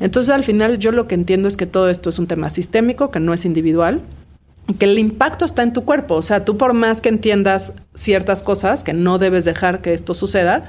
Entonces, 0.00 0.34
al 0.34 0.42
final, 0.42 0.78
yo 0.78 0.90
lo 0.90 1.06
que 1.06 1.14
entiendo 1.14 1.48
es 1.48 1.56
que 1.56 1.66
todo 1.66 1.88
esto 1.88 2.10
es 2.10 2.18
un 2.18 2.26
tema 2.26 2.50
sistémico, 2.50 3.10
que 3.10 3.20
no 3.20 3.32
es 3.32 3.44
individual 3.44 4.00
que 4.78 4.86
el 4.86 4.98
impacto 4.98 5.44
está 5.44 5.62
en 5.62 5.72
tu 5.72 5.84
cuerpo. 5.84 6.14
O 6.14 6.22
sea, 6.22 6.44
tú 6.44 6.56
por 6.56 6.72
más 6.72 7.00
que 7.00 7.08
entiendas 7.08 7.72
ciertas 7.94 8.42
cosas, 8.42 8.84
que 8.84 8.92
no 8.92 9.18
debes 9.18 9.44
dejar 9.44 9.80
que 9.80 9.92
esto 9.92 10.14
suceda, 10.14 10.64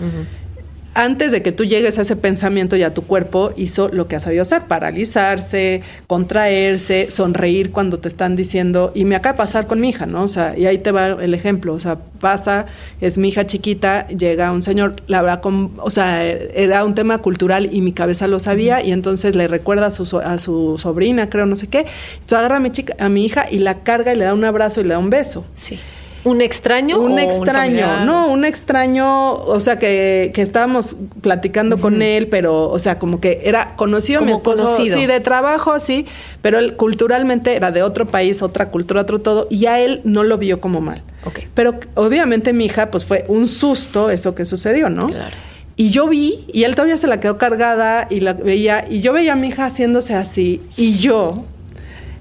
antes 0.93 1.31
de 1.31 1.41
que 1.41 1.51
tú 1.51 1.65
llegues 1.65 1.97
a 1.97 2.03
ese 2.03 2.15
pensamiento 2.15 2.75
ya 2.75 2.93
tu 2.93 3.03
cuerpo 3.03 3.51
hizo 3.57 3.89
lo 3.89 4.07
que 4.07 4.15
ha 4.15 4.19
sabido 4.19 4.43
hacer, 4.43 4.63
paralizarse, 4.63 5.81
contraerse, 6.07 7.09
sonreír 7.09 7.71
cuando 7.71 7.99
te 7.99 8.07
están 8.07 8.35
diciendo, 8.35 8.91
y 8.93 9.05
me 9.05 9.15
acaba 9.15 9.33
de 9.33 9.37
pasar 9.37 9.67
con 9.67 9.79
mi 9.81 9.89
hija, 9.89 10.05
¿no? 10.05 10.23
O 10.23 10.27
sea, 10.27 10.57
y 10.57 10.65
ahí 10.65 10.77
te 10.77 10.91
va 10.91 11.07
el 11.07 11.33
ejemplo, 11.33 11.73
o 11.73 11.79
sea, 11.79 11.97
pasa, 12.19 12.67
es 13.01 13.17
mi 13.17 13.29
hija 13.29 13.47
chiquita, 13.47 14.07
llega 14.07 14.51
un 14.51 14.63
señor, 14.63 14.95
la 15.07 15.21
verdad, 15.21 15.41
con, 15.41 15.73
o 15.77 15.89
sea, 15.89 16.23
era 16.25 16.85
un 16.85 16.95
tema 16.95 17.17
cultural 17.17 17.69
y 17.71 17.81
mi 17.81 17.93
cabeza 17.93 18.27
lo 18.27 18.39
sabía, 18.39 18.83
y 18.83 18.91
entonces 18.91 19.35
le 19.35 19.47
recuerda 19.47 19.87
a 19.87 19.91
su, 19.91 20.19
a 20.19 20.37
su 20.37 20.77
sobrina, 20.77 21.29
creo, 21.29 21.45
no 21.45 21.55
sé 21.55 21.67
qué, 21.67 21.85
entonces 22.13 22.37
agarra 22.37 22.57
a 22.57 22.59
mi, 22.59 22.71
chica, 22.71 22.95
a 22.99 23.09
mi 23.09 23.25
hija 23.25 23.47
y 23.49 23.59
la 23.59 23.79
carga 23.83 24.13
y 24.13 24.17
le 24.17 24.25
da 24.25 24.33
un 24.33 24.43
abrazo 24.43 24.81
y 24.81 24.83
le 24.83 24.91
da 24.91 24.99
un 24.99 25.09
beso. 25.09 25.45
Sí. 25.55 25.79
¿Un 26.23 26.41
extraño? 26.41 26.99
Un 26.99 27.19
extraño, 27.19 28.05
no, 28.05 28.27
un 28.29 28.45
extraño, 28.45 29.33
o 29.33 29.59
sea, 29.59 29.77
que, 29.77 30.31
que 30.33 30.41
estábamos 30.41 30.95
platicando 31.21 31.77
con 31.77 32.01
él, 32.01 32.27
pero, 32.27 32.69
o 32.69 32.79
sea, 32.79 32.97
como 32.97 33.19
que 33.19 33.41
era 33.43 33.75
conocido, 33.75 34.19
como 34.21 34.41
conocido. 34.41 34.97
sí, 34.97 35.05
de 35.05 35.19
trabajo, 35.19 35.79
sí, 35.79 36.05
pero 36.41 36.59
él 36.59 36.75
culturalmente 36.75 37.55
era 37.55 37.71
de 37.71 37.83
otro 37.83 38.07
país, 38.07 38.41
otra 38.41 38.69
cultura, 38.69 39.01
otro 39.01 39.19
todo, 39.19 39.47
y 39.49 39.65
a 39.65 39.79
él 39.79 40.01
no 40.05 40.23
lo 40.23 40.37
vio 40.37 40.61
como 40.61 40.79
mal. 40.79 41.01
Okay. 41.25 41.47
Pero 41.53 41.75
obviamente 41.95 42.53
mi 42.53 42.65
hija, 42.65 42.89
pues 42.89 43.03
fue 43.03 43.25
un 43.27 43.47
susto 43.47 44.09
eso 44.09 44.33
que 44.33 44.45
sucedió, 44.45 44.89
¿no? 44.89 45.07
Claro. 45.07 45.35
Y 45.75 45.89
yo 45.89 46.07
vi, 46.07 46.45
y 46.53 46.63
él 46.63 46.75
todavía 46.75 46.97
se 46.97 47.07
la 47.07 47.19
quedó 47.19 47.37
cargada 47.37 48.07
y 48.09 48.19
la 48.19 48.33
veía, 48.33 48.85
y 48.89 49.01
yo 49.01 49.11
veía 49.11 49.33
a 49.33 49.35
mi 49.35 49.47
hija 49.47 49.65
haciéndose 49.65 50.13
así, 50.13 50.61
y 50.77 50.93
yo, 50.99 51.33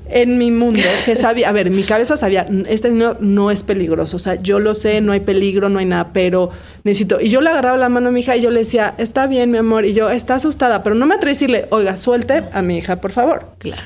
en 0.09 0.39
mi 0.39 0.51
mundo 0.51 0.83
que 1.05 1.17
sabía, 1.17 1.49
a 1.49 1.53
ver, 1.53 1.71
mi 1.71 1.83
cabeza 1.83 2.17
sabía, 2.17 2.47
este 2.69 2.91
niño 2.91 3.17
no 3.21 3.51
es 3.51 3.63
peligroso, 3.63 4.17
o 4.17 4.21
sea, 4.21 4.35
yo 4.35 4.59
lo 4.59 4.75
sé, 4.75 5.01
no 5.01 5.13
hay 5.13 5.21
peligro, 5.21 5.69
no 5.69 5.79
hay 5.79 5.87
nada, 5.87 6.13
pero 6.13 6.51
necesito. 6.85 7.21
Y 7.21 7.29
yo 7.29 7.41
le 7.41 7.51
agarraba 7.51 7.77
la 7.77 7.89
mano 7.89 8.09
a 8.09 8.13
mi 8.13 8.21
hija 8.21 8.37
y 8.37 8.43
yo 8.43 8.51
le 8.51 8.61
decía, 8.61 8.95
está 8.99 9.27
bien, 9.27 9.51
mi 9.51 9.59
amor, 9.59 9.85
y 9.85 9.95
yo, 9.95 10.11
está 10.11 10.35
asustada, 10.37 10.83
pero 10.83 10.95
no 10.95 11.07
me 11.07 11.15
atreví 11.15 11.31
a 11.31 11.35
decirle, 11.35 11.67
oiga, 11.71 11.97
suelte 11.97 12.45
a 12.53 12.63
mi 12.63 12.79
hija, 12.79 13.01
por 13.01 13.13
favor. 13.13 13.47
Claro. 13.59 13.83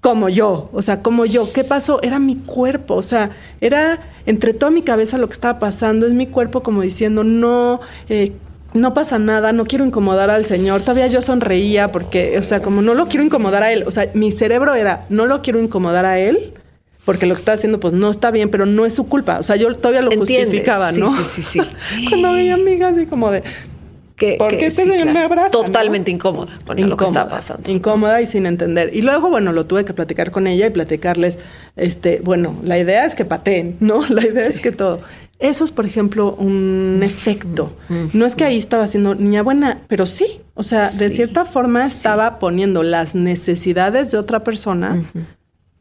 Como 0.00 0.28
yo, 0.28 0.68
o 0.72 0.82
sea, 0.82 1.00
como 1.00 1.24
yo. 1.24 1.50
¿Qué 1.50 1.64
pasó? 1.64 2.02
Era 2.02 2.18
mi 2.18 2.36
cuerpo, 2.36 2.94
o 2.94 3.02
sea, 3.02 3.30
era 3.62 4.00
entre 4.26 4.52
toda 4.52 4.70
mi 4.70 4.82
cabeza 4.82 5.16
lo 5.16 5.28
que 5.28 5.32
estaba 5.32 5.58
pasando, 5.58 6.06
es 6.06 6.12
mi 6.12 6.26
cuerpo 6.26 6.62
como 6.62 6.82
diciendo, 6.82 7.24
no, 7.24 7.80
eh, 8.10 8.32
no 8.74 8.92
pasa 8.92 9.18
nada, 9.18 9.52
no 9.52 9.64
quiero 9.64 9.84
incomodar 9.84 10.30
al 10.30 10.44
Señor. 10.44 10.82
Todavía 10.82 11.06
yo 11.06 11.22
sonreía 11.22 11.90
porque, 11.90 12.38
o 12.38 12.42
sea, 12.42 12.60
como 12.60 12.82
no 12.82 12.94
lo 12.94 13.06
quiero 13.06 13.24
incomodar 13.24 13.62
a 13.62 13.72
Él. 13.72 13.84
O 13.86 13.90
sea, 13.90 14.10
mi 14.14 14.30
cerebro 14.30 14.74
era, 14.74 15.06
no 15.08 15.26
lo 15.26 15.42
quiero 15.42 15.60
incomodar 15.60 16.04
a 16.04 16.18
Él 16.18 16.52
porque 17.04 17.26
lo 17.26 17.34
que 17.34 17.38
está 17.38 17.52
haciendo 17.52 17.80
pues 17.80 17.92
no 17.92 18.10
está 18.10 18.30
bien, 18.30 18.50
pero 18.50 18.66
no 18.66 18.86
es 18.86 18.94
su 18.94 19.08
culpa. 19.08 19.38
O 19.38 19.42
sea, 19.42 19.56
yo 19.56 19.72
todavía 19.74 20.02
lo 20.02 20.10
justificaba, 20.16 20.92
¿no? 20.92 21.14
Sí, 21.16 21.24
sí, 21.24 21.42
sí. 21.42 21.60
Cuando 22.08 22.32
veía 22.32 22.54
amigas 22.54 22.94
así 22.94 23.06
como 23.06 23.30
de... 23.30 23.42
Que, 24.16 24.36
¿Por 24.38 24.56
qué 24.56 24.66
este 24.66 24.86
me 24.86 25.18
abraza? 25.18 25.50
Totalmente 25.50 26.08
incómoda 26.08 26.52
con 26.64 26.88
lo 26.88 26.96
que 26.96 27.04
está 27.04 27.28
pasando. 27.28 27.68
Incómoda 27.68 28.22
y 28.22 28.28
sin 28.28 28.46
entender. 28.46 28.94
Y 28.94 29.02
luego, 29.02 29.28
bueno, 29.28 29.52
lo 29.52 29.66
tuve 29.66 29.84
que 29.84 29.92
platicar 29.92 30.30
con 30.30 30.46
ella 30.46 30.68
y 30.68 30.70
platicarles, 30.70 31.40
este, 31.74 32.20
bueno, 32.22 32.56
la 32.62 32.78
idea 32.78 33.06
es 33.06 33.16
que 33.16 33.24
pateen, 33.24 33.76
¿no? 33.80 34.06
La 34.08 34.24
idea 34.24 34.46
es 34.46 34.60
que 34.60 34.70
todo. 34.70 35.00
Eso 35.38 35.64
es, 35.64 35.72
por 35.72 35.84
ejemplo, 35.84 36.34
un 36.36 37.00
efecto. 37.02 37.76
No 38.12 38.24
es 38.24 38.36
que 38.36 38.44
ahí 38.44 38.56
estaba 38.56 38.86
siendo 38.86 39.14
niña 39.14 39.42
buena, 39.42 39.82
pero 39.88 40.06
sí. 40.06 40.40
O 40.54 40.62
sea, 40.62 40.90
de 40.90 41.10
cierta 41.10 41.44
forma 41.44 41.86
estaba 41.86 42.38
poniendo 42.38 42.82
las 42.82 43.14
necesidades 43.14 44.10
de 44.10 44.18
otra 44.18 44.44
persona 44.44 45.02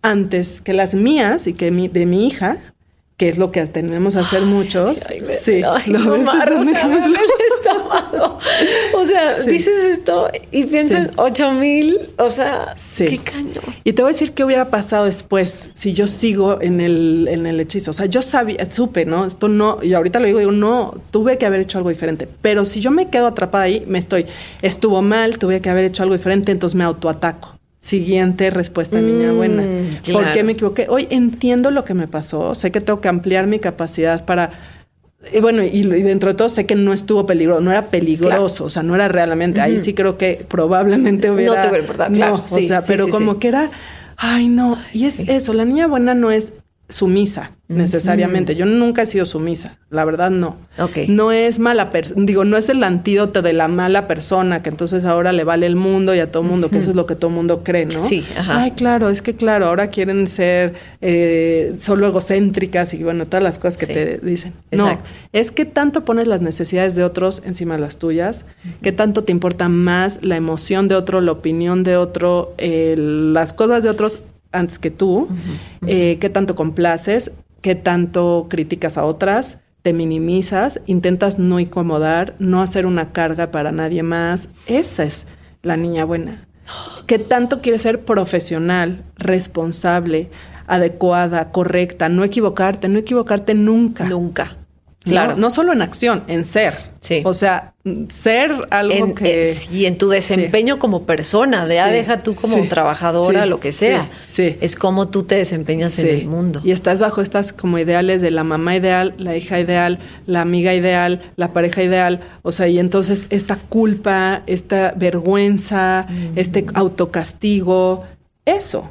antes 0.02 0.60
que 0.62 0.74
las 0.74 0.96
mías 0.96 1.48
y 1.48 1.54
que 1.54 1.72
de 1.72 2.06
mi 2.06 2.28
hija 2.28 2.58
que 3.18 3.30
es 3.30 3.38
lo 3.38 3.52
que 3.52 3.66
tenemos 3.68 4.16
a 4.16 4.22
hacer 4.22 4.42
muchos. 4.42 5.00
sí, 5.40 5.62
lo 5.88 6.14
o 6.14 6.24
sea, 6.26 6.98
dices 9.46 9.84
esto 9.86 10.30
y 10.52 10.66
piensas 10.66 11.10
ocho 11.18 11.52
mil, 11.52 11.98
o 12.18 12.30
sea, 12.30 12.76
qué 12.98 13.18
caño. 13.20 13.62
Y 13.84 13.94
te 13.94 14.02
voy 14.02 14.10
a 14.10 14.14
decir 14.14 14.34
qué 14.34 14.44
hubiera 14.44 14.70
pasado 14.70 15.06
después 15.06 15.70
si 15.74 15.94
yo 15.94 16.08
sigo 16.08 16.62
en 16.62 16.82
el, 16.82 17.28
en 17.30 17.46
el 17.46 17.60
hechizo. 17.60 17.92
O 17.92 17.94
sea, 17.94 18.06
yo 18.06 18.22
sabía, 18.22 18.70
supe, 18.70 19.06
¿no? 19.06 19.26
Esto 19.26 19.48
no, 19.48 19.80
y 19.82 19.94
ahorita 19.94 20.20
lo 20.20 20.26
digo, 20.26 20.40
digo, 20.40 20.52
no, 20.52 20.96
tuve 21.12 21.38
que 21.38 21.46
haber 21.46 21.62
hecho 21.62 21.78
algo 21.78 21.90
diferente. 21.90 22.28
Pero 22.42 22.66
si 22.66 22.82
yo 22.82 22.92
me 22.92 23.10
quedo 23.10 23.28
atrapada 23.28 23.66
ahí, 23.66 23.84
me 23.88 24.00
estoy, 24.00 24.26
estuvo 24.62 25.02
mal, 25.02 25.38
tuve 25.38 25.62
que 25.62 25.70
haber 25.70 25.86
hecho 25.86 26.04
algo 26.04 26.16
diferente, 26.16 26.52
entonces 26.52 26.76
me 26.76 26.84
autoataco. 26.84 27.58
Siguiente 27.84 28.50
respuesta, 28.50 29.02
niña 29.02 29.34
buena. 29.34 29.62
Mm, 29.62 30.14
¿Por 30.14 30.32
qué 30.32 30.46
me 30.46 30.54
equivoqué? 30.54 30.88
Hoy 30.90 31.06
entiendo 31.10 31.70
lo 31.70 31.84
que 31.84 31.94
me 31.94 32.08
pasó. 32.08 32.56
Sé 32.56 32.72
que 32.72 32.80
tengo 32.80 33.02
que 33.02 33.10
ampliar 33.10 33.46
mi 33.46 33.60
capacidad 33.60 34.24
para. 34.24 34.52
Y 35.32 35.40
bueno, 35.40 35.64
y, 35.64 35.84
dentro 35.84 36.32
de 36.32 36.36
todo 36.36 36.50
sé 36.50 36.66
que 36.66 36.76
no 36.76 36.92
estuvo 36.92 37.26
peligroso, 37.26 37.62
no 37.62 37.72
era 37.72 37.88
peligroso, 37.88 38.66
o 38.66 38.70
sea, 38.70 38.84
no 38.84 38.96
era 38.96 39.08
realmente. 39.08 39.62
Ahí 39.62 39.80
sí 39.80 39.94
creo 39.94 40.18
que 40.18 40.46
probablemente 40.48 41.32
hubiera. 41.32 41.56
No 41.56 41.62
te 41.62 41.68
hubiera 41.68 41.84
importado, 41.84 42.14
claro. 42.14 42.44
o 42.46 42.62
sea, 42.62 42.82
pero 42.86 43.08
como 43.08 43.40
que 43.40 43.48
era. 43.48 43.72
Ay, 44.18 44.48
no. 44.48 44.78
Y 44.94 45.06
es 45.06 45.20
eso, 45.20 45.54
la 45.54 45.66
niña 45.66 45.88
buena 45.88 46.14
no 46.14 46.32
es 46.32 46.54
sumisa 46.90 47.52
necesariamente. 47.70 48.56
Yo 48.56 48.66
nunca 48.66 49.02
he 49.02 49.06
sido 49.06 49.26
sumisa, 49.26 49.78
la 49.90 50.06
verdad 50.06 50.30
no. 50.30 50.58
No 51.08 51.32
es 51.32 51.60
mala 51.60 51.92
persona, 51.92 52.24
digo, 52.26 52.46
no 52.46 52.58
es 52.58 52.70
el 52.70 52.84
antídoto 52.84 53.42
de 53.42 53.54
la 53.54 53.68
mala 53.68 54.08
persona 54.08 54.62
que 54.62 54.70
entonces 54.70 55.06
ahora 55.06 55.32
le 55.32 55.44
vale 55.44 55.66
el 55.66 55.76
mundo 55.76 56.14
y 56.14 56.20
a 56.20 56.32
todo 56.32 56.44
mundo, 56.44 56.70
que 56.70 56.80
eso 56.80 56.92
es 56.92 56.96
lo 56.96 57.06
que 57.06 57.16
todo 57.16 57.32
mundo 57.32 57.64
cree, 57.64 57.86
¿no? 57.86 58.08
Sí, 58.08 58.24
ajá. 58.38 58.64
Ay, 58.64 58.72
claro, 58.72 59.10
es 59.10 59.22
que 59.22 59.36
claro, 59.36 59.68
ahora 59.68 59.88
quieren 59.88 60.28
ser 60.28 60.74
eh, 61.02 61.74
solo 61.80 62.08
egocéntricas 62.08 62.94
y 62.94 63.04
bueno, 63.04 63.26
todas 63.26 63.44
las 63.44 63.58
cosas 63.58 63.78
que 63.78 63.88
te 63.88 64.18
dicen. 64.20 64.54
No, 64.72 64.98
es 65.32 65.52
que 65.52 65.66
tanto 65.66 66.06
pones 66.06 66.28
las 66.28 66.42
necesidades 66.42 66.96
de 66.96 67.04
otros 67.04 67.42
encima 67.46 67.76
de 67.76 67.82
las 67.82 67.98
tuyas, 67.98 68.46
que 68.82 68.92
tanto 68.92 69.24
te 69.24 69.32
importa 69.32 69.70
más 69.70 70.20
la 70.22 70.36
emoción 70.36 70.88
de 70.88 70.96
otro, 70.96 71.22
la 71.22 71.32
opinión 71.32 71.84
de 71.84 71.98
otro, 71.98 72.54
las 72.60 73.54
cosas 73.54 73.84
de 73.84 73.90
otros 73.90 74.20
antes 74.54 74.80
que 74.80 74.92
tú, 74.92 75.28
eh, 75.86 76.18
qué 76.22 76.30
tanto 76.30 76.56
complaces, 76.56 77.32
qué 77.62 77.76
tanto 77.76 78.48
criticas 78.50 78.98
a 78.98 79.06
otras, 79.06 79.58
te 79.82 79.92
minimizas, 79.92 80.80
intentas 80.86 81.40
no 81.40 81.60
incomodar, 81.60 82.36
no 82.40 82.62
hacer 82.62 82.86
una 82.86 83.12
carga 83.12 83.52
para 83.52 83.72
nadie 83.72 84.02
más. 84.02 84.48
Esa 84.66 85.04
es 85.04 85.26
la 85.62 85.76
niña 85.76 86.06
buena. 86.06 86.48
¿Qué 87.06 87.20
tanto 87.20 87.62
quieres 87.62 87.82
ser 87.82 88.06
profesional, 88.06 89.04
responsable, 89.18 90.30
adecuada, 90.68 91.52
correcta, 91.52 92.08
no 92.08 92.24
equivocarte, 92.24 92.88
no 92.88 92.98
equivocarte 92.98 93.54
nunca? 93.54 94.06
Nunca. 94.06 94.56
Claro. 95.04 95.36
No, 95.36 95.50
solo 95.50 95.74
en 95.74 95.82
acción, 95.82 96.24
en 96.28 96.46
ser. 96.46 96.74
Sí. 97.02 97.22
O 97.26 97.34
sea, 97.34 97.74
ser 98.10 98.52
algo 98.70 99.14
que. 99.14 99.56
y 99.72 99.86
en 99.86 99.98
tu 99.98 100.10
desempeño 100.10 100.80
como 100.80 101.04
persona, 101.04 101.66
de 101.66 101.80
ah, 101.80 101.88
deja 101.88 102.24
tú 102.24 102.34
como 102.34 102.66
trabajadora, 102.68 103.46
lo 103.46 103.60
que 103.60 103.74
sea. 103.74 104.10
Sí. 104.26 104.58
Es 104.62 104.76
como 104.76 105.10
tú 105.10 105.24
te 105.24 105.36
desempeñas 105.36 106.00
en 106.00 106.08
el 106.08 106.28
mundo. 106.28 106.62
Y 106.64 106.72
estás 106.72 107.00
bajo 107.00 107.22
estas 107.22 107.52
como 107.52 107.78
ideales 107.78 108.22
de 108.22 108.32
la 108.32 108.46
mamá 108.46 108.76
ideal, 108.76 109.14
la 109.18 109.36
hija 109.36 109.60
ideal, 109.60 110.00
la 110.26 110.42
amiga 110.42 110.74
ideal, 110.74 111.22
la 111.36 111.52
pareja 111.52 111.84
ideal. 111.84 112.22
O 112.42 112.54
sea, 112.54 112.68
y 112.70 112.80
entonces 112.80 113.26
esta 113.30 113.58
culpa, 113.58 114.44
esta 114.48 114.94
vergüenza, 114.96 116.08
este 116.36 116.66
autocastigo, 116.74 118.06
eso 118.46 118.90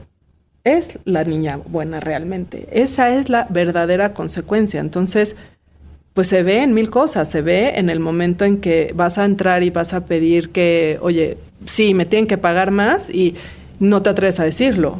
es 0.64 0.98
la 1.04 1.24
niña 1.24 1.56
buena 1.56 2.00
realmente. 2.00 2.68
Esa 2.70 3.10
es 3.10 3.28
la 3.28 3.46
verdadera 3.50 4.14
consecuencia. 4.14 4.80
Entonces, 4.80 5.34
pues 6.14 6.28
se 6.28 6.42
ve 6.42 6.62
en 6.62 6.74
mil 6.74 6.90
cosas, 6.90 7.30
se 7.30 7.40
ve 7.40 7.72
en 7.76 7.88
el 7.88 8.00
momento 8.00 8.44
en 8.44 8.58
que 8.58 8.92
vas 8.94 9.18
a 9.18 9.24
entrar 9.24 9.62
y 9.62 9.70
vas 9.70 9.94
a 9.94 10.04
pedir 10.04 10.50
que, 10.50 10.98
oye, 11.00 11.38
sí, 11.66 11.94
me 11.94 12.04
tienen 12.04 12.26
que 12.26 12.38
pagar 12.38 12.70
más 12.70 13.08
y 13.08 13.34
no 13.80 14.02
te 14.02 14.10
atreves 14.10 14.38
a 14.38 14.44
decirlo, 14.44 14.98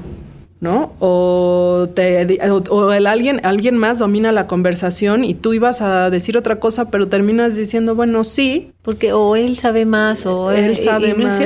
¿no? 0.61 0.95
O, 1.01 1.89
te, 1.95 2.41
o, 2.49 2.93
el 2.93 3.07
alguien, 3.07 3.41
alguien 3.45 3.77
más 3.77 3.99
domina 3.99 4.33
la 4.33 4.47
conversación 4.47 5.23
y 5.25 5.35
tú 5.35 5.53
ibas 5.53 5.83
a 5.83 6.09
decir 6.09 6.39
otra 6.39 6.59
cosa, 6.61 6.91
pero 6.91 7.09
terminas 7.09 7.57
diciendo, 7.57 7.95
bueno, 7.95 8.25
sí. 8.25 8.73
Porque 8.81 9.13
o 9.13 9.37
él 9.37 9.59
sabe 9.59 9.85
más 9.85 10.25
o 10.25 10.51
él, 10.51 10.77
sabe 10.79 11.15
más, 11.15 11.41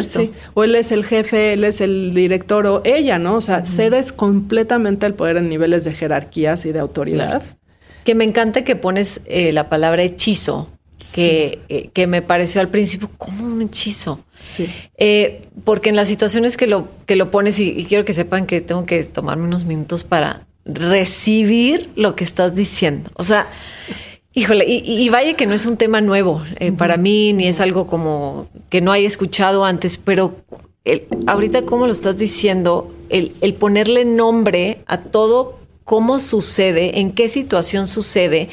o 0.55 0.63
él 0.63 0.77
es 0.77 0.93
el 0.93 1.05
jefe, 1.05 1.55
él 1.55 1.65
es 1.65 1.81
el 1.81 2.15
director 2.15 2.67
o 2.69 2.83
ella, 2.85 3.19
¿no? 3.19 3.37
O 3.37 3.41
sea, 3.41 3.67
cedes 3.67 4.13
completamente 4.13 5.07
el 5.07 5.15
poder 5.15 5.39
en 5.39 5.49
niveles 5.49 5.85
de 5.85 5.93
jerarquías 5.93 6.65
y 6.67 6.73
de 6.73 6.79
autoridad. 6.79 7.43
Que 8.07 8.15
me 8.15 8.23
encanta 8.23 8.63
que 8.63 8.77
pones 8.77 9.21
eh, 9.27 9.53
la 9.53 9.69
palabra 9.69 10.05
hechizo, 10.05 10.71
que, 11.13 11.59
eh, 11.69 11.91
que, 11.93 12.07
me 12.07 12.23
pareció 12.23 12.61
al 12.61 12.69
principio 12.69 13.11
como 13.19 13.45
un 13.45 13.61
hechizo. 13.63 14.21
Sí. 14.39 14.71
Eh, 14.97 15.49
porque 15.65 15.91
en 15.91 15.97
las 15.97 16.07
situaciones 16.07 16.57
que 16.57 16.69
lo, 16.69 16.89
que 17.05 17.17
lo 17.17 17.33
pones, 17.33 17.59
y, 17.59 17.85
quiero 17.85 18.05
que 18.05 18.13
sepan 18.13 18.47
que 18.47 18.61
tengo 18.61 18.87
que 18.87 19.03
tomarme 19.03 19.45
unos 19.49 19.65
minutos 19.65 20.05
para 20.05 20.47
recibir 20.65 21.91
lo 21.97 22.15
que 22.15 22.23
estás 22.23 22.55
diciendo. 22.55 23.11
O 23.17 23.25
sea, 23.25 23.49
híjole, 24.33 24.65
y, 24.69 25.09
vaya 25.09 25.35
que 25.35 25.47
no 25.47 25.55
es 25.55 25.67
un 25.67 25.77
tema 25.77 26.01
nuevo 26.01 26.45
para 26.79 26.99
mí, 26.99 27.33
ni 27.33 27.49
es 27.49 27.61
algo 27.61 27.89
como 27.89 28.49
que 28.71 28.81
no 28.81 28.93
haya 28.93 29.09
escuchado 29.09 29.65
antes, 29.65 29.97
pero 29.97 30.37
ahorita 31.27 31.63
como 31.63 31.87
lo 31.87 31.93
estás 31.93 32.17
diciendo, 32.19 32.95
el, 33.09 33.33
el 33.41 33.55
ponerle 33.55 34.05
nombre 34.05 34.85
a 34.87 34.99
todo 34.99 35.66
cómo 35.87 36.19
sucede, 36.19 36.99
en 36.99 37.13
qué 37.13 37.29
situación 37.29 37.87
sucede, 37.87 38.51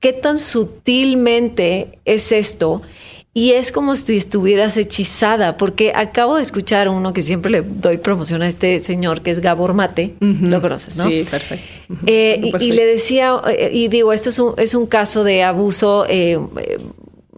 qué 0.00 0.14
tan 0.14 0.38
sutilmente 0.38 1.98
es 2.06 2.32
esto. 2.32 2.80
Y 3.34 3.50
es 3.50 3.70
como 3.70 3.96
si 3.96 4.16
estuvieras 4.16 4.78
hechizada, 4.78 5.58
porque 5.58 5.92
acabo 5.94 6.36
de 6.36 6.42
escuchar 6.42 6.86
a 6.86 6.90
uno 6.90 7.12
que 7.12 7.20
siempre 7.20 7.50
le 7.50 7.60
doy 7.60 7.98
promoción 7.98 8.40
a 8.40 8.48
este 8.48 8.80
señor, 8.80 9.20
que 9.20 9.30
es 9.30 9.40
Gabor 9.40 9.74
Mate. 9.74 10.14
Lo 10.20 10.62
conoces, 10.62 10.96
¿no? 10.96 11.06
Sí, 11.06 11.26
perfecto. 11.30 11.66
Eh, 12.06 12.50
y, 12.60 12.72
le 12.72 12.86
decía, 12.86 13.34
eh, 13.46 13.70
y 13.74 13.88
digo, 13.88 14.14
esto 14.14 14.30
es 14.30 14.38
un, 14.38 14.54
es 14.56 14.74
un 14.74 14.86
caso 14.86 15.22
de 15.22 15.42
abuso 15.42 16.06
eh, 16.08 16.38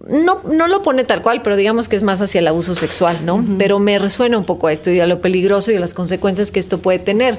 no, 0.09 0.41
no 0.43 0.69
lo 0.69 0.81
pone 0.81 1.05
tal 1.05 1.23
cual, 1.23 1.43
pero 1.43 1.55
digamos 1.55 1.89
que 1.89 1.95
es 1.95 2.03
más 2.03 2.23
hacia 2.23 2.39
el 2.39 2.49
abuso 2.49 2.75
sexual, 2.75 3.27
¿no? 3.27 3.45
Pero 3.59 3.79
me 3.79 3.99
resuena 3.99 4.39
un 4.39 4.45
poco 4.45 4.67
a 4.67 4.73
esto 4.73 4.91
y 4.91 5.01
a 5.01 5.07
lo 5.07 5.21
peligroso 5.21 5.71
y 5.71 5.77
a 5.77 5.81
las 5.81 5.93
consecuencias 5.93 6.51
que 6.51 6.61
esto 6.61 6.79
puede 6.79 6.99
tener. 6.99 7.39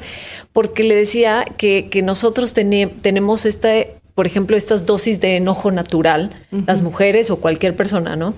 Porque 0.53 0.83
le 0.83 0.95
decía 0.95 1.45
que, 1.57 1.89
nosotros 2.03 2.53
tenemos 2.53 3.45
esta, 3.45 3.69
por 4.13 4.27
ejemplo, 4.27 4.55
estas 4.55 4.85
dosis 4.85 5.19
de 5.19 5.37
enojo 5.37 5.71
natural, 5.71 6.45
las 6.67 6.83
mujeres 6.83 7.31
o 7.31 7.37
cualquier 7.37 7.75
persona, 7.75 8.15
¿no? 8.15 8.35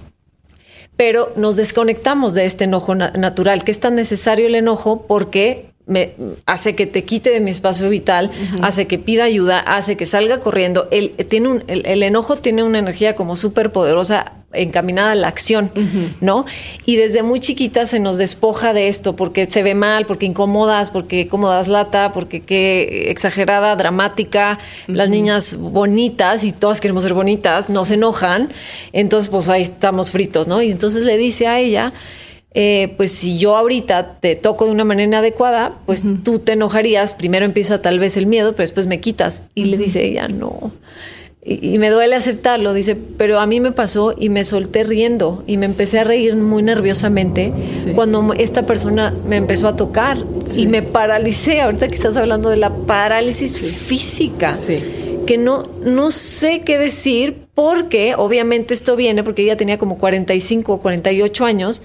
Pero 0.95 1.33
nos 1.35 1.57
desconectamos 1.57 2.33
de 2.33 2.45
este 2.45 2.63
enojo 2.63 2.95
natural, 2.95 3.65
que 3.65 3.71
es 3.71 3.79
tan 3.81 3.95
necesario 3.95 4.47
el 4.47 4.55
enojo 4.55 5.05
porque 5.07 5.70
me 5.87 6.13
hace 6.45 6.75
que 6.75 6.85
te 6.85 7.03
quite 7.03 7.31
de 7.31 7.39
mi 7.39 7.51
espacio 7.51 7.89
vital, 7.89 8.31
hace 8.61 8.87
que 8.87 8.97
pida 8.97 9.23
ayuda, 9.23 9.59
hace 9.59 9.97
que 9.97 10.05
salga 10.05 10.39
corriendo. 10.39 10.87
El, 10.91 11.11
tiene 11.11 11.49
un, 11.49 11.63
el, 11.67 12.03
enojo 12.03 12.37
tiene 12.37 12.63
una 12.63 12.79
energía 12.79 13.15
como 13.15 13.35
súper 13.35 13.71
poderosa 13.71 14.33
encaminada 14.53 15.11
a 15.11 15.15
la 15.15 15.29
acción, 15.29 15.71
¿no? 16.19 16.45
Y 16.85 16.97
desde 16.97 17.23
muy 17.23 17.39
chiquita 17.39 17.85
se 17.85 17.99
nos 17.99 18.17
despoja 18.17 18.73
de 18.73 18.89
esto 18.89 19.15
porque 19.15 19.49
se 19.49 19.63
ve 19.63 19.75
mal, 19.75 20.05
porque 20.05 20.25
incomodas, 20.25 20.89
porque 20.89 21.27
cómodas 21.27 21.67
lata, 21.69 22.11
porque 22.11 22.41
qué 22.41 23.09
exagerada, 23.09 23.75
dramática, 23.75 24.59
las 24.87 25.09
niñas 25.09 25.55
bonitas 25.57 26.43
y 26.43 26.51
todas 26.51 26.81
queremos 26.81 27.03
ser 27.03 27.13
bonitas, 27.13 27.69
no 27.69 27.85
se 27.85 27.93
enojan, 27.93 28.49
entonces 28.91 29.29
pues 29.29 29.47
ahí 29.47 29.61
estamos 29.61 30.11
fritos, 30.11 30.47
¿no? 30.47 30.61
Y 30.61 30.71
entonces 30.71 31.03
le 31.03 31.17
dice 31.17 31.47
a 31.47 31.59
ella, 31.59 31.93
eh, 32.53 32.93
pues 32.97 33.11
si 33.11 33.37
yo 33.37 33.55
ahorita 33.55 34.17
te 34.19 34.35
toco 34.35 34.65
de 34.65 34.71
una 34.71 34.83
manera 34.83 35.19
adecuada, 35.19 35.77
pues 35.85 36.03
tú 36.23 36.39
te 36.39 36.53
enojarías, 36.53 37.15
primero 37.15 37.45
empieza 37.45 37.81
tal 37.81 37.99
vez 37.99 38.17
el 38.17 38.25
miedo, 38.25 38.51
pero 38.51 38.63
después 38.63 38.87
me 38.87 38.99
quitas. 38.99 39.45
Y 39.55 39.65
le 39.65 39.77
dice 39.77 40.03
ella, 40.03 40.27
no. 40.27 40.71
Y, 41.43 41.79
me 41.79 41.89
duele 41.89 42.15
aceptarlo, 42.15 42.71
dice, 42.73 42.95
pero 42.95 43.39
a 43.39 43.47
mí 43.47 43.59
me 43.59 43.71
pasó 43.71 44.13
y 44.15 44.29
me 44.29 44.45
solté 44.45 44.83
riendo 44.83 45.43
y 45.47 45.57
me 45.57 45.65
empecé 45.65 45.97
a 45.97 46.03
reír 46.03 46.35
muy 46.35 46.61
nerviosamente 46.61 47.51
cuando 47.95 48.33
esta 48.33 48.67
persona 48.67 49.11
me 49.25 49.37
empezó 49.37 49.67
a 49.67 49.75
tocar 49.75 50.19
y 50.55 50.67
me 50.67 50.83
paralicé, 50.83 51.61
ahorita 51.61 51.87
que 51.87 51.95
estás 51.95 52.15
hablando 52.15 52.49
de 52.49 52.57
la 52.57 52.69
parálisis 52.69 53.59
física. 53.59 54.55
que 55.25 55.37
no, 55.39 55.63
no 55.83 56.11
sé 56.11 56.61
qué 56.61 56.77
decir 56.77 57.47
porque 57.55 58.13
obviamente 58.15 58.75
esto 58.75 58.95
viene 58.95 59.23
porque 59.23 59.41
ella 59.41 59.57
tenía 59.57 59.79
como 59.79 59.97
45 59.97 60.73
o 60.73 60.79
48 60.79 61.45
años 61.45 61.81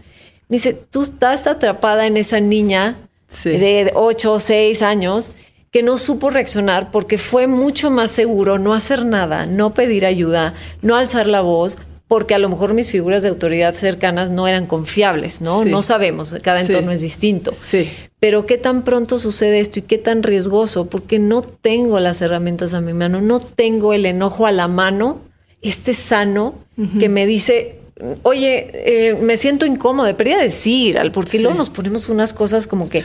dice, 0.49 0.73
tú 0.73 1.03
estás 1.03 1.47
atrapada 1.47 2.07
en 2.07 2.17
esa 2.17 2.41
niña 2.41 2.97
de 3.45 3.93
8 3.95 4.33
o 4.33 4.39
6 4.39 4.83
años 4.83 5.33
que 5.71 5.83
no 5.83 5.99
supo 5.99 6.31
reaccionar 6.31 6.91
porque 6.91 7.19
fue 7.19 7.47
mucho 7.47 7.91
más 7.91 8.11
seguro 8.11 8.59
no 8.59 8.73
hacer 8.73 9.05
nada, 9.05 9.47
no 9.47 9.75
pedir 9.75 10.07
ayuda, 10.07 10.55
no 10.81 10.97
alzar 10.97 11.27
la 11.27 11.41
voz, 11.41 11.77
porque 12.09 12.35
a 12.35 12.39
lo 12.39 12.49
mejor 12.49 12.73
mis 12.73 12.91
figuras 12.91 13.25
de 13.25 13.31
autoridad 13.31 13.75
cercanas 13.75 14.31
no 14.31 14.47
eran 14.47 14.67
confiables, 14.67 15.41
¿no? 15.41 15.65
No 15.65 15.83
sabemos, 15.83 16.37
cada 16.41 16.61
entorno 16.61 16.93
es 16.93 17.03
distinto. 17.03 17.53
Sí. 17.53 17.91
Pero 18.21 18.47
qué 18.47 18.59
tan 18.59 18.85
pronto 18.85 19.19
sucede 19.19 19.59
esto 19.59 19.81
y 19.81 19.83
qué 19.83 19.99
tan 19.99 20.23
riesgoso, 20.23 20.87
porque 20.87 21.19
no 21.19 21.43
tengo 21.43 21.99
las 21.99 22.23
herramientas 22.23 22.75
a 22.75 22.81
mi 22.81 22.93
mano, 22.93 23.21
no 23.21 23.41
tengo 23.41 23.93
el 23.93 24.07
enojo 24.07 24.47
a 24.47 24.53
la 24.53 24.69
mano, 24.69 25.21
este 25.63 25.95
sano 25.95 26.55
que 27.01 27.09
me 27.09 27.27
dice, 27.27 27.81
oye, 28.23 28.71
eh, 28.75 29.15
me 29.15 29.37
siento 29.37 29.67
incómodo, 29.67 30.07
debería 30.07 30.39
decir, 30.39 30.99
porque 31.13 31.39
luego 31.39 31.57
nos 31.57 31.71
ponemos 31.71 32.09
unas 32.09 32.33
cosas 32.33 32.67
como 32.67 32.89
que 32.89 33.03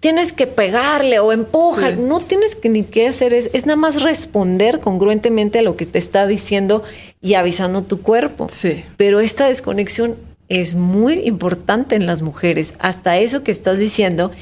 tienes 0.00 0.32
que 0.32 0.46
pegarle 0.46 1.18
o 1.18 1.32
empujar, 1.32 1.98
no 1.98 2.20
tienes 2.20 2.56
que 2.56 2.70
ni 2.70 2.82
qué 2.82 3.08
hacer, 3.08 3.34
es, 3.34 3.50
es 3.52 3.66
nada 3.66 3.76
más 3.76 4.02
responder 4.02 4.80
congruentemente 4.80 5.58
a 5.58 5.62
lo 5.62 5.76
que 5.76 5.84
te 5.84 5.98
está 5.98 6.26
diciendo 6.26 6.82
y 7.20 7.34
avisando 7.34 7.82
tu 7.82 8.00
cuerpo. 8.00 8.48
Sí. 8.50 8.82
Pero 8.96 9.20
esta 9.20 9.46
desconexión 9.46 10.16
es 10.48 10.74
muy 10.74 11.20
importante 11.20 11.94
en 11.94 12.06
las 12.06 12.22
mujeres, 12.22 12.74
hasta 12.78 13.18
eso 13.18 13.44
que 13.44 13.50
estás 13.50 13.78
diciendo, 13.78 14.32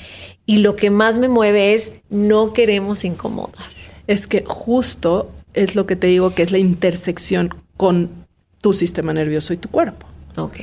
y 0.46 0.58
lo 0.58 0.76
que 0.76 0.90
más 0.90 1.18
me 1.18 1.28
mueve 1.28 1.74
es 1.74 1.92
no 2.08 2.52
queremos 2.52 3.04
incomodar. 3.04 3.66
Es 4.06 4.26
que 4.26 4.44
justo 4.46 5.30
es 5.54 5.74
lo 5.74 5.86
que 5.86 5.96
te 5.96 6.06
digo 6.06 6.34
que 6.34 6.42
es 6.42 6.52
la 6.52 6.58
intersección 6.58 7.50
con 7.76 8.17
tu 8.60 8.72
sistema 8.72 9.12
nervioso 9.12 9.52
y 9.52 9.56
tu 9.56 9.68
cuerpo. 9.68 10.06
Ok. 10.36 10.56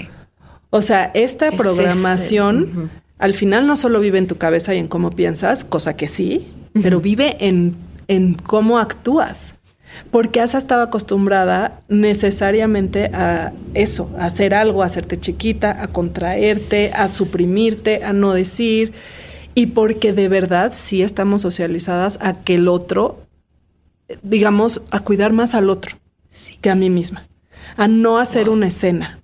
O 0.69 0.81
sea, 0.81 1.11
esta 1.13 1.51
programación 1.51 2.89
al 3.17 3.33
final 3.33 3.65
no 3.65 3.75
solo 3.75 3.99
vive 3.99 4.17
en 4.17 4.27
tu 4.27 4.37
cabeza 4.37 4.75
y 4.75 4.77
en 4.77 4.87
cómo 4.87 5.11
piensas, 5.11 5.63
cosa 5.63 5.95
que 5.95 6.07
sí, 6.07 6.51
pero 6.81 6.99
vive 6.99 7.37
en 7.39 7.75
en 8.07 8.35
cómo 8.35 8.79
actúas. 8.79 9.53
Porque 10.11 10.41
has 10.41 10.55
estado 10.55 10.83
acostumbrada 10.83 11.79
necesariamente 11.87 13.05
a 13.13 13.53
eso, 13.73 14.11
a 14.17 14.25
hacer 14.25 14.53
algo, 14.53 14.83
a 14.83 14.87
hacerte 14.87 15.19
chiquita, 15.19 15.81
a 15.81 15.87
contraerte, 15.87 16.91
a 16.93 17.07
suprimirte, 17.07 18.03
a 18.03 18.11
no 18.11 18.33
decir, 18.33 18.91
y 19.53 19.67
porque 19.67 20.11
de 20.11 20.27
verdad 20.27 20.73
sí 20.75 21.01
estamos 21.01 21.43
socializadas 21.43 22.17
a 22.21 22.41
que 22.41 22.55
el 22.55 22.67
otro, 22.67 23.21
digamos, 24.21 24.81
a 24.91 24.99
cuidar 24.99 25.31
más 25.31 25.55
al 25.55 25.69
otro 25.69 25.97
que 26.59 26.69
a 26.69 26.75
mí 26.75 26.89
misma 26.89 27.25
a 27.77 27.87
no 27.87 28.17
hacer 28.17 28.49
una 28.49 28.67
escena, 28.67 29.19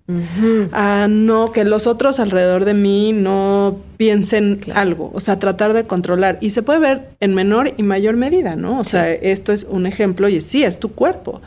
a 0.73 1.07
no 1.09 1.51
que 1.51 1.63
los 1.63 1.87
otros 1.87 2.19
alrededor 2.19 2.65
de 2.65 2.73
mí 2.73 3.13
no 3.13 3.77
piensen 3.97 4.59
algo, 4.73 5.11
o 5.13 5.19
sea, 5.19 5.39
tratar 5.39 5.73
de 5.73 5.85
controlar. 5.85 6.37
Y 6.41 6.49
se 6.49 6.63
puede 6.63 6.79
ver 6.79 7.09
en 7.19 7.33
menor 7.33 7.73
y 7.77 7.83
mayor 7.83 8.17
medida, 8.17 8.55
¿no? 8.55 8.79
O 8.79 8.83
sea, 8.83 9.11
esto 9.11 9.53
es 9.53 9.65
un 9.69 9.85
ejemplo 9.85 10.27
y 10.27 10.41
sí, 10.41 10.63
es 10.63 10.79
tu 10.79 10.91
cuerpo. 10.91 11.41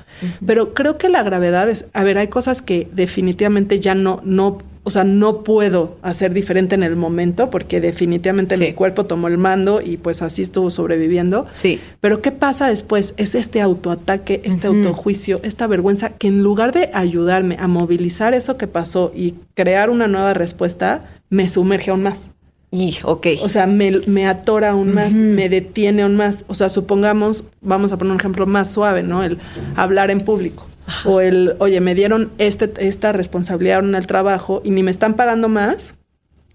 Pero 0.47 0.73
creo 0.73 0.97
que 0.97 1.09
la 1.09 1.23
gravedad 1.23 1.69
es, 1.69 1.87
a 1.93 2.05
ver, 2.05 2.19
hay 2.19 2.29
cosas 2.29 2.63
que 2.63 2.89
definitivamente 2.93 3.81
ya 3.81 3.95
no, 3.95 4.21
no 4.25 4.59
o 4.87 4.91
sea, 4.91 5.03
no 5.03 5.43
puedo 5.43 5.97
hacer 6.03 6.35
diferente 6.35 6.75
en 6.75 6.83
el 6.83 6.95
momento 6.95 7.49
porque 7.49 7.81
definitivamente 7.81 8.59
mi 8.59 8.75
cuerpo 8.75 9.07
tomó 9.07 9.29
el 9.29 9.39
mando 9.39 9.81
y 9.81 9.97
pues 9.97 10.21
así 10.21 10.43
estuvo 10.43 10.71
sobreviviendo. 10.71 11.47
Sí. 11.53 11.81
Pero 12.01 12.21
¿qué 12.21 12.31
pasa 12.31 12.69
después? 12.69 13.15
Es 13.17 13.35
este 13.35 13.63
autoataque, 13.63 14.43
este 14.45 14.67
autojuicio, 14.67 15.41
esta 15.43 15.67
vergüenza 15.67 16.11
que 16.11 16.29
en 16.29 16.43
lugar 16.43 16.73
de 16.73 16.91
ayudarme 16.93 17.57
a 17.59 17.67
movilizar 17.67 18.35
eso 18.35 18.59
que 18.59 18.67
pasó 18.67 19.11
y 19.17 19.35
crear 19.55 19.89
una 19.89 20.07
nueva 20.07 20.35
respuesta, 20.35 21.01
me 21.31 21.49
sumerge 21.49 21.91
aún 21.91 22.03
más. 22.03 22.31
Y, 22.71 22.99
ok. 23.05 23.29
O 23.43 23.49
sea, 23.49 23.67
me, 23.67 24.27
atora 24.27 24.71
aún 24.71 24.93
más, 24.93 25.13
me 25.13 25.49
detiene 25.49 26.03
aún 26.03 26.17
más. 26.17 26.45
O 26.49 26.55
sea, 26.55 26.69
supongamos, 26.69 27.45
vamos 27.63 27.93
a 27.93 27.97
poner 27.97 28.13
un 28.13 28.21
ejemplo 28.21 28.47
más 28.47 28.73
suave, 28.73 29.03
¿no? 29.03 29.23
El 29.23 29.39
hablar 29.77 30.11
en 30.11 30.19
público. 30.19 30.67
O 31.05 31.21
el, 31.21 31.57
oye, 31.59 31.81
me 31.81 31.95
dieron 31.95 32.31
este, 32.39 32.73
esta 32.87 33.13
responsabilidad 33.13 33.81
en 33.81 33.95
el 33.95 34.07
trabajo 34.07 34.61
y 34.65 34.71
ni 34.71 34.83
me 34.83 34.91
están 34.91 35.15
pagando 35.15 35.49
más. 35.49 35.95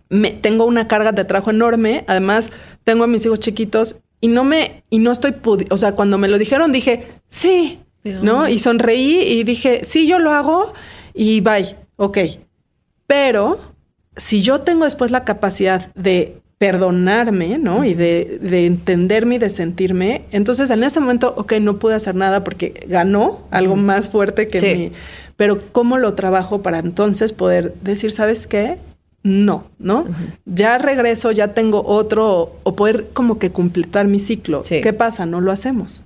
Me, 0.09 0.32
tengo 0.32 0.65
una 0.65 0.88
carga 0.88 1.11
de 1.11 1.25
trabajo 1.25 1.51
enorme. 1.51 2.03
Además, 2.07 2.49
tengo 2.84 3.03
a 3.03 3.07
mis 3.07 3.25
hijos 3.25 3.39
chiquitos 3.39 3.97
y 4.21 4.27
no 4.27 4.43
me, 4.43 4.84
y 4.89 4.99
no 4.99 5.11
estoy, 5.11 5.36
o 5.69 5.77
sea, 5.77 5.93
cuando 5.93 6.17
me 6.17 6.27
lo 6.27 6.38
dijeron 6.38 6.71
dije, 6.71 7.07
sí, 7.30 7.80
¿no? 8.03 8.47
Y 8.47 8.59
sonreí 8.59 9.21
y 9.21 9.43
dije, 9.43 9.82
sí, 9.84 10.07
yo 10.07 10.19
lo 10.19 10.32
hago 10.32 10.73
y 11.13 11.41
bye, 11.41 11.75
ok. 11.95 12.17
Pero 13.07 13.59
si 14.15 14.41
yo 14.41 14.61
tengo 14.61 14.86
después 14.86 15.11
la 15.11 15.23
capacidad 15.23 15.93
de 15.95 16.41
perdonarme, 16.60 17.57
¿no? 17.57 17.86
Y 17.86 17.95
de, 17.95 18.38
de, 18.41 18.66
entenderme 18.66 19.36
y 19.36 19.38
de 19.39 19.49
sentirme. 19.49 20.26
Entonces, 20.32 20.70
en 20.70 20.84
ese 20.84 20.99
momento, 20.99 21.34
ok, 21.38 21.53
no 21.62 21.80
pude 21.80 21.95
hacer 21.95 22.16
nada 22.16 22.43
porque 22.43 22.74
ganó 22.86 23.47
algo 23.49 23.76
más 23.76 24.10
fuerte 24.10 24.47
que 24.47 24.76
mi... 24.76 24.91
Pero 25.38 25.72
¿cómo 25.72 25.97
lo 25.97 26.16
trabajo 26.16 26.62
para 26.62 26.80
entonces 26.80 27.32
poder 27.32 27.74
decir, 27.82 28.12
¿sabes 28.12 28.45
qué? 28.45 28.78
No, 29.24 29.68
¿no? 29.80 30.05
Ya 30.45 30.78
regreso, 30.78 31.32
ya 31.32 31.53
tengo 31.53 31.82
otro, 31.86 32.57
o 32.64 32.76
poder 32.76 33.07
como 33.14 33.39
que 33.39 33.51
completar 33.51 34.07
mi 34.07 34.20
ciclo. 34.20 34.62
¿Qué 34.68 34.91
pasa? 34.91 35.26
No 35.26 35.39
lo 35.39 35.53
hacemos. 35.53 36.03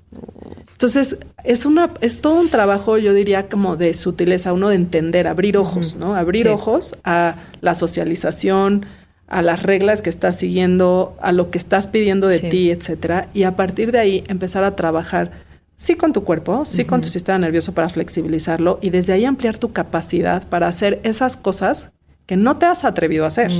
Entonces, 0.70 1.18
es 1.42 1.66
una, 1.66 1.90
es 2.00 2.20
todo 2.20 2.40
un 2.40 2.48
trabajo, 2.48 2.96
yo 2.96 3.12
diría, 3.12 3.48
como 3.48 3.76
de 3.76 3.92
sutileza, 3.94 4.52
uno 4.52 4.68
de 4.68 4.76
entender, 4.76 5.26
abrir 5.26 5.56
ojos, 5.56 5.96
¿no? 5.96 6.14
Abrir 6.14 6.48
ojos 6.48 6.94
a 7.02 7.36
la 7.60 7.74
socialización, 7.74 8.86
a 9.28 9.42
las 9.42 9.62
reglas 9.62 10.02
que 10.02 10.10
estás 10.10 10.36
siguiendo, 10.36 11.16
a 11.20 11.32
lo 11.32 11.50
que 11.50 11.58
estás 11.58 11.86
pidiendo 11.86 12.28
de 12.28 12.40
ti, 12.40 12.70
etcétera, 12.70 13.28
y 13.34 13.44
a 13.44 13.56
partir 13.56 13.92
de 13.92 13.98
ahí 13.98 14.24
empezar 14.28 14.64
a 14.64 14.76
trabajar 14.76 15.30
sí 15.76 15.96
con 15.96 16.12
tu 16.12 16.24
cuerpo, 16.24 16.64
sí 16.64 16.84
con 16.84 17.00
tu 17.00 17.08
sistema 17.08 17.38
nervioso 17.38 17.72
para 17.72 17.88
flexibilizarlo 17.88 18.78
y 18.80 18.90
desde 18.90 19.12
ahí 19.12 19.24
ampliar 19.24 19.58
tu 19.58 19.72
capacidad 19.72 20.46
para 20.46 20.68
hacer 20.68 21.00
esas 21.02 21.36
cosas 21.36 21.90
que 22.26 22.36
no 22.36 22.56
te 22.56 22.66
has 22.66 22.84
atrevido 22.84 23.24
a 23.24 23.28
hacer, 23.28 23.50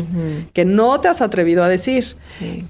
que 0.52 0.64
no 0.64 1.00
te 1.00 1.08
has 1.08 1.20
atrevido 1.20 1.62
a 1.62 1.68
decir, 1.68 2.16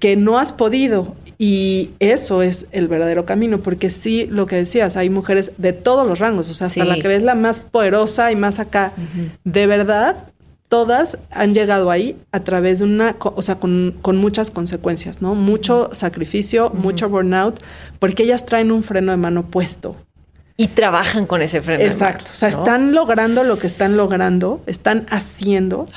que 0.01 0.17
no 0.17 0.39
has 0.39 0.53
podido. 0.53 1.15
Y 1.37 1.91
eso 1.99 2.43
es 2.43 2.67
el 2.71 2.89
verdadero 2.89 3.27
camino, 3.27 3.59
porque 3.59 3.91
sí, 3.91 4.27
lo 4.27 4.47
que 4.47 4.57
decías, 4.57 4.97
hay 4.97 5.11
mujeres 5.11 5.53
de 5.59 5.73
todos 5.73 6.07
los 6.07 6.21
rangos, 6.21 6.49
o 6.49 6.55
sea, 6.55 6.69
hasta 6.69 6.85
la 6.85 6.97
que 6.97 7.09
ves 7.09 7.23
la 7.23 7.35
más 7.35 7.61
poderosa 7.61 8.33
y 8.33 8.37
más 8.37 8.59
acá. 8.59 8.93
De 9.45 9.67
verdad, 9.67 10.17
todas 10.69 11.19
han 11.31 11.55
llegado 11.55 11.91
ahí 11.91 12.17
a 12.33 12.41
través 12.41 12.79
de 12.79 12.85
una, 12.85 13.17
o 13.21 13.43
sea, 13.43 13.57
con, 13.57 13.95
muchas 14.17 14.51
consecuencias, 14.51 15.23
¿no? 15.23 15.35
Mucho 15.35 15.91
sacrificio, 15.93 16.71
mucho 16.71 17.09
burnout, 17.09 17.61
porque 17.99 18.25
ellas 18.25 18.47
traen 18.47 18.73
un 18.73 18.83
freno 18.83 19.13
de 19.13 19.19
mano 19.19 19.51
puesto. 19.51 19.97
Y 20.57 20.69
trabajan 20.69 21.27
con 21.27 21.43
ese 21.43 21.61
freno. 21.61 21.83
Exacto. 21.83 22.31
o 22.33 22.35
sea, 22.35 22.49
están 22.49 22.95
logrando 22.95 23.45
lo 23.45 23.59
que 23.59 23.67
están 23.67 23.97
logrando, 23.97 24.63
están 24.67 25.07
haciendo, 25.11 25.89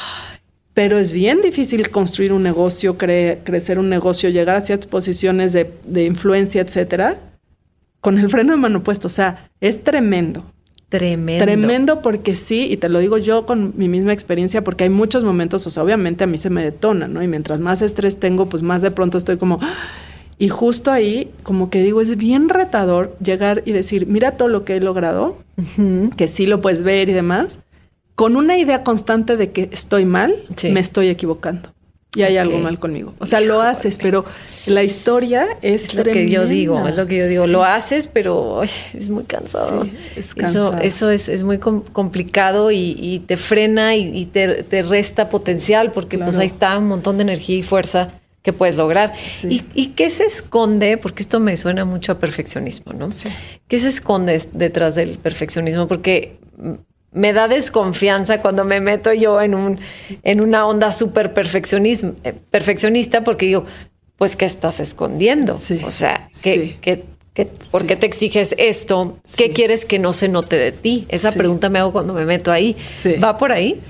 pero 0.74 0.98
es 0.98 1.12
bien 1.12 1.42
difícil 1.42 1.90
construir 1.90 2.34
un 2.34 2.44
negocio, 2.44 2.98
crecer 2.98 3.80
un 3.80 3.90
negocio, 3.90 4.30
llegar 4.30 4.56
a 4.56 4.62
ciertas 4.62 4.88
posiciones 4.88 5.54
de, 5.54 5.74
de 5.86 6.06
influencia, 6.06 6.62
etcétera, 6.62 7.18
con 8.02 8.18
el 8.18 8.30
freno 8.30 8.52
de 8.52 8.58
mano 8.58 8.84
puesto. 8.84 9.08
O 9.08 9.12
sea, 9.12 9.50
es 9.62 9.84
tremendo. 9.84 10.44
Tremendo. 10.90 11.44
Tremendo 11.44 12.02
porque 12.02 12.36
sí, 12.36 12.68
y 12.72 12.78
te 12.78 12.88
lo 12.88 13.00
digo 13.00 13.18
yo 13.18 13.46
con 13.46 13.74
mi 13.76 13.90
misma 13.90 14.14
experiencia, 14.14 14.64
porque 14.64 14.86
hay 14.86 14.90
muchos 14.90 15.24
momentos, 15.24 15.68
o 15.68 15.70
sea, 15.70 15.84
obviamente 15.84 16.24
a 16.24 16.28
mí 16.28 16.38
se 16.38 16.50
me 16.50 16.64
detona, 16.64 17.08
¿no? 17.08 17.22
Y 17.22 17.28
mientras 17.28 17.60
más 17.60 17.82
estrés 17.82 18.18
tengo, 18.18 18.48
pues 18.48 18.64
más 18.64 18.82
de 18.82 18.92
pronto 18.92 19.18
estoy 19.18 19.38
como... 19.38 19.60
¡ah! 19.62 19.76
Y 20.40 20.50
justo 20.50 20.92
ahí, 20.92 21.32
como 21.42 21.70
que 21.70 21.82
digo, 21.82 22.00
es 22.00 22.16
bien 22.16 22.48
retador 22.48 23.18
llegar 23.20 23.64
y 23.66 23.72
decir, 23.72 24.06
mira 24.06 24.38
todo 24.38 24.50
lo 24.50 24.66
que 24.66 24.76
he 24.76 24.80
logrado, 24.80 25.38
que 26.16 26.28
sí 26.28 26.46
lo 26.46 26.62
puedes 26.62 26.84
ver 26.84 27.10
y 27.10 27.14
demás, 27.14 27.60
con 28.14 28.36
una 28.36 28.56
idea 28.56 28.84
constante 28.84 29.36
de 29.36 29.52
que 29.52 29.68
estoy 29.72 30.06
mal, 30.06 30.36
me 30.72 30.80
estoy 30.80 31.08
equivocando 31.08 31.74
y 32.18 32.24
hay 32.24 32.38
algo 32.38 32.58
mal 32.58 32.80
conmigo. 32.80 33.14
O 33.20 33.28
sea, 33.28 33.42
lo 33.42 33.62
haces, 33.62 34.00
pero 34.00 34.26
la 34.66 34.84
historia 34.84 35.48
es, 35.62 35.86
es 35.86 35.94
lo 35.94 36.04
que 36.04 36.30
yo 36.30 36.46
digo, 36.46 36.88
es 36.88 36.96
lo 36.96 37.06
que 37.06 37.18
yo 37.18 37.28
digo. 37.28 37.46
Lo 37.46 37.64
haces, 37.64 38.08
pero 38.08 38.64
es 38.64 39.10
muy 39.10 39.24
cansado. 39.24 39.88
es 40.16 40.34
cansado. 40.34 40.78
Eso, 40.80 41.12
eso 41.12 41.32
es, 41.32 41.44
muy 41.44 41.60
complicado 41.60 42.72
y, 42.72 43.24
te 43.28 43.38
frena 43.38 43.96
y, 43.96 44.26
te, 44.26 44.82
resta 44.82 45.30
potencial 45.30 45.92
porque 45.92 46.18
pues 46.18 46.38
ahí 46.38 46.48
está 46.48 46.78
un 46.78 46.88
montón 46.88 47.18
de 47.18 47.24
energía 47.24 47.58
y 47.58 47.64
fuerza 47.64 48.12
que 48.42 48.52
puedes 48.52 48.78
lograr. 48.78 49.14
¿Y, 49.44 49.64
¿Y, 49.76 49.88
qué 49.90 50.10
se 50.10 50.24
esconde? 50.24 50.98
Porque 50.98 51.22
esto 51.22 51.40
me 51.40 51.56
suena 51.56 51.86
mucho 51.86 52.14
a 52.14 52.20
perfeccionismo, 52.20 52.94
¿no? 52.94 53.10
¿Qué 53.68 53.78
se 53.78 53.90
esconde 53.90 54.42
detrás 54.54 54.96
del 54.96 55.18
perfeccionismo? 55.18 55.88
Porque 55.88 56.40
me 57.18 57.34
da 57.34 57.48
desconfianza 57.48 58.42
cuando 58.42 58.64
me 58.64 58.80
meto 58.80 59.12
yo 59.14 59.42
en, 59.42 59.56
un, 59.56 59.80
en 60.24 60.42
una 60.42 60.66
onda 60.68 60.92
súper 60.92 61.34
eh, 61.36 62.34
perfeccionista 62.52 63.24
porque 63.24 63.48
digo, 63.48 63.66
pues, 64.18 64.36
¿qué 64.36 64.46
estás 64.46 64.80
escondiendo? 64.80 65.60
O 65.84 65.92
sea, 65.92 66.30
¿qué, 66.42 67.04
por 67.72 67.86
qué 67.86 67.96
te 67.96 68.06
exiges 68.06 68.56
esto? 68.58 69.18
¿Qué 69.36 69.52
quieres 69.52 69.86
que 69.86 70.00
no 70.00 70.14
se 70.14 70.28
note 70.28 70.56
de 70.56 70.72
ti? 70.72 71.06
Esa 71.10 71.32
pregunta 71.32 71.70
me 71.70 71.80
hago 71.80 71.92
cuando 71.92 72.14
me 72.14 72.26
meto 72.26 72.52
ahí. 72.52 72.76
¿Va 73.24 73.38
por 73.38 73.52
ahí? 73.52 73.82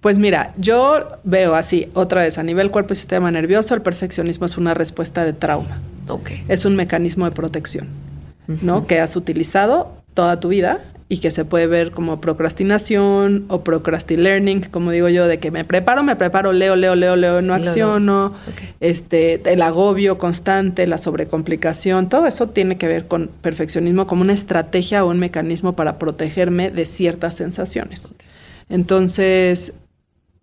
Pues 0.00 0.18
mira, 0.18 0.52
yo 0.56 1.06
veo 1.22 1.54
así, 1.54 1.88
otra 1.94 2.22
vez, 2.22 2.36
a 2.36 2.42
nivel 2.42 2.72
cuerpo 2.72 2.92
y 2.92 2.96
sistema 2.96 3.30
nervioso, 3.30 3.74
el 3.74 3.82
perfeccionismo 3.82 4.46
es 4.46 4.56
una 4.56 4.74
respuesta 4.74 5.24
de 5.24 5.32
trauma. 5.32 5.80
Okay. 6.08 6.44
Es 6.48 6.64
un 6.64 6.74
mecanismo 6.74 7.24
de 7.24 7.30
protección, 7.30 7.86
¿no? 8.62 8.88
Que 8.88 8.98
has 8.98 9.14
utilizado 9.14 9.92
toda 10.14 10.40
tu 10.40 10.48
vida 10.48 10.80
y 11.12 11.18
que 11.18 11.30
se 11.30 11.44
puede 11.44 11.66
ver 11.66 11.90
como 11.90 12.22
procrastinación 12.22 13.44
o 13.48 13.62
procrasti-learning, 13.62 14.62
como 14.70 14.90
digo 14.92 15.10
yo, 15.10 15.26
de 15.26 15.38
que 15.40 15.50
me 15.50 15.62
preparo, 15.62 16.02
me 16.02 16.16
preparo, 16.16 16.54
leo, 16.54 16.74
leo, 16.74 16.94
leo, 16.94 17.16
leo, 17.16 17.42
no 17.42 17.52
acciono, 17.52 18.32
este, 18.80 19.38
el 19.44 19.60
agobio 19.60 20.16
constante, 20.16 20.86
la 20.86 20.96
sobrecomplicación, 20.96 22.08
todo 22.08 22.26
eso 22.26 22.48
tiene 22.48 22.78
que 22.78 22.86
ver 22.86 23.08
con 23.08 23.28
perfeccionismo 23.42 24.06
como 24.06 24.22
una 24.22 24.32
estrategia 24.32 25.04
o 25.04 25.10
un 25.10 25.18
mecanismo 25.18 25.76
para 25.76 25.98
protegerme 25.98 26.70
de 26.70 26.86
ciertas 26.86 27.36
sensaciones. 27.36 28.06
Entonces, 28.70 29.74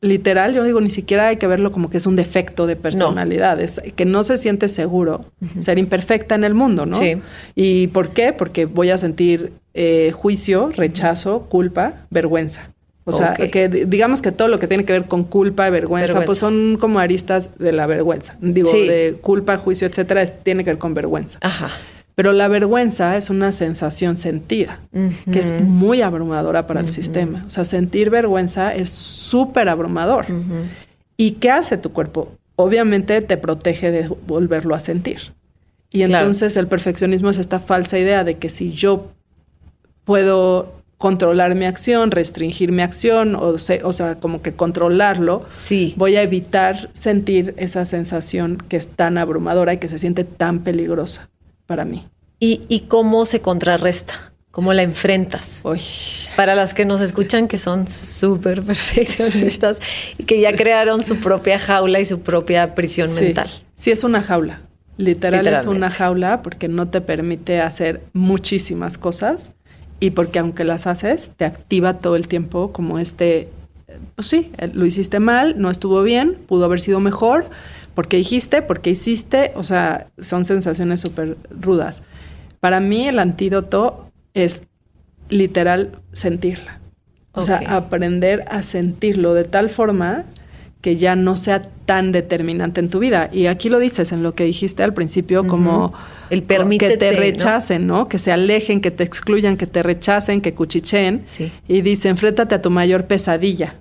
literal, 0.01 0.53
yo 0.53 0.63
digo, 0.63 0.79
ni 0.81 0.89
siquiera 0.89 1.27
hay 1.27 1.37
que 1.37 1.47
verlo 1.47 1.71
como 1.71 1.89
que 1.89 1.97
es 1.97 2.05
un 2.05 2.15
defecto 2.15 2.67
de 2.67 2.75
personalidad, 2.75 3.59
es 3.59 3.81
que 3.95 4.05
no 4.05 4.23
se 4.23 4.37
siente 4.37 4.69
seguro 4.69 5.25
ser 5.59 5.77
imperfecta 5.77 6.35
en 6.35 6.43
el 6.43 6.53
mundo, 6.53 6.85
¿no? 6.85 6.97
Sí. 6.97 7.21
¿Y 7.55 7.87
por 7.87 8.09
qué? 8.09 8.33
Porque 8.33 8.65
voy 8.65 8.89
a 8.91 8.97
sentir 8.97 9.51
eh, 9.73 10.11
juicio, 10.13 10.71
rechazo, 10.75 11.41
culpa, 11.49 12.05
vergüenza. 12.09 12.71
O 13.05 13.11
sea, 13.11 13.33
que 13.33 13.69
digamos 13.69 14.21
que 14.21 14.31
todo 14.31 14.47
lo 14.49 14.59
que 14.59 14.67
tiene 14.67 14.85
que 14.85 14.93
ver 14.93 15.05
con 15.05 15.23
culpa 15.23 15.67
y 15.67 15.71
vergüenza, 15.71 16.21
pues 16.25 16.37
son 16.37 16.77
como 16.79 16.99
aristas 16.99 17.49
de 17.57 17.71
la 17.71 17.87
vergüenza. 17.87 18.35
Digo, 18.39 18.71
de 18.71 19.17
culpa, 19.19 19.57
juicio, 19.57 19.87
etcétera, 19.87 20.25
tiene 20.25 20.63
que 20.63 20.71
ver 20.71 20.77
con 20.77 20.93
vergüenza. 20.93 21.39
Ajá. 21.41 21.71
Pero 22.19 22.33
la 22.33 22.49
vergüenza 22.49 23.15
es 23.15 23.29
una 23.29 23.53
sensación 23.53 24.17
sentida, 24.17 24.81
que 25.31 25.39
es 25.39 25.53
muy 25.61 26.01
abrumadora 26.01 26.67
para 26.67 26.81
el 26.81 26.89
sistema. 26.89 27.45
O 27.47 27.49
sea, 27.49 27.63
sentir 27.63 28.09
vergüenza 28.09 28.75
es 28.75 28.89
súper 28.89 29.69
abrumador. 29.69 30.25
¿Y 31.15 31.31
qué 31.35 31.49
hace 31.49 31.77
tu 31.77 31.93
cuerpo? 31.93 32.33
Obviamente 32.57 33.21
te 33.21 33.37
protege 33.37 33.91
de 33.91 34.09
volverlo 34.27 34.75
a 34.75 34.81
sentir. 34.81 35.31
Y 35.93 36.01
entonces 36.01 36.57
el 36.57 36.67
perfeccionismo 36.67 37.29
es 37.29 37.37
esta 37.37 37.61
falsa 37.61 37.97
idea 37.97 38.25
de 38.25 38.37
que 38.37 38.49
si 38.49 38.73
yo 38.73 39.13
puedo 40.03 40.73
controlar 40.97 41.55
mi 41.55 41.63
acción, 41.63 42.11
restringir 42.11 42.73
mi 42.73 42.81
acción, 42.81 43.37
o, 43.37 43.55
o 43.83 43.93
sea, 43.93 44.19
como 44.19 44.41
que 44.41 44.51
controlarlo, 44.51 45.45
sí. 45.49 45.93
voy 45.95 46.17
a 46.17 46.21
evitar 46.21 46.89
sentir 46.91 47.53
esa 47.55 47.85
sensación 47.85 48.57
que 48.67 48.75
es 48.75 48.89
tan 48.89 49.17
abrumadora 49.17 49.71
y 49.71 49.77
que 49.77 49.87
se 49.87 49.99
siente 49.99 50.25
tan 50.25 50.65
peligrosa 50.65 51.29
para 51.69 51.85
mí. 51.85 52.07
¿Y, 52.39 52.61
y 52.67 52.81
cómo 52.81 53.25
se 53.25 53.41
contrarresta? 53.41 54.33
¿Cómo 54.49 54.73
la 54.73 54.81
enfrentas? 54.81 55.61
Uy. 55.63 55.79
Para 56.35 56.55
las 56.55 56.73
que 56.73 56.83
nos 56.83 56.99
escuchan 56.99 57.47
que 57.47 57.59
son 57.59 57.87
súper 57.87 58.63
perfeccionistas 58.65 59.79
y 60.17 60.23
que 60.23 60.41
ya 60.41 60.55
crearon 60.55 61.03
su 61.03 61.17
propia 61.17 61.59
jaula 61.59 61.99
y 61.99 62.05
su 62.05 62.21
propia 62.21 62.73
prisión 62.73 63.13
mental. 63.13 63.51
Sí, 63.75 63.91
es 63.91 64.03
una 64.03 64.23
jaula. 64.23 64.61
Literal 64.97 65.45
es 65.45 65.67
una 65.67 65.91
jaula 65.91 66.41
porque 66.41 66.67
no 66.67 66.87
te 66.87 67.01
permite 67.01 67.61
hacer 67.61 68.01
muchísimas 68.13 68.97
cosas 68.97 69.51
y 69.99 70.09
porque 70.09 70.39
aunque 70.39 70.63
las 70.63 70.87
haces, 70.87 71.31
te 71.37 71.45
activa 71.45 71.99
todo 71.99 72.15
el 72.15 72.27
tiempo 72.27 72.71
como 72.73 72.97
este, 72.97 73.47
pues 74.15 74.27
sí, 74.27 74.51
eh, 74.57 74.71
lo 74.73 74.87
hiciste 74.87 75.19
mal, 75.19 75.61
no 75.61 75.69
estuvo 75.69 76.01
bien, 76.01 76.33
pudo 76.47 76.65
haber 76.65 76.81
sido 76.81 76.99
mejor, 76.99 77.45
porque 77.99 78.15
dijiste, 78.15 78.61
porque 78.61 78.91
hiciste, 78.91 79.51
o 79.55 79.63
sea, 79.65 80.07
son 80.21 80.45
sensaciones 80.45 81.01
súper 81.01 81.35
rudas. 81.49 82.01
Para 82.61 82.79
mí 82.79 83.09
el 83.09 83.19
antídoto 83.19 84.09
es 84.33 84.63
literal 85.27 85.99
sentirla. 86.13 86.79
O 87.33 87.41
sea, 87.41 87.57
aprender 87.67 88.45
a 88.47 88.63
sentirlo 88.63 89.33
de 89.33 89.43
tal 89.43 89.69
forma 89.69 90.23
que 90.79 90.95
ya 90.95 91.17
no 91.17 91.35
sea 91.35 91.63
tan 91.85 92.13
determinante 92.13 92.79
en 92.79 92.89
tu 92.89 92.99
vida. 92.99 93.29
Y 93.33 93.47
aquí 93.47 93.67
lo 93.67 93.79
dices 93.79 94.13
en 94.13 94.23
lo 94.23 94.33
que 94.33 94.45
dijiste 94.45 94.81
al 94.81 94.93
principio, 94.93 95.45
como 95.45 95.93
el 96.29 96.43
que 96.45 96.95
te 96.95 97.11
rechacen, 97.11 97.85
¿no? 97.85 98.07
Que 98.07 98.17
se 98.17 98.31
alejen, 98.31 98.79
que 98.79 98.91
te 98.91 99.03
excluyan, 99.03 99.57
que 99.57 99.67
te 99.67 99.83
rechacen, 99.83 100.39
que 100.39 100.53
cuchicheen. 100.53 101.25
Y 101.67 101.81
dice, 101.81 102.07
enfréntate 102.07 102.55
a 102.55 102.61
tu 102.61 102.69
mayor 102.69 103.07
pesadilla. 103.07 103.75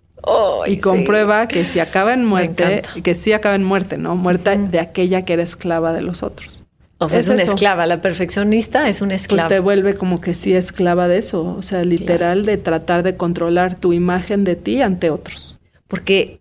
Y 0.66 0.78
comprueba 0.78 1.48
que 1.48 1.64
si 1.64 1.80
acaba 1.80 2.12
en 2.12 2.24
muerte, 2.24 2.82
que 3.02 3.14
sí 3.14 3.32
acaba 3.32 3.54
en 3.54 3.64
muerte, 3.64 3.98
¿no? 3.98 4.16
Muerte 4.16 4.56
de 4.56 4.80
aquella 4.80 5.24
que 5.24 5.32
era 5.32 5.42
esclava 5.42 5.92
de 5.92 6.02
los 6.02 6.22
otros. 6.22 6.64
O 7.00 7.08
sea, 7.08 7.20
es, 7.20 7.28
una 7.28 7.42
esclava, 7.42 7.86
la 7.86 8.00
perfeccionista 8.02 8.88
es 8.88 9.02
una 9.02 9.14
esclava. 9.14 9.48
Pues 9.48 9.56
te 9.56 9.60
vuelve 9.60 9.94
como 9.94 10.20
que 10.20 10.34
sí 10.34 10.52
esclava 10.54 11.06
de 11.06 11.18
eso, 11.18 11.54
o 11.56 11.62
sea, 11.62 11.84
literal 11.84 12.44
de 12.44 12.56
tratar 12.56 13.04
de 13.04 13.16
controlar 13.16 13.78
tu 13.78 13.92
imagen 13.92 14.42
de 14.42 14.56
ti 14.56 14.82
ante 14.82 15.10
otros. 15.10 15.58
Porque 15.86 16.40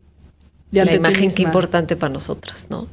la 0.72 0.92
imagen 0.94 1.32
que 1.32 1.44
importante 1.44 1.96
para 1.96 2.12
nosotras, 2.12 2.68
¿no? 2.72 2.88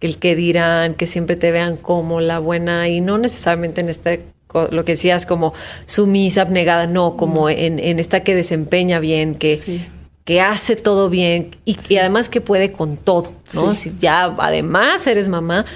El 0.00 0.18
que 0.18 0.34
dirán, 0.34 0.94
que 0.94 1.06
siempre 1.06 1.36
te 1.36 1.52
vean 1.52 1.76
como 1.76 2.20
la 2.20 2.40
buena 2.40 2.88
y 2.88 3.00
no 3.00 3.16
necesariamente 3.16 3.80
en 3.80 3.88
este 3.88 4.24
lo 4.70 4.84
que 4.84 4.92
decías 4.92 5.26
como 5.26 5.52
sumisa, 5.84 6.42
abnegada, 6.42 6.86
no, 6.86 7.16
como 7.16 7.50
En, 7.50 7.80
esta 7.98 8.20
que 8.20 8.34
desempeña 8.34 9.00
bien, 9.00 9.34
que, 9.34 9.88
que 10.24 10.40
hace 10.40 10.76
todo 10.76 11.10
bien 11.10 11.56
y, 11.64 11.76
además 11.96 12.28
que 12.28 12.40
puede 12.40 12.72
con 12.72 12.96
todo, 12.96 13.34
¿no? 13.54 13.74
Si 13.74 13.92
ya 14.00 14.24
además 14.38 15.06
eres 15.06 15.28
mamá, 15.28 15.66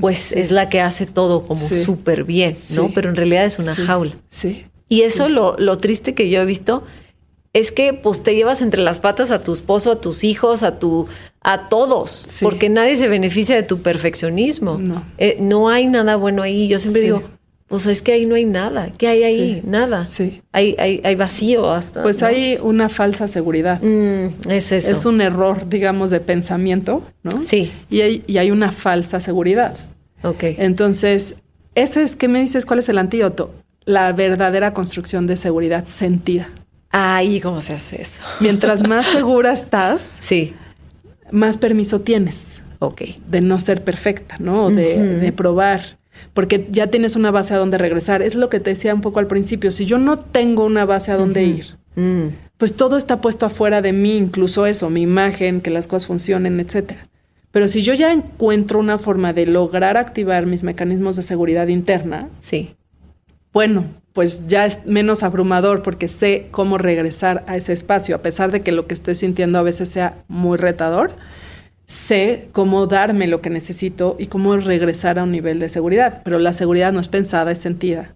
pues 0.00 0.32
es 0.32 0.50
la 0.50 0.68
que 0.68 0.80
hace 0.80 1.06
todo 1.06 1.44
como 1.44 1.68
súper 1.68 2.24
bien, 2.24 2.56
¿no? 2.70 2.90
Pero 2.94 3.10
en 3.10 3.16
realidad 3.16 3.44
es 3.44 3.58
una 3.58 3.74
jaula. 3.74 4.16
Sí. 4.28 4.64
Y 4.88 5.02
eso 5.02 5.28
lo, 5.28 5.56
lo 5.58 5.76
triste 5.76 6.14
que 6.14 6.30
yo 6.30 6.40
he 6.40 6.46
visto 6.46 6.84
es 7.52 7.72
que 7.72 7.92
pues 7.92 8.22
te 8.22 8.34
llevas 8.34 8.62
entre 8.62 8.82
las 8.82 9.00
patas 9.00 9.30
a 9.30 9.40
tu 9.40 9.52
esposo, 9.52 9.92
a 9.92 10.00
tus 10.00 10.24
hijos, 10.24 10.62
a 10.62 10.78
tu 10.78 11.06
a 11.40 11.68
todos, 11.68 12.26
porque 12.42 12.68
nadie 12.68 12.96
se 12.96 13.08
beneficia 13.08 13.56
de 13.56 13.62
tu 13.62 13.80
perfeccionismo. 13.80 14.78
No, 14.78 15.04
eh, 15.18 15.36
no 15.40 15.68
hay 15.68 15.86
nada 15.86 16.16
bueno 16.16 16.42
ahí. 16.42 16.68
Yo 16.68 16.78
siempre 16.78 17.02
digo, 17.02 17.22
pues 17.68 17.86
es 17.86 18.00
que 18.00 18.12
ahí 18.12 18.24
no 18.24 18.34
hay 18.34 18.46
nada. 18.46 18.90
¿Qué 18.96 19.08
hay 19.08 19.22
ahí? 19.24 19.62
Nada. 19.64 20.02
Sí. 20.02 20.42
Hay, 20.52 20.74
hay, 20.78 21.02
hay, 21.04 21.14
vacío 21.16 21.70
hasta. 21.70 22.02
Pues 22.02 22.22
hay 22.22 22.58
una 22.62 22.88
falsa 22.88 23.28
seguridad. 23.28 23.80
Mm, 23.82 24.50
es 24.50 24.72
eso. 24.72 24.90
Es 24.90 25.04
un 25.04 25.20
error, 25.20 25.68
digamos, 25.68 26.10
de 26.10 26.20
pensamiento, 26.20 27.02
¿no? 27.22 27.42
Sí. 27.46 27.70
Y 27.90 28.00
hay, 28.00 28.24
y 28.26 28.38
hay 28.38 28.50
una 28.50 28.72
falsa 28.72 29.20
seguridad. 29.20 29.76
Ok. 30.22 30.44
Entonces, 30.56 31.34
ese 31.74 32.02
es, 32.02 32.16
¿qué 32.16 32.26
me 32.26 32.40
dices? 32.40 32.64
¿Cuál 32.64 32.78
es 32.78 32.88
el 32.88 32.96
antídoto? 32.96 33.54
La 33.84 34.12
verdadera 34.12 34.72
construcción 34.72 35.26
de 35.26 35.36
seguridad 35.36 35.86
sentida. 35.86 36.48
Ay, 36.90 37.38
¿cómo 37.40 37.60
se 37.60 37.74
hace 37.74 38.00
eso? 38.00 38.20
Mientras 38.40 38.86
más 38.86 39.06
segura 39.06 39.52
estás, 39.52 40.20
sí. 40.26 40.54
más 41.30 41.58
permiso 41.58 42.00
tienes. 42.00 42.62
Ok. 42.78 43.02
De 43.28 43.40
no 43.40 43.58
ser 43.58 43.84
perfecta, 43.84 44.36
¿no? 44.38 44.70
De, 44.70 45.32
probar. 45.36 45.97
Porque 46.34 46.66
ya 46.70 46.88
tienes 46.88 47.16
una 47.16 47.30
base 47.30 47.54
a 47.54 47.58
donde 47.58 47.78
regresar. 47.78 48.22
Es 48.22 48.34
lo 48.34 48.48
que 48.48 48.60
te 48.60 48.70
decía 48.70 48.94
un 48.94 49.00
poco 49.00 49.18
al 49.18 49.26
principio. 49.26 49.70
Si 49.70 49.86
yo 49.86 49.98
no 49.98 50.18
tengo 50.18 50.64
una 50.64 50.84
base 50.84 51.12
a 51.12 51.16
donde 51.16 51.44
ir, 51.44 51.76
mm. 51.96 52.28
pues 52.56 52.74
todo 52.74 52.96
está 52.96 53.20
puesto 53.20 53.46
afuera 53.46 53.82
de 53.82 53.92
mí, 53.92 54.16
incluso 54.16 54.66
eso, 54.66 54.90
mi 54.90 55.02
imagen, 55.02 55.60
que 55.60 55.70
las 55.70 55.86
cosas 55.86 56.06
funcionen, 56.06 56.60
etcétera. 56.60 57.08
Pero 57.50 57.68
si 57.68 57.82
yo 57.82 57.94
ya 57.94 58.12
encuentro 58.12 58.78
una 58.78 58.98
forma 58.98 59.32
de 59.32 59.46
lograr 59.46 59.96
activar 59.96 60.46
mis 60.46 60.64
mecanismos 60.64 61.16
de 61.16 61.22
seguridad 61.22 61.68
interna, 61.68 62.28
sí. 62.40 62.74
bueno, 63.52 63.86
pues 64.12 64.46
ya 64.46 64.66
es 64.66 64.84
menos 64.84 65.22
abrumador 65.22 65.82
porque 65.82 66.08
sé 66.08 66.48
cómo 66.50 66.76
regresar 66.76 67.44
a 67.46 67.56
ese 67.56 67.72
espacio, 67.72 68.16
a 68.16 68.22
pesar 68.22 68.50
de 68.50 68.60
que 68.60 68.72
lo 68.72 68.86
que 68.86 68.94
esté 68.94 69.14
sintiendo 69.14 69.58
a 69.58 69.62
veces 69.62 69.88
sea 69.88 70.24
muy 70.28 70.58
retador, 70.58 71.12
sé 71.88 72.50
cómo 72.52 72.86
darme 72.86 73.26
lo 73.26 73.40
que 73.40 73.48
necesito 73.48 74.14
y 74.18 74.26
cómo 74.26 74.56
regresar 74.58 75.18
a 75.18 75.24
un 75.24 75.32
nivel 75.32 75.58
de 75.58 75.70
seguridad, 75.70 76.20
pero 76.22 76.38
la 76.38 76.52
seguridad 76.52 76.92
no 76.92 77.00
es 77.00 77.08
pensada, 77.08 77.50
es 77.50 77.58
sentida. 77.58 78.14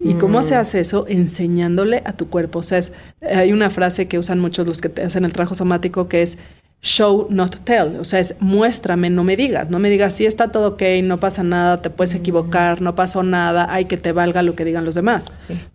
¿Y 0.00 0.14
cómo 0.14 0.42
se 0.42 0.56
mm. 0.56 0.58
hace 0.58 0.80
eso? 0.80 1.06
Enseñándole 1.08 2.02
a 2.04 2.14
tu 2.14 2.28
cuerpo. 2.28 2.58
O 2.58 2.62
sea, 2.64 2.82
hay 3.20 3.52
una 3.52 3.70
frase 3.70 4.08
que 4.08 4.18
usan 4.18 4.40
muchos 4.40 4.66
los 4.66 4.80
que 4.80 4.88
te 4.88 5.02
hacen 5.02 5.24
el 5.24 5.32
trabajo 5.32 5.54
somático 5.54 6.08
que 6.08 6.22
es 6.22 6.38
show, 6.82 7.28
not 7.30 7.64
tell. 7.64 7.96
O 8.00 8.04
sea, 8.04 8.18
es 8.18 8.34
muéstrame, 8.40 9.08
no 9.08 9.22
me 9.22 9.36
digas. 9.36 9.70
No 9.70 9.78
me 9.78 9.88
digas, 9.88 10.14
sí 10.14 10.26
está 10.26 10.48
todo 10.48 10.70
ok, 10.70 10.82
no 11.04 11.18
pasa 11.18 11.44
nada, 11.44 11.80
te 11.80 11.90
puedes 11.90 12.14
equivocar, 12.14 12.82
no 12.82 12.96
pasó 12.96 13.22
nada, 13.22 13.72
hay 13.72 13.84
que 13.84 13.96
te 13.96 14.10
valga 14.10 14.42
lo 14.42 14.56
que 14.56 14.64
digan 14.64 14.84
los 14.84 14.96
demás. 14.96 15.26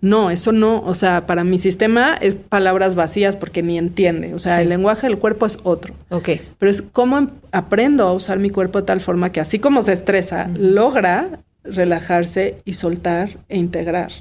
No, 0.02 0.30
eso 0.30 0.52
no. 0.52 0.82
O 0.82 0.94
sea, 0.94 1.26
para 1.26 1.46
mi 1.46 1.58
sistema 1.58 2.16
es 2.16 2.36
palabras 2.36 2.96
vacías 2.96 3.38
porque 3.38 3.64
ni 3.64 3.78
entiende. 3.78 4.34
O 4.34 4.40
sea, 4.40 4.62
el 4.62 4.70
lenguaje 4.70 5.08
del 5.08 5.18
cuerpo 5.18 5.46
es 5.46 5.58
otro. 5.64 5.94
Ok. 6.10 6.30
Pero 6.60 6.70
es 6.70 6.82
cómo 6.82 7.18
em, 7.18 7.30
aprendo 7.54 8.06
a 8.06 8.14
usar 8.14 8.38
mi 8.40 8.50
cuerpo 8.50 8.80
de 8.80 8.86
tal 8.86 9.00
forma 9.00 9.32
que 9.32 9.40
así 9.40 9.60
como 9.60 9.82
se 9.82 9.94
estresa, 9.94 10.50
logra 10.60 11.40
relajarse 11.64 12.58
y 12.66 12.74
soltar 12.74 13.38
e 13.48 13.58
integrar. 13.58 14.12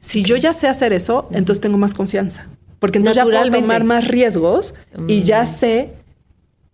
Si 0.00 0.22
yo 0.22 0.36
ya 0.36 0.54
sé 0.54 0.68
hacer 0.68 0.94
eso, 0.94 1.28
entonces 1.32 1.60
tengo 1.60 1.76
más 1.76 1.92
confianza. 1.92 2.46
Porque 2.78 2.96
entonces 2.96 3.22
ya 3.22 3.24
puedo 3.24 3.50
tomar 3.50 3.84
más 3.84 4.08
riesgos 4.08 4.74
y 5.06 5.22
ya 5.22 5.42
mm. 5.42 5.54
sé 5.54 5.90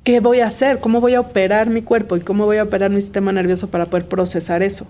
¿qué 0.07 0.21
voy 0.21 0.39
a 0.39 0.47
hacer? 0.47 0.79
¿Cómo 0.79 1.01
voy 1.01 1.15
a 1.15 1.21
operar 1.21 1.69
mi 1.69 1.83
cuerpo 1.83 2.17
y 2.17 2.21
cómo 2.21 2.47
voy 2.47 2.59
a 2.59 2.63
operar 2.63 2.91
mi 2.91 3.01
sistema 3.01 3.33
nervioso 3.33 3.69
para 3.69 3.87
poder 3.87 4.07
procesar 4.07 4.63
eso? 4.63 4.87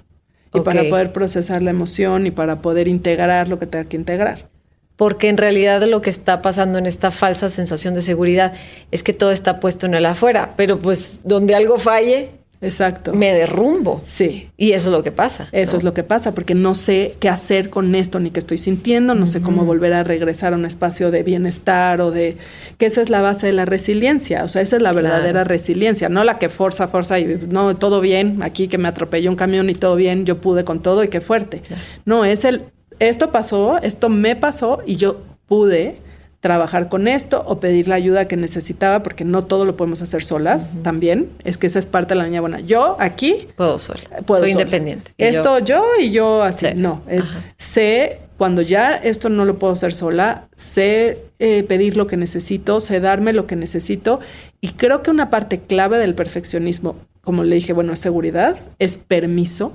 Y 0.53 0.61
para 0.61 0.85
poder 0.89 1.13
procesar 1.13 1.63
la 1.63 1.71
emoción 1.71 2.27
y 2.27 2.31
para 2.31 2.61
poder 2.61 2.87
integrar 2.87 3.49
lo 3.49 3.59
que 3.59 3.67
tenga 3.67 3.87
que 3.87 3.97
integrar. 3.97 4.49
Porque 4.95 5.29
en 5.29 5.39
realidad 5.39 5.83
lo 5.83 6.03
que 6.03 6.11
está 6.11 6.43
pasando 6.43 6.79
en 6.79 6.87
esta 6.87 7.11
falsa 7.11 7.49
sensación 7.49 7.95
de 7.95 8.03
seguridad 8.03 8.53
es 8.91 9.03
que 9.03 9.15
todo 9.15 9.33
está 9.33 9.59
puesto 9.59 9.87
en 9.87 9.95
el 9.95 10.07
afuera, 10.07 10.53
pero 10.57 10.79
pues 10.79 11.21
donde 11.25 11.55
algo 11.55 11.79
falle, 11.79 12.31
Exacto. 12.61 13.13
Me 13.13 13.35
derrumbo. 13.35 14.01
Sí. 14.05 14.51
Y 14.57 14.73
eso 14.73 14.89
es 14.89 14.93
lo 14.93 15.03
que 15.03 15.13
pasa. 15.13 15.49
Eso 15.53 15.77
es 15.77 15.85
lo 15.85 15.93
que 15.93 16.03
pasa, 16.03 16.35
porque 16.35 16.55
no 16.55 16.75
sé 16.75 17.17
qué 17.21 17.29
hacer 17.29 17.71
con 17.71 17.95
esto, 17.95 18.19
ni 18.19 18.31
qué 18.31 18.41
estoy 18.41 18.59
sintiendo, 18.59 19.15
no 19.15 19.27
sé 19.27 19.41
cómo 19.43 19.65
volver 19.65 19.93
a 19.93 20.05
regresar 20.05 20.53
a 20.53 20.57
un 20.57 20.65
espacio 20.65 21.11
de 21.11 21.23
bienestar 21.23 22.01
o 22.01 22.11
de... 22.11 22.37
que 22.79 22.87
esa 22.87 23.03
es 23.03 23.11
la 23.11 23.21
base 23.21 23.49
de 23.49 23.53
la 23.53 23.65
resiliencia, 23.65 24.45
o 24.45 24.49
sea, 24.49 24.63
esa 24.63 24.77
es 24.77 24.83
la 24.83 24.93
verdadera 24.93 25.45
resiliencia, 25.45 26.09
no 26.09 26.25
la 26.25 26.39
que 26.39 26.49
forza, 26.49 26.89
forza 26.89 27.19
y 27.19 27.47
no, 27.49 27.77
todo 27.77 28.01
bien, 28.01 28.43
aquí 28.43 28.69
que 28.69 28.79
me 28.79 28.89
atropelló 28.89 29.31
un 29.31 29.37
camión 29.37 29.69
y 29.69 29.75
todo 29.75 29.97
bien, 29.97 30.25
yo 30.25 30.41
pude 30.41 30.65
con 30.65 30.81
todo 30.81 31.05
y 31.05 31.09
qué 31.09 31.21
fuerte. 31.21 31.63
No, 32.05 32.25
es 32.25 32.45
el... 32.45 32.65
Esto 32.99 33.31
pasó, 33.31 33.79
esto 33.83 34.09
me 34.09 34.37
pasó 34.37 34.83
y 34.87 34.97
yo 34.97 35.21
pude 35.47 35.99
trabajar 36.47 36.89
con 36.89 37.09
esto 37.09 37.43
o 37.45 37.59
pedir 37.59 37.89
la 37.89 37.97
ayuda 37.97 38.29
que 38.29 38.37
necesitaba, 38.37 39.03
porque 39.03 39.25
no 39.25 39.43
todo 39.43 39.65
lo 39.65 39.77
podemos 39.77 40.01
hacer 40.01 40.23
solas 40.23 40.77
también. 40.85 41.29
Es 41.43 41.59
que 41.59 41.67
esa 41.67 41.81
es 41.81 41.89
parte 41.89 42.15
de 42.15 42.19
la 42.21 42.27
niña 42.27 42.41
buena. 42.41 42.61
Yo 42.61 42.97
aquí 43.01 43.49
puedo 43.57 43.81
sola, 43.81 44.01
puedo 44.25 44.43
soy 44.43 44.53
independiente. 44.53 45.11
Esto 45.19 45.59
yo, 45.59 45.85
y 46.01 46.13
yo 46.13 46.45
así. 46.45 46.69
No, 46.77 47.03
es 47.09 47.29
sé 47.59 48.21
cuando 48.39 48.63
ya 48.63 48.95
esto 48.95 49.29
no 49.29 49.45
lo 49.45 49.59
puedo 49.59 49.73
hacer 49.73 49.93
sola, 49.93 50.47
sé 50.55 51.19
eh, 51.41 51.65
pedir 51.65 51.97
lo 51.97 52.07
que 52.07 52.17
necesito, 52.17 52.79
sé 52.79 53.01
darme 53.01 53.33
lo 53.33 53.49
que 53.49 53.57
necesito. 53.57 54.21
Y 54.61 54.75
creo 54.75 55.03
que 55.03 55.11
una 55.11 55.31
parte 55.31 55.59
clave 55.59 55.99
del 55.99 56.15
perfeccionismo, 56.15 56.95
como 57.23 57.43
le 57.43 57.57
dije, 57.57 57.73
bueno, 57.73 57.93
es 57.93 57.99
seguridad, 57.99 58.57
es 58.79 58.99
permiso. 58.99 59.73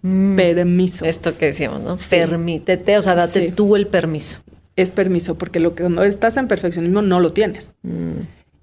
Mm. 0.00 0.36
Permiso. 0.36 1.04
Esto 1.04 1.36
que 1.36 1.46
decíamos, 1.46 1.82
¿no? 1.82 1.96
Permítete, 2.08 2.96
o 2.96 3.02
sea, 3.02 3.14
date 3.14 3.52
tú 3.52 3.76
el 3.76 3.86
permiso 3.86 4.45
es 4.76 4.92
permiso, 4.92 5.36
porque 5.36 5.58
lo 5.58 5.74
que 5.74 5.82
cuando 5.82 6.04
estás 6.04 6.36
en 6.36 6.48
perfeccionismo 6.48 7.02
no 7.02 7.20
lo 7.20 7.32
tienes. 7.32 7.72
Mm. 7.82 8.20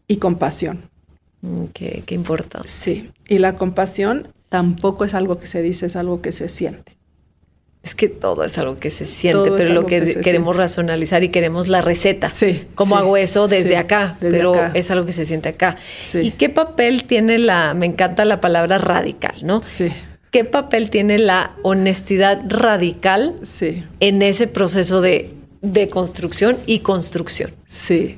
Y 0.07 0.17
compasión. 0.17 0.89
Mm, 1.41 1.65
qué, 1.73 2.03
qué 2.05 2.15
importante. 2.15 2.67
Sí. 2.67 3.11
Y 3.27 3.39
la 3.39 3.55
compasión 3.57 4.27
tampoco 4.49 5.03
es 5.03 5.13
algo 5.13 5.39
que 5.39 5.47
se 5.47 5.61
dice, 5.61 5.87
es 5.87 5.95
algo 5.95 6.21
que 6.21 6.31
se 6.31 6.49
siente. 6.49 6.93
Es 7.83 7.95
que 7.95 8.07
todo 8.07 8.45
es 8.45 8.57
algo 8.57 8.79
que 8.79 8.89
se 8.89 9.03
siente, 9.03 9.51
pero 9.57 9.73
lo 9.73 9.85
que, 9.85 10.21
queremos 10.23 10.55
racionalizar 10.55 11.21
y 11.25 11.29
queremos 11.29 11.67
la 11.67 11.81
receta. 11.81 12.29
Sí. 12.29 12.63
¿Cómo 12.75 12.95
hago 12.95 13.17
eso 13.17 13.49
desde 13.49 13.75
acá? 13.75 14.15
pero 14.21 14.55
es 14.73 14.89
algo 14.89 15.05
que 15.05 15.11
se 15.11 15.25
siente 15.25 15.49
acá. 15.49 15.75
¿Y 16.13 16.31
qué 16.31 16.47
papel 16.47 17.03
tiene 17.03 17.39
la, 17.39 17.73
me 17.73 17.85
encanta 17.85 18.23
la 18.23 18.39
palabra 18.39 18.77
radical, 18.77 19.35
¿no? 19.43 19.61
Sí. 19.63 19.91
¿Qué 20.31 20.45
papel 20.45 20.89
tiene 20.89 21.19
la 21.19 21.51
honestidad 21.61 22.41
radical 22.47 23.35
sí. 23.43 23.83
en 23.99 24.21
ese 24.21 24.47
proceso 24.47 25.01
de, 25.01 25.31
de 25.63 25.89
construcción 25.89 26.57
y 26.67 26.79
construcción? 26.79 27.51
Sí. 27.67 28.17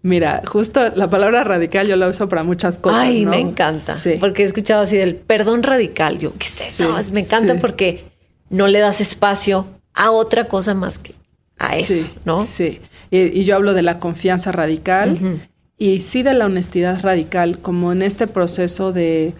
Mira, 0.00 0.42
justo 0.46 0.80
la 0.94 1.10
palabra 1.10 1.44
radical 1.44 1.86
yo 1.86 1.96
la 1.96 2.08
uso 2.08 2.28
para 2.28 2.44
muchas 2.44 2.78
cosas. 2.78 3.00
Ay, 3.00 3.26
me 3.26 3.40
encanta. 3.40 3.94
Sí. 3.94 4.16
Porque 4.20 4.42
he 4.42 4.46
escuchado 4.46 4.82
así 4.82 4.96
del 4.96 5.16
perdón 5.16 5.62
radical. 5.62 6.18
Yo, 6.18 6.32
¿qué 6.38 6.46
es 6.46 6.60
eso? 6.60 6.96
me 7.12 7.20
encanta 7.20 7.58
porque 7.58 8.04
no 8.48 8.66
le 8.66 8.78
das 8.78 9.00
espacio 9.00 9.66
a 9.92 10.10
otra 10.10 10.48
cosa 10.48 10.74
más 10.74 10.98
que 10.98 11.14
a 11.58 11.76
eso, 11.76 12.06
¿no? 12.24 12.44
Sí. 12.44 12.80
Y, 13.10 13.44
yo 13.44 13.56
hablo 13.56 13.74
de 13.74 13.82
la 13.82 13.98
confianza 13.98 14.52
radical 14.52 15.40
y 15.78 16.00
sí 16.00 16.22
de 16.22 16.34
la 16.34 16.46
honestidad 16.46 17.00
radical, 17.02 17.58
como 17.60 17.92
en 17.92 18.02
este 18.02 18.26
proceso 18.26 18.92
de, 18.92 19.34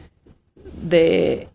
de 0.82 1.48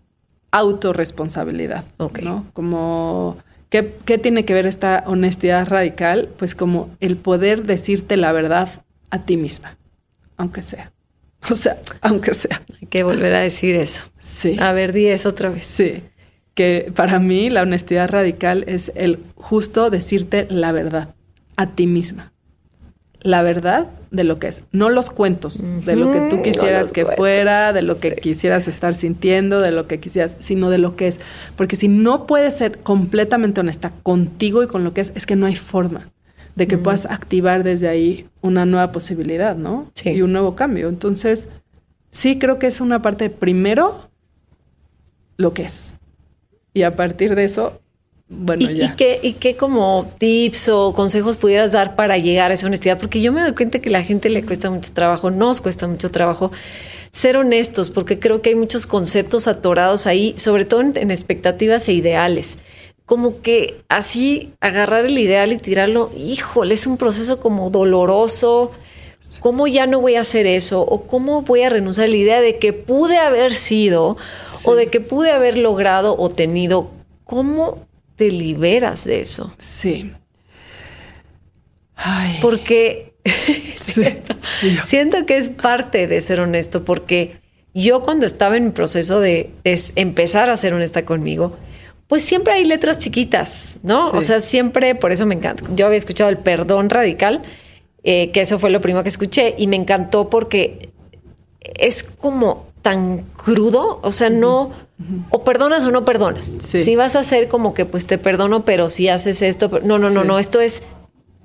autorresponsabilidad, 0.52 1.86
¿no? 1.98 2.46
Como, 2.54 3.38
¿qué, 3.70 3.96
¿qué 4.06 4.18
tiene 4.18 4.46
que 4.46 4.54
ver 4.54 4.68
esta 4.68 5.04
honestidad 5.08 5.68
radical? 5.68 6.30
Pues 6.38 6.56
como 6.56 6.96
el 7.00 7.18
poder 7.18 7.64
decirte 7.64 8.18
la 8.18 8.32
verdad 8.32 8.84
a 9.10 9.26
ti 9.26 9.38
misma, 9.38 9.78
aunque 10.38 10.62
sea. 10.62 10.92
O 11.50 11.56
sea, 11.56 11.78
aunque 12.02 12.34
sea. 12.34 12.62
Hay 12.82 12.88
que 12.88 13.04
volver 13.04 13.34
a 13.34 13.40
decir 13.40 13.76
eso. 13.76 14.04
Sí. 14.20 14.58
A 14.60 14.74
ver, 14.74 14.92
di 14.92 15.08
eso 15.08 15.30
otra 15.30 15.50
vez. 15.50 15.64
Sí 15.64 16.04
que 16.60 16.92
para 16.94 17.20
mí 17.20 17.50
la 17.50 17.62
honestidad 17.62 18.10
radical 18.10 18.66
es 18.68 18.92
el 18.96 19.24
justo 19.36 19.90
decirte 19.90 20.46
la 20.50 20.74
verdad 20.74 21.16
a 21.56 21.68
ti 21.68 21.88
misma. 21.88 22.34
La 23.22 23.42
verdad 23.42 23.90
de 24.12 24.24
lo 24.24 24.40
que 24.40 24.48
es, 24.48 24.64
no 24.72 24.90
los 24.90 25.10
cuentos, 25.10 25.64
de 25.86 25.96
lo 25.96 26.12
que 26.12 26.22
tú 26.22 26.42
quisieras 26.42 26.92
que 26.92 27.06
fuera, 27.06 27.74
de 27.74 27.82
lo 27.82 28.00
que 28.00 28.16
quisieras 28.16 28.68
estar 28.68 28.94
sintiendo, 28.94 29.60
de 29.60 29.72
lo 29.72 29.88
que 29.88 30.00
quisieras, 30.00 30.36
sino 30.40 30.70
de 30.70 30.78
lo 30.78 30.96
que 30.96 31.08
es. 31.08 31.20
Porque 31.56 31.76
si 31.76 31.90
no 31.90 32.26
puedes 32.26 32.56
ser 32.56 32.80
completamente 32.80 33.60
honesta 33.60 33.92
contigo 34.04 34.64
y 34.64 34.68
con 34.68 34.84
lo 34.84 34.94
que 34.94 35.02
es, 35.02 35.12
es 35.16 35.26
que 35.26 35.36
no 35.36 35.46
hay 35.46 35.56
forma 35.56 36.10
de 36.56 36.68
que 36.68 36.78
puedas 36.78 37.06
activar 37.06 37.64
desde 37.64 37.88
ahí 37.88 38.28
una 38.42 38.66
nueva 38.66 38.92
posibilidad, 38.92 39.56
¿no? 39.56 39.92
Sí. 39.96 40.10
Y 40.10 40.22
un 40.22 40.34
nuevo 40.34 40.56
cambio. 40.56 40.90
Entonces, 40.90 41.48
sí 42.10 42.40
creo 42.40 42.60
que 42.60 42.68
es 42.68 42.82
una 42.82 43.02
parte 43.02 43.30
primero 43.30 44.10
lo 45.38 45.54
que 45.54 45.64
es. 45.64 45.96
Y 46.74 46.84
a 46.84 46.96
partir 46.96 47.36
de 47.36 47.46
eso, 47.46 47.80
bueno, 48.30 48.62
¿Y, 48.70 48.76
ya. 48.76 48.86
¿y 48.86 48.90
qué, 48.96 49.20
¿Y 49.24 49.34
qué 49.34 49.56
como 49.56 50.12
tips 50.20 50.70
o 50.70 50.94
consejos 50.94 51.38
pudieras 51.38 51.72
dar 51.72 51.96
para 51.96 52.20
llegar 52.20 52.52
a 52.52 52.54
esa 52.54 52.68
honestidad? 52.68 53.00
Porque 53.00 53.22
yo 53.22 53.32
me 53.32 53.42
doy 53.42 53.54
cuenta 53.54 53.80
que 53.80 53.90
a 53.90 53.92
la 53.92 54.04
gente 54.04 54.30
le 54.30 54.46
cuesta 54.46 54.70
mucho 54.70 54.94
trabajo, 54.94 55.32
nos 55.32 55.62
cuesta 55.62 55.88
mucho 55.88 56.12
trabajo 56.12 56.52
ser 57.12 57.38
honestos, 57.38 57.90
porque 57.90 58.20
creo 58.20 58.44
que 58.44 58.50
hay 58.50 58.56
muchos 58.56 58.86
conceptos 58.86 59.48
atorados 59.48 60.06
ahí, 60.06 60.36
sobre 60.38 60.66
todo 60.66 60.82
en, 60.82 61.10
expectativas 61.10 61.88
e 61.88 61.94
ideales. 61.94 62.60
Como 63.08 63.42
que 63.42 63.82
así 63.90 64.54
agarrar 64.62 65.06
el 65.06 65.18
ideal 65.18 65.52
y 65.52 65.58
tirarlo, 65.58 66.12
híjole, 66.16 66.76
es 66.76 66.86
un 66.86 66.98
proceso 66.98 67.40
como 67.40 67.72
doloroso. 67.72 68.72
¿Cómo 69.40 69.66
ya 69.66 69.88
no 69.88 70.02
voy 70.02 70.16
a 70.16 70.22
hacer 70.22 70.46
eso? 70.46 70.82
¿O 70.82 71.08
cómo 71.08 71.42
voy 71.42 71.64
a 71.64 71.70
renunciar 71.70 72.06
a 72.06 72.12
la 72.12 72.18
idea 72.18 72.42
de 72.42 72.60
que 72.60 72.74
pude 72.74 73.18
haber 73.18 73.56
sido 73.56 74.18
o 74.66 74.76
de 74.76 74.88
que 74.88 75.02
pude 75.02 75.32
haber 75.32 75.58
logrado 75.58 76.16
o 76.20 76.30
tenido. 76.30 76.92
¿Cómo 77.24 77.89
te 78.20 78.30
liberas 78.30 79.06
de 79.06 79.22
eso? 79.22 79.56
Sí. 79.60 80.12
Porque 82.42 83.14
siento, 83.78 85.26
que 85.26 85.38
es 85.38 85.48
parte 85.48 86.06
de 86.06 86.20
ser 86.20 86.42
honesto, 86.42 86.84
porque 86.84 87.38
yo 87.74 88.02
cuando 88.02 88.26
estaba 88.26 88.58
en 88.58 88.66
mi 88.66 88.72
proceso 88.72 89.22
de, 89.22 89.52
empezar 89.64 90.50
a 90.50 90.58
ser 90.58 90.74
honesta 90.74 91.06
conmigo, 91.06 91.56
pues 92.08 92.22
siempre 92.24 92.56
hay 92.56 92.66
letras 92.66 92.98
chiquitas, 92.98 93.80
¿no? 93.84 94.10
O 94.10 94.20
sea, 94.20 94.42
siempre, 94.42 94.96
por 94.96 95.14
eso 95.14 95.26
me 95.26 95.36
encanta. 95.36 95.64
Yo 95.74 95.86
había 95.86 95.98
escuchado 95.98 96.30
el 96.30 96.40
perdón 96.40 96.90
radical, 96.90 97.42
eh, 98.04 98.32
que 98.32 98.42
eso 98.42 98.60
fue 98.60 98.70
lo 98.70 98.82
primero 98.82 99.04
que 99.04 99.10
escuché, 99.10 99.56
y 99.58 99.68
me 99.68 99.78
encantó 99.78 100.30
porque 100.30 100.90
es 101.62 102.04
como 102.04 102.68
tan 102.82 103.20
crudo, 103.38 104.02
o 104.04 104.12
sea, 104.12 104.30
no, 104.30 104.74
o 105.30 105.44
perdonas 105.44 105.86
o 105.86 105.92
no 105.92 106.06
perdonas. 106.06 106.46
Si 106.46 106.96
vas 106.96 107.16
a 107.16 107.20
hacer 107.20 107.48
como 107.48 107.74
que 107.74 107.86
pues 107.86 108.06
te 108.06 108.18
perdono, 108.18 108.66
pero 108.66 108.90
si 108.90 109.08
haces 109.08 109.42
esto, 109.42 109.70
no, 109.84 109.98
no, 109.98 110.10
no, 110.10 110.24
no, 110.24 110.40
esto 110.40 110.60
es, 110.60 110.84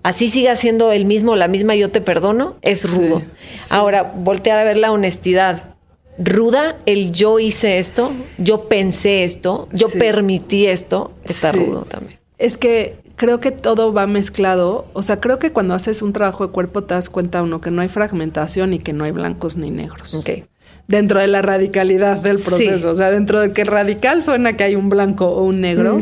así 0.02 0.28
siga 0.28 0.56
siendo 0.56 0.92
el 0.92 1.04
mismo, 1.04 1.36
la 1.36 1.48
misma, 1.48 1.74
yo 1.74 1.90
te 1.90 2.00
perdono, 2.00 2.56
es 2.62 2.88
rudo. 2.88 3.22
Ahora, 3.70 4.12
voltear 4.16 4.58
a 4.58 4.64
ver 4.64 4.76
la 4.76 4.92
honestidad. 4.92 5.74
Ruda, 6.16 6.76
el 6.86 7.10
yo 7.10 7.40
hice 7.40 7.78
esto, 7.78 8.12
yo 8.38 8.68
pensé 8.68 9.24
esto, 9.24 9.68
yo 9.72 9.88
permití 9.88 10.66
esto, 10.66 11.12
está 11.24 11.50
rudo 11.50 11.84
también. 11.84 12.20
Es 12.38 12.56
que 12.56 12.98
creo 13.16 13.40
que 13.40 13.50
todo 13.50 13.92
va 13.92 14.06
mezclado. 14.06 14.86
O 14.92 15.02
sea, 15.02 15.20
creo 15.20 15.38
que 15.38 15.50
cuando 15.50 15.74
haces 15.74 16.02
un 16.02 16.12
trabajo 16.12 16.46
de 16.46 16.52
cuerpo 16.52 16.84
te 16.84 16.94
das 16.94 17.10
cuenta 17.10 17.42
uno 17.42 17.60
que 17.60 17.70
no 17.72 17.82
hay 17.82 17.88
fragmentación 17.88 18.74
y 18.74 18.78
que 18.78 18.92
no 18.92 19.04
hay 19.04 19.10
blancos 19.12 19.56
ni 19.56 19.70
negros. 19.70 20.14
Okay 20.14 20.44
dentro 20.86 21.20
de 21.20 21.26
la 21.26 21.42
radicalidad 21.42 22.18
del 22.18 22.36
proceso. 22.36 22.90
O 22.90 22.96
sea, 22.96 23.10
dentro 23.10 23.40
de 23.40 23.52
que 23.52 23.64
radical 23.64 24.22
suena 24.22 24.54
que 24.54 24.64
hay 24.64 24.74
un 24.74 24.88
blanco 24.88 25.28
o 25.28 25.44
un 25.44 25.60
negro. 25.60 25.98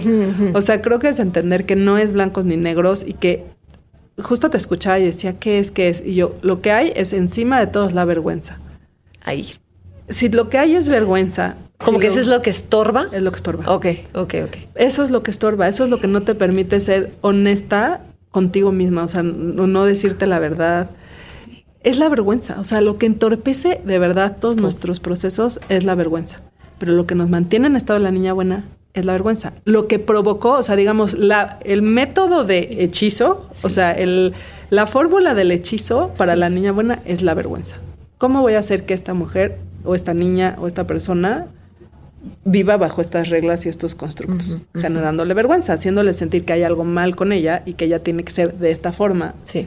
O 0.54 0.62
sea, 0.62 0.82
creo 0.82 0.98
que 0.98 1.08
es 1.08 1.18
entender 1.18 1.66
que 1.66 1.76
no 1.76 1.98
es 1.98 2.12
blancos 2.12 2.44
ni 2.44 2.56
negros 2.56 3.04
y 3.06 3.14
que 3.14 3.44
justo 4.18 4.50
te 4.50 4.58
escuchaba 4.58 4.98
y 4.98 5.04
decía, 5.04 5.38
¿qué 5.38 5.58
es? 5.58 5.70
¿Qué 5.70 5.88
es? 5.88 6.02
Y 6.04 6.14
yo, 6.14 6.36
lo 6.42 6.60
que 6.60 6.72
hay 6.72 6.92
es 6.96 7.12
encima 7.12 7.60
de 7.60 7.66
todos 7.66 7.92
la 7.92 8.04
vergüenza. 8.04 8.58
Ahí. 9.22 9.54
Si 10.08 10.28
lo 10.28 10.48
que 10.48 10.58
hay 10.58 10.74
es 10.74 10.88
vergüenza. 10.88 11.56
Como 11.78 11.98
que 11.98 12.08
eso 12.08 12.20
es 12.20 12.28
lo 12.28 12.42
que 12.42 12.50
estorba. 12.50 13.08
Es 13.12 13.22
lo 13.22 13.32
que 13.32 13.36
estorba. 13.36 13.74
Ok, 13.74 13.86
ok, 14.14 14.34
ok. 14.44 14.56
Eso 14.74 15.04
es 15.04 15.10
lo 15.10 15.22
que 15.22 15.30
estorba. 15.30 15.68
Eso 15.68 15.84
es 15.84 15.90
lo 15.90 15.98
que 15.98 16.06
no 16.06 16.22
te 16.22 16.34
permite 16.34 16.80
ser 16.80 17.10
honesta 17.22 18.02
contigo 18.30 18.70
misma. 18.70 19.04
O 19.04 19.08
sea, 19.08 19.22
no 19.22 19.84
decirte 19.84 20.26
la 20.26 20.38
verdad 20.38 20.90
es 21.84 21.98
la 21.98 22.08
vergüenza. 22.08 22.56
O 22.58 22.64
sea, 22.64 22.80
lo 22.80 22.98
que 22.98 23.06
entorpece 23.06 23.80
de 23.84 23.98
verdad 23.98 24.36
todos 24.40 24.56
nuestros 24.56 25.00
procesos 25.00 25.60
es 25.68 25.84
la 25.84 25.94
vergüenza. 25.94 26.40
Pero 26.78 26.92
lo 26.92 27.06
que 27.06 27.14
nos 27.14 27.28
mantiene 27.28 27.66
en 27.66 27.76
estado 27.76 27.98
de 27.98 28.04
la 28.04 28.10
niña 28.10 28.32
buena 28.32 28.64
es 28.94 29.04
la 29.04 29.12
vergüenza. 29.12 29.52
Lo 29.64 29.88
que 29.88 29.98
provocó, 29.98 30.54
o 30.54 30.62
sea, 30.62 30.76
digamos, 30.76 31.14
la, 31.14 31.58
el 31.64 31.82
método 31.82 32.44
de 32.44 32.76
hechizo, 32.80 33.48
o 33.62 33.70
sea, 33.70 33.92
el, 33.92 34.34
la 34.70 34.86
fórmula 34.86 35.34
del 35.34 35.50
hechizo 35.50 36.12
para 36.16 36.36
la 36.36 36.50
niña 36.50 36.72
buena 36.72 37.00
es 37.04 37.22
la 37.22 37.34
vergüenza. 37.34 37.76
¿Cómo 38.18 38.42
voy 38.42 38.54
a 38.54 38.58
hacer 38.58 38.84
que 38.84 38.94
esta 38.94 39.14
mujer 39.14 39.58
o 39.84 39.94
esta 39.94 40.14
niña 40.14 40.56
o 40.58 40.66
esta 40.66 40.86
persona 40.86 41.46
viva 42.44 42.76
bajo 42.76 43.00
estas 43.00 43.30
reglas 43.30 43.66
y 43.66 43.68
estos 43.68 43.96
constructos, 43.96 44.60
generándole 44.76 45.34
vergüenza, 45.34 45.72
haciéndole 45.72 46.14
sentir 46.14 46.44
que 46.44 46.52
hay 46.52 46.62
algo 46.62 46.84
mal 46.84 47.16
con 47.16 47.32
ella 47.32 47.64
y 47.66 47.74
que 47.74 47.86
ella 47.86 48.00
tiene 48.00 48.22
que 48.22 48.30
ser 48.30 48.54
de 48.58 48.70
esta 48.70 48.92
forma. 48.92 49.34
Sí 49.44 49.66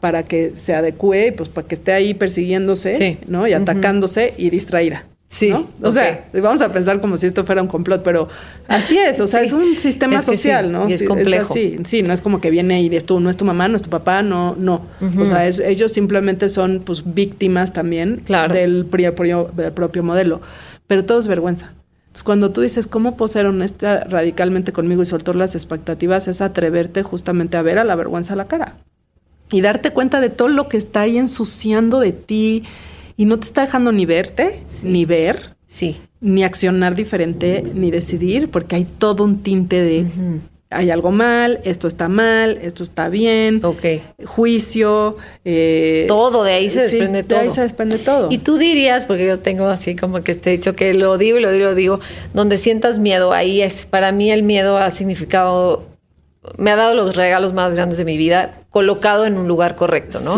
para 0.00 0.22
que 0.22 0.52
se 0.56 0.74
adecue, 0.74 1.32
pues 1.36 1.48
para 1.48 1.66
que 1.66 1.74
esté 1.74 1.92
ahí 1.92 2.14
persiguiéndose, 2.14 3.18
¿no? 3.26 3.46
Y 3.46 3.52
atacándose 3.52 4.34
y 4.36 4.50
distraída. 4.50 5.04
Sí. 5.28 5.50
¿no? 5.50 5.68
O 5.82 5.90
sea, 5.90 6.26
vamos 6.32 6.62
a 6.62 6.72
pensar 6.72 7.02
como 7.02 7.18
si 7.18 7.26
esto 7.26 7.44
fuera 7.44 7.60
un 7.60 7.68
complot, 7.68 8.02
pero 8.02 8.28
así 8.66 8.96
es, 8.96 9.20
o 9.20 9.26
sea, 9.26 9.42
es 9.42 9.52
un 9.52 9.76
sistema 9.76 10.22
social, 10.22 10.72
¿no? 10.72 10.88
es 10.88 11.02
complejo. 11.02 11.54
sí, 11.54 12.02
no 12.02 12.14
es 12.14 12.22
como 12.22 12.40
que 12.40 12.50
viene 12.50 12.80
y 12.80 12.86
eres 12.86 13.04
tú, 13.04 13.20
no 13.20 13.28
es 13.28 13.36
tu 13.36 13.44
mamá, 13.44 13.68
no 13.68 13.76
es 13.76 13.82
tu 13.82 13.90
papá, 13.90 14.22
no, 14.22 14.56
no. 14.58 14.86
O 15.18 15.26
sea, 15.26 15.46
ellos 15.46 15.92
simplemente 15.92 16.48
son 16.48 16.80
pues 16.84 17.02
víctimas 17.14 17.72
también 17.72 18.24
del, 18.50 18.86
propio, 18.86 19.50
del 19.54 19.72
propio 19.72 20.02
modelo, 20.02 20.40
pero 20.86 21.04
todo 21.04 21.20
es 21.20 21.28
vergüenza. 21.28 21.74
Entonces, 22.06 22.24
cuando 22.24 22.50
tú 22.50 22.62
dices, 22.62 22.86
¿cómo 22.86 23.18
puedo 23.18 23.28
ser 23.28 23.44
honesta 23.44 24.04
radicalmente 24.08 24.72
conmigo 24.72 25.02
y 25.02 25.06
soltar 25.06 25.36
las 25.36 25.54
expectativas? 25.54 26.26
Es 26.26 26.40
atreverte 26.40 27.02
justamente 27.02 27.58
a 27.58 27.62
ver 27.62 27.78
a 27.78 27.84
la 27.84 27.96
vergüenza 27.96 28.32
a 28.32 28.36
la 28.36 28.48
cara 28.48 28.76
y 29.50 29.60
darte 29.60 29.90
cuenta 29.90 30.20
de 30.20 30.30
todo 30.30 30.48
lo 30.48 30.68
que 30.68 30.76
está 30.76 31.02
ahí 31.02 31.18
ensuciando 31.18 32.00
de 32.00 32.12
ti 32.12 32.64
y 33.16 33.24
no 33.24 33.38
te 33.38 33.46
está 33.46 33.62
dejando 33.62 33.92
ni 33.92 34.06
verte, 34.06 34.62
ni 34.82 35.04
ver, 35.04 35.56
sí. 35.66 36.00
ni 36.20 36.44
accionar 36.44 36.94
diferente, 36.94 37.64
ni 37.74 37.90
decidir, 37.90 38.50
porque 38.50 38.76
hay 38.76 38.84
todo 38.84 39.24
un 39.24 39.42
tinte 39.42 39.80
de 39.80 40.06
hay 40.70 40.90
algo 40.90 41.10
mal, 41.10 41.60
esto 41.64 41.88
está 41.88 42.08
mal, 42.08 42.58
esto 42.60 42.82
está 42.82 43.08
bien, 43.08 43.64
okay. 43.64 44.02
juicio, 44.24 45.16
eh, 45.44 46.04
todo, 46.08 46.44
de 46.44 46.52
ahí 46.52 46.68
se 46.68 46.82
desprende 46.82 47.22
todo. 47.22 47.38
De 47.38 47.44
ahí 47.46 47.50
se 47.50 47.62
desprende 47.62 47.98
todo. 47.98 48.28
Y 48.30 48.38
tú 48.38 48.58
dirías, 48.58 49.06
porque 49.06 49.26
yo 49.26 49.38
tengo 49.38 49.66
así 49.66 49.96
como 49.96 50.22
que 50.22 50.34
te 50.34 50.50
he 50.50 50.52
dicho 50.52 50.74
que 50.76 50.92
lo 50.92 51.16
digo 51.16 51.38
y 51.38 51.40
lo 51.40 51.50
digo, 51.50 51.64
lo 51.70 51.74
digo, 51.74 52.00
donde 52.34 52.58
sientas 52.58 52.98
miedo, 52.98 53.32
ahí 53.32 53.62
es, 53.62 53.86
para 53.86 54.12
mí 54.12 54.30
el 54.30 54.42
miedo 54.42 54.76
ha 54.76 54.90
significado 54.90 55.86
me 56.56 56.70
ha 56.70 56.76
dado 56.76 56.94
los 56.94 57.14
regalos 57.16 57.52
más 57.52 57.74
grandes 57.74 57.98
de 57.98 58.04
mi 58.04 58.16
vida 58.16 58.62
colocado 58.70 59.26
en 59.26 59.36
un 59.36 59.48
lugar 59.48 59.76
correcto, 59.76 60.20
¿no? 60.20 60.36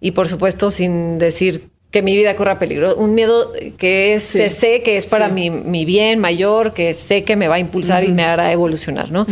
Y 0.00 0.12
por 0.12 0.28
supuesto, 0.28 0.70
sin 0.70 1.18
decir 1.18 1.70
que 1.90 2.02
mi 2.02 2.14
vida 2.14 2.36
corra 2.36 2.58
peligro, 2.58 2.94
un 2.96 3.14
miedo 3.14 3.52
que 3.78 4.14
es, 4.14 4.22
sé 4.22 4.82
que 4.82 4.96
es 4.96 5.06
para 5.06 5.28
mi, 5.28 5.84
bien 5.84 6.18
mayor, 6.18 6.74
que 6.74 6.92
sé 6.94 7.24
que 7.24 7.36
me 7.36 7.48
va 7.48 7.56
a 7.56 7.58
impulsar 7.58 8.04
y 8.04 8.08
me 8.08 8.24
hará 8.24 8.52
evolucionar, 8.52 9.10
¿no? 9.10 9.26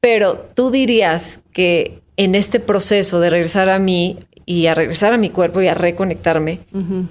Pero 0.00 0.46
tú 0.54 0.70
dirías 0.70 1.40
que 1.52 2.00
en 2.16 2.34
este 2.34 2.60
proceso 2.60 3.20
de 3.20 3.30
regresar 3.30 3.70
a 3.70 3.78
mí 3.78 4.18
y 4.44 4.66
a 4.66 4.74
regresar 4.74 5.12
a 5.12 5.18
mi 5.18 5.30
cuerpo 5.30 5.60
y 5.60 5.68
a 5.68 5.74
reconectarme, 5.74 6.60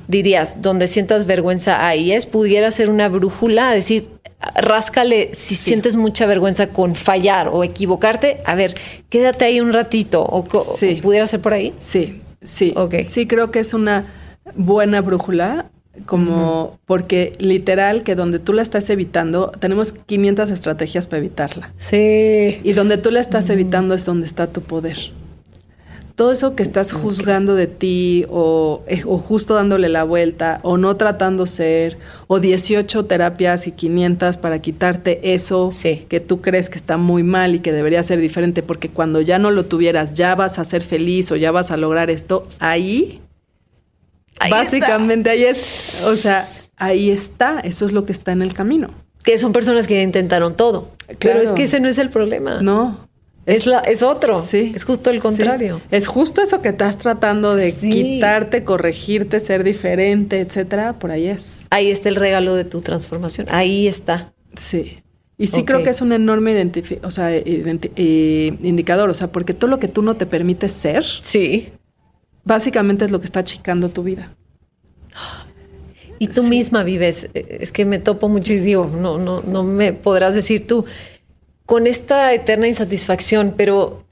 dirías, 0.08 0.62
donde 0.62 0.88
sientas 0.88 1.26
vergüenza 1.26 1.88
ahí 1.88 2.12
es, 2.12 2.26
pudiera 2.26 2.72
ser 2.72 2.90
una 2.90 3.10
brújula, 3.10 3.72
decir, 3.72 4.10
ráscale 4.56 5.30
si 5.34 5.56
sientes 5.56 5.96
mucha 5.96 6.26
vergüenza 6.26 6.68
con 6.68 6.96
fallar 6.96 7.50
o 7.50 7.64
equivocarte, 7.64 8.42
a 8.46 8.56
ver, 8.56 8.76
quédate 9.10 9.46
ahí 9.46 9.60
un 9.60 9.74
ratito 9.74 10.24
o, 10.24 10.44
pudiera 10.44 11.26
ser 11.28 11.42
por 11.42 11.54
ahí. 11.54 11.74
Sí, 11.78 12.22
sí. 12.42 12.74
Okay. 12.76 13.06
Sí, 13.06 13.28
creo 13.28 13.52
que 13.52 13.60
es 13.60 13.74
una 13.74 14.06
buena 14.56 15.02
brújula 15.02 15.66
como 16.06 16.80
porque 16.86 17.34
literal 17.40 18.04
que 18.04 18.14
donde 18.14 18.38
tú 18.38 18.54
la 18.54 18.62
estás 18.62 18.90
evitando, 18.92 19.52
tenemos 19.60 19.94
500 19.94 20.52
estrategias 20.52 21.08
para 21.08 21.20
evitarla. 21.20 21.74
Sí. 21.80 22.60
Y 22.64 22.74
donde 22.74 22.98
tú 22.98 23.10
la 23.10 23.20
estás 23.20 23.50
evitando 23.50 23.96
es 23.96 24.06
donde 24.06 24.28
está 24.28 24.48
tu 24.48 24.62
poder. 24.62 25.12
Todo 26.18 26.34
eso 26.34 26.56
que 26.56 26.64
estás 26.64 26.92
juzgando 26.92 27.56
de 27.56 27.68
ti 27.68 28.26
o, 28.30 28.82
eh, 28.88 29.04
o, 29.06 29.18
justo 29.20 29.54
dándole 29.54 29.88
la 29.88 30.04
vuelta 30.04 30.60
o 30.64 30.76
no 30.76 30.98
tratando 30.98 31.46
ser 31.46 31.98
o 32.28 32.40
18 32.40 33.06
terapias 33.06 33.68
y 33.68 33.72
500 33.72 34.38
para 34.38 34.60
quitarte 34.60 35.34
eso 35.34 35.72
que 36.10 36.20
tú 36.20 36.42
crees 36.42 36.70
que 36.70 36.78
está 36.78 36.98
muy 36.98 37.24
mal 37.24 37.56
y 37.56 37.60
que 37.60 37.72
debería 37.72 38.04
ser 38.04 38.20
diferente 38.20 38.64
porque 38.64 38.90
cuando 38.90 39.22
ya 39.22 39.38
no 39.38 39.52
lo 39.52 39.66
tuvieras 39.68 40.14
ya 40.16 40.36
vas 40.36 40.58
a 40.58 40.66
ser 40.66 40.82
feliz 40.82 41.32
o 41.32 41.36
ya 41.36 41.52
vas 41.52 41.72
a 41.72 41.78
lograr 41.78 42.10
esto, 42.10 42.48
ahí 42.60 43.22
Básicamente 44.50 45.30
ahí 45.30 45.44
es, 45.44 46.04
o 46.06 46.16
sea, 46.16 46.50
ahí 46.78 47.10
está, 47.12 47.60
eso 47.60 47.86
es 47.86 47.92
lo 47.92 48.06
que 48.06 48.12
está 48.12 48.32
en 48.32 48.42
el 48.42 48.54
camino. 48.54 48.92
Que 49.24 49.38
son 49.38 49.52
personas 49.52 49.88
que 49.88 50.02
intentaron 50.02 50.56
todo. 50.56 50.92
Pero 51.20 51.42
es 51.42 51.52
que 51.52 51.64
ese 51.64 51.80
no 51.80 51.90
es 51.90 51.98
el 51.98 52.10
problema. 52.10 52.62
No. 52.62 53.07
Es, 53.48 53.66
la, 53.66 53.80
es 53.80 54.04
otro. 54.04 54.40
Sí. 54.40 54.74
Es 54.76 54.84
justo 54.84 55.10
el 55.10 55.20
contrario. 55.20 55.82
Es 55.90 56.08
justo 56.08 56.44
eso 56.44 56.62
que 56.62 56.70
estás 56.70 57.00
tratando 57.00 57.56
de 57.56 57.74
quitarte, 57.74 58.64
corregirte, 58.64 59.40
ser 59.40 59.64
diferente, 59.64 60.42
etcétera. 60.42 61.00
Por 61.00 61.10
ahí 61.10 61.28
es. 61.28 61.66
Ahí 61.72 61.90
está 61.90 62.10
el 62.10 62.16
regalo 62.16 62.54
de 62.54 62.66
tu 62.66 62.82
transformación. 62.82 63.48
Ahí 63.50 63.88
está. 63.88 64.34
Sí. 64.56 65.00
Y 65.40 65.48
sí 65.48 65.64
creo 65.64 65.82
que 65.82 65.90
es 65.90 66.02
un 66.02 66.12
enorme 66.12 66.72
o 67.04 67.12
sea, 67.12 67.36
eh, 67.36 68.58
indicador, 68.62 69.10
o 69.10 69.14
sea, 69.14 69.32
porque 69.32 69.54
todo 69.54 69.70
lo 69.70 69.80
que 69.80 69.88
tú 69.88 70.02
no 70.02 70.16
te 70.18 70.26
permites 70.26 70.72
ser, 70.72 71.06
sí 71.22 71.72
básicamente 72.48 73.06
es 73.06 73.12
lo 73.12 73.20
que 73.20 73.26
está 73.26 73.42
achicando 73.42 73.90
tu 73.90 74.04
vida. 74.04 74.34
Y 76.20 76.30
tú 76.30 76.44
misma 76.44 76.84
vives, 76.84 77.30
es 77.34 77.72
que 77.72 77.86
me 77.86 78.00
topo 78.00 78.28
muchísimo, 78.28 78.86
no, 78.86 79.20
no, 79.20 79.44
no 79.44 79.64
me 79.64 79.94
podrás 79.94 80.34
decir 80.34 80.66
tú, 80.66 80.86
con 81.68 81.86
esta 81.86 82.34
eterna 82.34 82.66
insatisfacción, 82.66 83.54
pero 83.56 84.06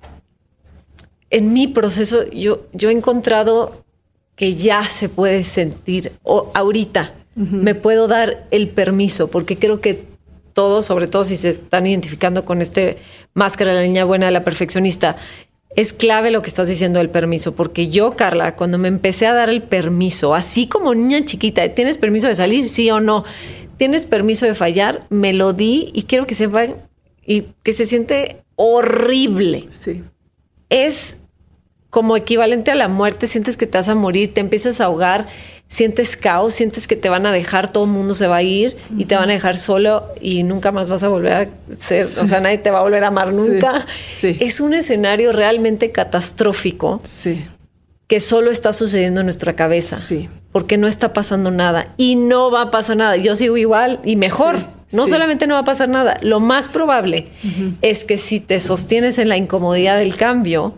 en 1.29 1.53
mi 1.53 1.67
proceso 1.67 2.29
yo, 2.29 2.67
yo 2.73 2.89
he 2.89 2.91
encontrado 2.91 3.83
que 4.35 4.55
ya 4.55 4.83
se 4.83 5.07
puede 5.07 5.45
sentir, 5.45 6.11
o 6.21 6.51
ahorita 6.53 7.13
me 7.35 7.73
puedo 7.73 8.07
dar 8.07 8.45
el 8.51 8.67
permiso, 8.69 9.29
porque 9.29 9.57
creo 9.57 9.79
que 9.79 10.03
todos, 10.53 10.85
sobre 10.85 11.07
todo 11.07 11.23
si 11.23 11.37
se 11.37 11.49
están 11.49 11.87
identificando 11.87 12.43
con 12.45 12.61
este 12.61 12.97
máscara 13.33 13.71
de 13.71 13.77
la 13.77 13.83
niña 13.83 14.03
buena 14.03 14.25
de 14.25 14.33
la 14.33 14.43
perfeccionista, 14.43 15.15
es 15.77 15.93
clave 15.93 16.31
lo 16.31 16.41
que 16.41 16.49
estás 16.49 16.67
diciendo 16.67 16.99
del 16.99 17.09
permiso, 17.09 17.55
porque 17.55 17.87
yo, 17.87 18.17
Carla, 18.17 18.57
cuando 18.57 18.77
me 18.77 18.89
empecé 18.89 19.27
a 19.27 19.33
dar 19.33 19.49
el 19.49 19.63
permiso, 19.63 20.35
así 20.35 20.67
como 20.67 20.93
niña 20.93 21.23
chiquita, 21.23 21.67
¿tienes 21.69 21.97
permiso 21.97 22.27
de 22.27 22.35
salir? 22.35 22.69
Sí 22.69 22.89
o 22.89 22.99
no. 22.99 23.23
¿Tienes 23.77 24.05
permiso 24.05 24.45
de 24.45 24.55
fallar? 24.55 25.05
Me 25.09 25.31
lo 25.31 25.53
di 25.53 25.89
y 25.93 26.03
quiero 26.03 26.27
que 26.27 26.35
sepan 26.35 26.75
y 27.25 27.47
que 27.63 27.73
se 27.73 27.85
siente 27.85 28.43
horrible. 28.55 29.67
Sí. 29.71 30.03
Es 30.69 31.17
como 31.89 32.17
equivalente 32.17 32.71
a 32.71 32.75
la 32.75 32.87
muerte, 32.87 33.27
sientes 33.27 33.57
que 33.57 33.67
te 33.67 33.77
vas 33.77 33.89
a 33.89 33.95
morir, 33.95 34.33
te 34.33 34.41
empiezas 34.41 34.81
a 34.81 34.85
ahogar 34.85 35.27
sientes 35.67 36.15
caos, 36.15 36.53
sientes 36.53 36.87
que 36.87 36.95
te 36.95 37.09
van 37.09 37.25
a 37.25 37.31
dejar, 37.31 37.71
todo 37.71 37.85
el 37.85 37.89
mundo 37.89 38.15
se 38.15 38.27
va 38.27 38.37
a 38.37 38.43
ir 38.43 38.77
y 38.97 39.05
te 39.05 39.15
van 39.15 39.29
a 39.29 39.33
dejar 39.33 39.57
solo 39.57 40.07
y 40.21 40.43
nunca 40.43 40.71
más 40.71 40.89
vas 40.89 41.03
a 41.03 41.07
volver 41.07 41.33
a 41.33 41.49
ser, 41.77 42.05
o 42.05 42.25
sea, 42.25 42.39
nadie 42.39 42.59
te 42.59 42.71
va 42.71 42.79
a 42.79 42.83
volver 42.83 43.03
a 43.03 43.07
amar 43.07 43.33
nunca. 43.33 43.85
Es 44.21 44.59
un 44.59 44.73
escenario 44.73 45.31
realmente 45.31 45.91
catastrófico. 45.91 47.01
Sí. 47.03 47.45
Que 48.07 48.19
solo 48.19 48.51
está 48.51 48.71
sucediendo 48.71 49.21
en 49.21 49.25
nuestra 49.25 49.53
cabeza. 49.53 49.97
Sí. 49.97 50.29
Porque 50.51 50.77
no 50.77 50.87
está 50.87 51.11
pasando 51.11 51.49
nada. 51.49 51.95
Y 51.97 52.15
no 52.15 52.51
va 52.51 52.61
a 52.61 52.71
pasar 52.71 52.97
nada. 52.97 53.17
Yo 53.17 53.35
sigo 53.35 53.57
igual 53.57 53.99
y 54.03 54.15
mejor. 54.15 54.57
No 54.91 55.07
solamente 55.07 55.47
no 55.47 55.55
va 55.55 55.61
a 55.61 55.65
pasar 55.65 55.89
nada. 55.89 56.19
Lo 56.21 56.39
más 56.39 56.69
probable 56.69 57.27
es 57.81 58.05
que 58.05 58.17
si 58.17 58.39
te 58.39 58.59
sostienes 58.59 59.17
en 59.17 59.29
la 59.29 59.37
incomodidad 59.37 59.97
del 59.97 60.15
cambio, 60.15 60.75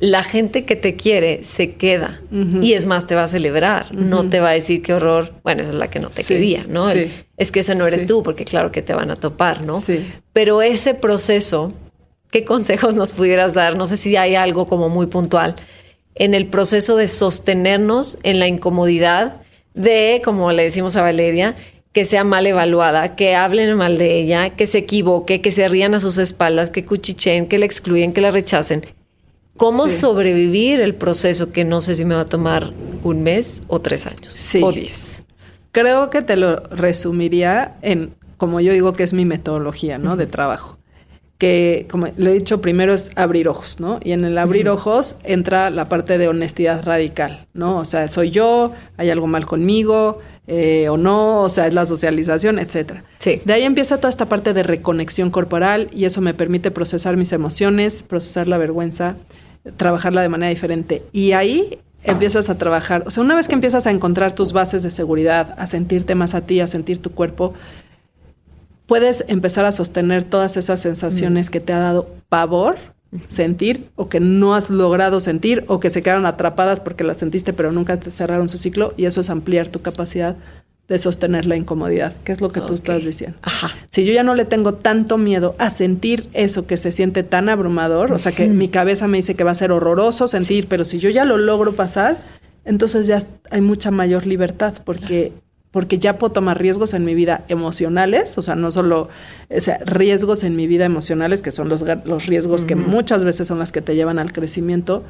la 0.00 0.22
gente 0.22 0.64
que 0.64 0.76
te 0.76 0.96
quiere 0.96 1.44
se 1.44 1.74
queda 1.74 2.20
y 2.30 2.72
es 2.72 2.86
más, 2.86 3.06
te 3.06 3.14
va 3.14 3.24
a 3.24 3.28
celebrar, 3.28 3.94
no 3.94 4.28
te 4.28 4.40
va 4.40 4.50
a 4.50 4.52
decir 4.52 4.82
qué 4.82 4.94
horror, 4.94 5.32
bueno, 5.44 5.62
esa 5.62 5.70
es 5.70 5.76
la 5.76 5.88
que 5.88 6.00
no 6.00 6.10
te 6.10 6.24
quería, 6.24 6.66
¿no? 6.68 6.88
es 6.90 7.52
que 7.52 7.60
ese 7.60 7.74
no 7.74 7.86
eres 7.86 8.06
tú, 8.06 8.22
porque 8.22 8.44
claro 8.44 8.72
que 8.72 8.82
te 8.82 8.94
van 8.94 9.10
a 9.10 9.16
topar, 9.16 9.62
¿no? 9.62 9.82
Pero 10.32 10.62
ese 10.62 10.94
proceso, 10.94 11.72
¿qué 12.30 12.44
consejos 12.44 12.94
nos 12.94 13.12
pudieras 13.12 13.54
dar? 13.54 13.76
No 13.76 13.86
sé 13.86 13.96
si 13.96 14.16
hay 14.16 14.34
algo 14.34 14.66
como 14.66 14.88
muy 14.88 15.06
puntual 15.06 15.56
en 16.14 16.34
el 16.34 16.46
proceso 16.46 16.96
de 16.96 17.08
sostenernos 17.08 18.18
en 18.22 18.38
la 18.38 18.46
incomodidad 18.46 19.40
de, 19.74 20.22
como 20.24 20.52
le 20.52 20.62
decimos 20.62 20.96
a 20.96 21.02
Valeria, 21.02 21.56
que 21.94 22.04
sea 22.04 22.24
mal 22.24 22.46
evaluada, 22.46 23.16
que 23.16 23.34
hablen 23.34 23.74
mal 23.76 23.96
de 23.96 24.20
ella, 24.20 24.50
que 24.50 24.66
se 24.66 24.78
equivoque, 24.78 25.40
que 25.40 25.50
se 25.50 25.66
rían 25.68 25.94
a 25.94 26.00
sus 26.00 26.18
espaldas, 26.18 26.68
que 26.68 26.84
cuchicheen, 26.84 27.46
que 27.46 27.56
la 27.56 27.64
excluyen, 27.64 28.12
que 28.12 28.20
la 28.20 28.30
rechacen 28.30 28.84
cómo 29.56 29.88
sobrevivir 29.90 30.80
el 30.80 30.94
proceso 30.94 31.52
que 31.52 31.64
no 31.64 31.80
sé 31.80 31.94
si 31.94 32.04
me 32.04 32.14
va 32.14 32.22
a 32.22 32.26
tomar 32.26 32.72
un 33.02 33.22
mes 33.22 33.62
o 33.68 33.80
tres 33.80 34.06
años 34.06 34.54
o 34.60 34.72
diez. 34.72 35.22
Creo 35.72 36.10
que 36.10 36.22
te 36.22 36.36
lo 36.36 36.56
resumiría 36.70 37.76
en, 37.82 38.14
como 38.36 38.60
yo 38.60 38.72
digo 38.72 38.94
que 38.94 39.02
es 39.02 39.12
mi 39.12 39.24
metodología, 39.24 39.98
¿no? 39.98 40.16
De 40.16 40.26
trabajo. 40.26 40.78
Que, 41.38 41.86
como 41.90 42.06
lo 42.16 42.30
he 42.30 42.34
dicho, 42.34 42.60
primero 42.60 42.94
es 42.94 43.10
abrir 43.16 43.48
ojos, 43.48 43.80
¿no? 43.80 43.98
Y 44.04 44.12
en 44.12 44.24
el 44.24 44.38
abrir 44.38 44.68
ojos 44.68 45.16
entra 45.24 45.70
la 45.70 45.88
parte 45.88 46.16
de 46.16 46.28
honestidad 46.28 46.84
radical, 46.84 47.48
¿no? 47.54 47.78
O 47.78 47.84
sea, 47.84 48.06
soy 48.08 48.30
yo, 48.30 48.72
hay 48.96 49.10
algo 49.10 49.26
mal 49.26 49.44
conmigo, 49.44 50.20
eh, 50.46 50.88
o 50.90 50.96
no, 50.96 51.42
o 51.42 51.48
sea, 51.48 51.66
es 51.66 51.74
la 51.74 51.86
socialización, 51.86 52.58
etcétera. 52.58 53.04
Sí. 53.18 53.40
De 53.44 53.52
ahí 53.54 53.62
empieza 53.62 53.96
toda 53.96 54.10
esta 54.10 54.26
parte 54.26 54.52
de 54.52 54.62
reconexión 54.62 55.30
corporal 55.30 55.88
y 55.92 56.04
eso 56.04 56.20
me 56.20 56.34
permite 56.34 56.70
procesar 56.70 57.16
mis 57.16 57.32
emociones, 57.32 58.02
procesar 58.02 58.46
la 58.46 58.58
vergüenza, 58.58 59.16
trabajarla 59.76 60.20
de 60.20 60.28
manera 60.28 60.50
diferente. 60.50 61.02
Y 61.12 61.32
ahí 61.32 61.78
empiezas 62.02 62.50
a 62.50 62.58
trabajar, 62.58 63.04
o 63.06 63.10
sea, 63.10 63.22
una 63.22 63.34
vez 63.34 63.48
que 63.48 63.54
empiezas 63.54 63.86
a 63.86 63.90
encontrar 63.90 64.34
tus 64.34 64.52
bases 64.52 64.82
de 64.82 64.90
seguridad, 64.90 65.54
a 65.58 65.66
sentirte 65.66 66.14
más 66.14 66.34
a 66.34 66.42
ti, 66.42 66.60
a 66.60 66.66
sentir 66.66 67.00
tu 67.00 67.12
cuerpo, 67.12 67.54
puedes 68.86 69.24
empezar 69.28 69.64
a 69.64 69.72
sostener 69.72 70.24
todas 70.24 70.58
esas 70.58 70.80
sensaciones 70.80 71.48
mm. 71.48 71.52
que 71.52 71.60
te 71.60 71.72
ha 71.72 71.78
dado 71.78 72.08
pavor 72.28 72.76
sentir 73.26 73.90
o 73.96 74.08
que 74.08 74.20
no 74.20 74.54
has 74.54 74.70
logrado 74.70 75.20
sentir 75.20 75.64
o 75.68 75.80
que 75.80 75.90
se 75.90 76.02
quedaron 76.02 76.26
atrapadas 76.26 76.80
porque 76.80 77.04
las 77.04 77.18
sentiste 77.18 77.52
pero 77.52 77.72
nunca 77.72 77.98
te 77.98 78.10
cerraron 78.10 78.48
su 78.48 78.58
ciclo 78.58 78.94
y 78.96 79.04
eso 79.04 79.20
es 79.20 79.30
ampliar 79.30 79.68
tu 79.68 79.82
capacidad 79.82 80.36
de 80.88 80.98
sostener 80.98 81.46
la 81.46 81.56
incomodidad, 81.56 82.14
que 82.24 82.32
es 82.32 82.42
lo 82.42 82.50
que 82.50 82.60
tú 82.60 82.74
estás 82.74 83.04
diciendo. 83.04 83.38
Ajá. 83.40 83.70
Si 83.88 84.04
yo 84.04 84.12
ya 84.12 84.22
no 84.22 84.34
le 84.34 84.44
tengo 84.44 84.74
tanto 84.74 85.16
miedo 85.16 85.54
a 85.58 85.70
sentir 85.70 86.28
eso 86.34 86.66
que 86.66 86.76
se 86.76 86.92
siente 86.92 87.22
tan 87.22 87.48
abrumador, 87.48 88.12
o 88.12 88.18
sea 88.18 88.32
que 88.32 88.48
mi 88.48 88.68
cabeza 88.68 89.08
me 89.08 89.16
dice 89.16 89.34
que 89.34 89.44
va 89.44 89.52
a 89.52 89.54
ser 89.54 89.72
horroroso 89.72 90.28
sentir, 90.28 90.66
pero 90.68 90.84
si 90.84 90.98
yo 90.98 91.08
ya 91.08 91.24
lo 91.24 91.38
logro 91.38 91.72
pasar, 91.72 92.18
entonces 92.66 93.06
ya 93.06 93.22
hay 93.50 93.62
mucha 93.62 93.90
mayor 93.90 94.26
libertad 94.26 94.74
porque 94.84 95.32
porque 95.74 95.98
ya 95.98 96.18
puedo 96.18 96.32
tomar 96.32 96.60
riesgos 96.60 96.94
en 96.94 97.04
mi 97.04 97.16
vida 97.16 97.44
emocionales, 97.48 98.38
o 98.38 98.42
sea, 98.42 98.54
no 98.54 98.70
solo 98.70 99.08
o 99.50 99.60
sea, 99.60 99.80
riesgos 99.84 100.44
en 100.44 100.54
mi 100.54 100.68
vida 100.68 100.84
emocionales, 100.84 101.42
que 101.42 101.50
son 101.50 101.68
los, 101.68 101.84
los 102.04 102.26
riesgos 102.26 102.64
que 102.64 102.76
muchas 102.76 103.24
veces 103.24 103.48
son 103.48 103.58
las 103.58 103.72
que 103.72 103.82
te 103.82 103.96
llevan 103.96 104.20
al 104.20 104.32
crecimiento, 104.32 105.02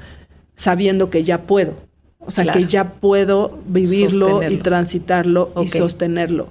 sabiendo 0.56 1.10
que 1.10 1.22
ya 1.22 1.42
puedo. 1.42 1.74
O 2.20 2.30
sea, 2.30 2.50
que 2.50 2.64
ya 2.64 2.94
puedo 2.94 3.58
vivirlo 3.66 4.42
y 4.42 4.56
transitarlo 4.56 5.52
y 5.62 5.68
sostenerlo. 5.68 6.48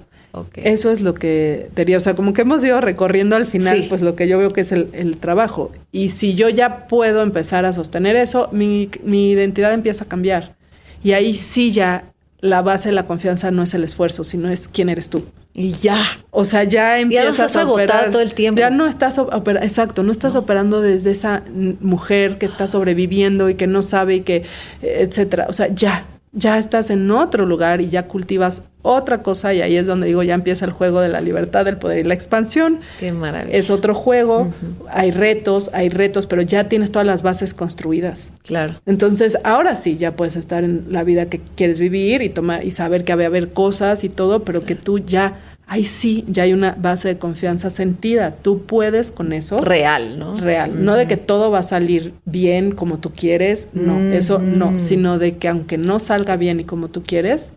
Eso 0.54 0.92
es 0.92 1.00
lo 1.00 1.14
que 1.14 1.70
diría. 1.74 1.96
O 1.96 2.00
sea, 2.00 2.14
como 2.14 2.34
que 2.34 2.42
hemos 2.42 2.62
ido 2.64 2.80
recorriendo 2.80 3.34
al 3.34 3.46
final, 3.46 3.84
pues 3.88 4.00
lo 4.00 4.14
que 4.14 4.28
yo 4.28 4.38
veo 4.38 4.52
que 4.52 4.60
es 4.60 4.70
el, 4.70 5.16
trabajo. 5.16 5.72
Y 5.90 6.10
si 6.10 6.36
yo 6.36 6.48
ya 6.48 6.86
puedo 6.86 7.20
empezar 7.20 7.64
a 7.64 7.72
sostener 7.72 8.14
eso, 8.14 8.48
mi, 8.52 8.90
mi 9.02 9.32
identidad 9.32 9.74
empieza 9.74 10.04
a 10.04 10.06
cambiar. 10.06 10.54
Y 11.02 11.14
ahí 11.14 11.34
sí 11.34 11.72
ya 11.72 12.04
la 12.44 12.60
base 12.60 12.90
de 12.90 12.94
la 12.94 13.06
confianza 13.06 13.50
no 13.50 13.62
es 13.62 13.72
el 13.72 13.84
esfuerzo, 13.84 14.22
sino 14.22 14.50
es 14.50 14.68
quién 14.68 14.90
eres 14.90 15.08
tú. 15.08 15.24
Y 15.54 15.70
ya. 15.70 16.04
O 16.30 16.44
sea, 16.44 16.64
ya 16.64 16.98
empiezas 16.98 17.56
a 17.56 17.66
operar 17.66 18.10
todo 18.10 18.20
el 18.20 18.34
tiempo. 18.34 18.60
Ya 18.60 18.68
no 18.68 18.86
estás 18.86 19.16
operando, 19.18 19.66
exacto, 19.66 20.02
no 20.02 20.12
estás 20.12 20.34
operando 20.34 20.82
desde 20.82 21.10
esa 21.10 21.42
mujer 21.80 22.36
que 22.36 22.44
está 22.44 22.68
sobreviviendo 22.68 23.48
y 23.48 23.54
que 23.54 23.66
no 23.66 23.80
sabe 23.80 24.16
y 24.16 24.20
que, 24.20 24.42
etcétera. 24.82 25.46
O 25.48 25.54
sea, 25.54 25.68
ya, 25.68 26.06
ya 26.34 26.58
estás 26.58 26.90
en 26.90 27.10
otro 27.10 27.46
lugar 27.46 27.80
y 27.80 27.88
ya 27.88 28.08
cultivas 28.08 28.64
otra 28.82 29.22
cosa 29.22 29.54
y 29.54 29.62
ahí 29.62 29.76
es 29.76 29.86
donde 29.86 30.06
digo, 30.06 30.22
ya 30.22 30.34
empieza 30.34 30.66
el 30.66 30.72
juego 30.72 31.00
de 31.00 31.08
la 31.08 31.22
libertad, 31.22 31.64
del 31.64 31.78
poder 31.78 32.00
y 32.00 32.04
la 32.04 32.12
expansión. 32.12 32.80
Qué 33.00 33.12
maravilla. 33.12 33.56
Es 33.56 33.70
otro 33.70 33.94
juego, 33.94 34.52
hay 34.90 35.10
retos, 35.10 35.70
hay 35.72 35.88
retos, 35.88 36.26
pero 36.26 36.42
ya 36.42 36.68
tienes 36.68 36.92
todas 36.92 37.06
las 37.06 37.22
bases 37.22 37.54
construidas. 37.54 38.30
Claro. 38.42 38.74
Entonces, 38.84 39.38
ahora 39.42 39.76
sí, 39.76 39.96
ya 39.96 40.16
puedes 40.16 40.36
estar 40.36 40.64
en 40.64 40.86
la 40.90 41.02
vida 41.02 41.26
que 41.26 41.40
quieres 41.56 41.78
vivir 41.78 42.20
y 42.20 42.28
tomar 42.28 42.64
y 42.64 42.72
saber 42.72 43.04
que 43.04 43.14
va 43.14 43.22
a 43.22 43.26
haber 43.26 43.52
cosas 43.52 44.04
y 44.04 44.10
todo, 44.10 44.44
pero 44.44 44.66
que 44.66 44.74
tú 44.74 44.98
ya 44.98 45.53
ahí 45.66 45.84
sí, 45.84 46.24
ya 46.28 46.44
hay 46.44 46.52
una 46.52 46.76
base 46.78 47.08
de 47.08 47.18
confianza 47.18 47.70
sentida. 47.70 48.36
Tú 48.42 48.62
puedes 48.62 49.10
con 49.10 49.32
eso. 49.32 49.60
Real, 49.60 50.18
¿no? 50.18 50.34
Real. 50.34 50.84
No 50.84 50.94
de 50.94 51.06
que 51.06 51.16
todo 51.16 51.50
va 51.50 51.60
a 51.60 51.62
salir 51.62 52.14
bien 52.24 52.72
como 52.72 52.98
tú 52.98 53.12
quieres, 53.12 53.68
no, 53.72 53.98
eso 53.98 54.38
no, 54.38 54.78
sino 54.78 55.18
de 55.18 55.36
que 55.36 55.48
aunque 55.48 55.78
no 55.78 55.98
salga 55.98 56.36
bien 56.36 56.60
y 56.60 56.64
como 56.64 56.88
tú 56.88 57.02
quieres, 57.02 57.52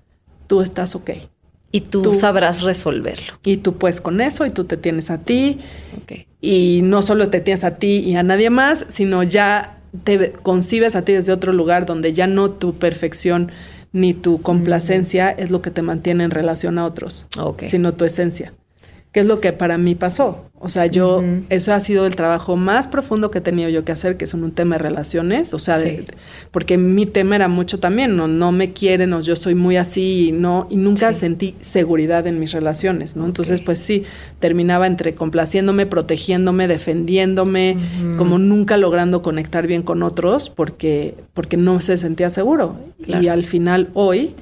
tú 0.47 0.61
estás 0.61 0.95
ok. 0.95 1.11
Y 1.71 1.81
tú, 1.81 2.13
sabrás 2.13 2.63
resolverlo. 2.63 3.33
Y 3.43 3.57
tú 3.57 3.73
puedes 3.73 3.99
con 3.99 4.21
eso 4.21 4.45
y 4.45 4.51
tú 4.51 4.63
te 4.63 4.77
tienes 4.77 5.11
a 5.11 5.19
ti. 5.19 5.59
Y 6.39 6.79
no 6.83 7.01
solo 7.01 7.29
te 7.29 7.41
tienes 7.41 7.63
a 7.63 7.75
ti 7.75 7.97
y 7.97 8.15
a 8.15 8.23
nadie 8.23 8.49
más, 8.49 8.85
sino 8.89 9.21
ya 9.23 9.79
te 10.03 10.31
concibes 10.31 10.95
a 10.95 11.03
ti 11.03 11.13
desde 11.13 11.33
otro 11.33 11.51
lugar 11.51 11.85
donde 11.85 12.13
ya 12.13 12.27
no 12.27 12.51
tu 12.51 12.75
perfección 12.75 13.51
ni 13.97 14.13
tu 14.13 14.41
complacencia 14.41 15.29
es 15.31 15.49
lo 15.49 15.61
que 15.61 15.71
te 15.71 15.81
mantiene 15.81 16.23
en 16.23 16.31
relación 16.31 16.77
a 16.77 16.85
otros, 16.85 17.25
sino 17.65 17.93
tu 17.95 18.05
esencia. 18.05 18.53
¿Qué 19.11 19.21
es 19.21 19.25
lo 19.25 19.39
que 19.39 19.53
para 19.53 19.77
mí 19.77 19.95
pasó? 19.95 20.47
O 20.59 20.69
sea, 20.69 20.87
yo, 20.87 21.23
eso 21.49 21.71
ha 21.71 21.79
sido 21.79 22.07
el 22.07 22.15
trabajo 22.15 22.55
más 22.55 22.87
profundo 22.87 23.29
que 23.29 23.37
he 23.37 23.41
tenido 23.41 23.69
yo 23.69 23.85
que 23.85 23.91
hacer, 23.91 24.17
que 24.17 24.25
es 24.25 24.33
un 24.33 24.49
tema 24.49 24.75
de 24.75 24.79
relaciones, 24.79 25.53
o 25.53 25.59
sea, 25.59 25.77
porque 26.49 26.79
mi 26.79 27.05
tema 27.05 27.35
era 27.35 27.47
mucho 27.47 27.79
también, 27.79 28.15
no, 28.15 28.27
no 28.27 28.51
me 28.51 28.73
quieren 28.73 29.13
o 29.13 29.21
yo 29.21 29.35
soy 29.35 29.53
muy 29.53 29.77
así 29.77 30.29
y 30.29 30.31
no, 30.31 30.65
y 30.71 30.77
nunca 30.77 31.13
sentí 31.13 31.53
seguridad 31.59 32.25
en 32.25 32.39
mis 32.39 32.53
relaciones, 32.53 33.15
¿no? 33.15 33.25
Entonces, 33.25 33.61
pues 33.61 33.77
sí, 33.77 34.03
terminaba 34.39 34.87
entre 34.87 35.13
complaciéndome, 35.13 35.85
protegiéndome, 35.85 36.67
defendiéndome, 36.67 37.77
como 38.17 38.39
nunca 38.39 38.77
logrando 38.77 39.21
conectar 39.21 39.67
bien 39.67 39.83
con 39.83 40.01
otros 40.01 40.49
porque, 40.49 41.13
porque 41.35 41.55
no 41.55 41.81
se 41.81 41.99
sentía 41.99 42.31
seguro. 42.31 42.77
Y 43.05 43.27
al 43.27 43.43
final 43.45 43.89
hoy 43.93 44.33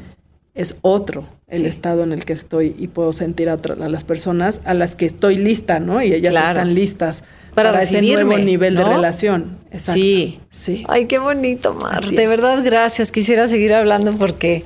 es 0.53 0.77
otro 0.81 1.34
el 1.47 1.65
estado 1.65 2.03
en 2.03 2.11
el 2.11 2.25
que 2.25 2.33
estoy 2.33 2.75
y 2.77 2.87
puedo 2.87 3.13
sentir 3.13 3.49
a, 3.49 3.57
las 3.57 4.03
personas 4.03 4.61
a 4.65 4.73
las 4.73 4.95
que 4.95 5.05
estoy 5.05 5.37
lista, 5.37 5.79
¿no? 5.79 6.01
Y 6.01 6.13
ellas 6.13 6.33
están 6.33 6.73
listas 6.73 7.23
para, 7.53 7.81
ese 7.81 8.01
nuevo 8.01 8.37
nivel 8.37 8.75
de 8.75 8.83
relación. 8.83 9.57
Exacto. 9.71 10.01
Sí. 10.01 10.39
sí. 10.49 10.83
Ay, 10.87 11.05
qué 11.05 11.19
bonito, 11.19 11.73
Mar. 11.73 12.05
de 12.05 12.27
verdad, 12.27 12.59
gracias. 12.63 13.11
Quisiera 13.11 13.47
seguir 13.47 13.73
hablando 13.73 14.13
porque 14.13 14.63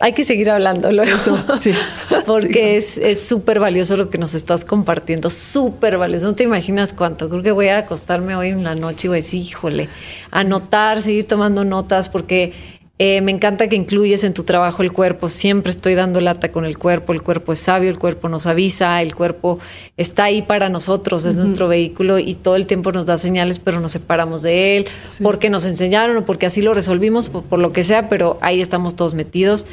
hay 0.00 0.12
que 0.12 0.22
seguir 0.22 0.48
hablando 0.50 0.90
Eso, 1.02 1.36
sí. 1.58 1.72
Porque 2.26 2.76
es 2.76 3.26
súper 3.26 3.58
valioso 3.58 3.96
lo 3.96 4.10
que 4.10 4.18
nos 4.18 4.34
estás 4.34 4.64
compartiendo, 4.64 5.28
súper 5.28 5.98
valioso. 5.98 6.26
No 6.26 6.34
te 6.34 6.44
imaginas 6.44 6.92
cuánto. 6.92 7.28
Creo 7.28 7.42
que 7.42 7.50
voy 7.50 7.68
a 7.68 7.78
acostarme 7.78 8.36
hoy 8.36 8.48
en 8.48 8.62
la 8.62 8.74
noche 8.76 9.06
y 9.06 9.08
voy 9.08 9.16
a 9.16 9.22
decir, 9.22 9.40
híjole, 9.40 9.88
anotar, 10.30 11.02
seguir 11.02 11.26
tomando 11.26 11.64
notas, 11.64 12.08
porque 12.08 12.52
eh, 13.00 13.20
me 13.20 13.30
encanta 13.30 13.68
que 13.68 13.76
incluyes 13.76 14.24
en 14.24 14.34
tu 14.34 14.42
trabajo 14.42 14.82
el 14.82 14.92
cuerpo. 14.92 15.28
Siempre 15.28 15.70
estoy 15.70 15.94
dando 15.94 16.20
lata 16.20 16.50
con 16.50 16.64
el 16.64 16.78
cuerpo. 16.78 17.12
El 17.12 17.22
cuerpo 17.22 17.52
es 17.52 17.60
sabio, 17.60 17.90
el 17.90 17.98
cuerpo 17.98 18.28
nos 18.28 18.46
avisa, 18.46 19.00
el 19.02 19.14
cuerpo 19.14 19.60
está 19.96 20.24
ahí 20.24 20.42
para 20.42 20.68
nosotros, 20.68 21.24
es 21.24 21.36
nuestro 21.36 21.68
vehículo 21.68 22.18
y 22.18 22.34
todo 22.34 22.56
el 22.56 22.66
tiempo 22.66 22.90
nos 22.90 23.06
da 23.06 23.16
señales, 23.16 23.58
pero 23.58 23.80
nos 23.80 23.92
separamos 23.92 24.42
de 24.42 24.76
él 24.76 24.86
porque 25.22 25.48
nos 25.48 25.64
enseñaron 25.64 26.16
o 26.16 26.24
porque 26.24 26.46
así 26.46 26.60
lo 26.60 26.74
resolvimos, 26.74 27.28
por, 27.28 27.58
lo 27.58 27.72
que 27.72 27.82
sea, 27.82 28.08
pero 28.08 28.38
ahí 28.40 28.60
estamos 28.60 28.96
todos 28.96 29.14
metidos. 29.14 29.66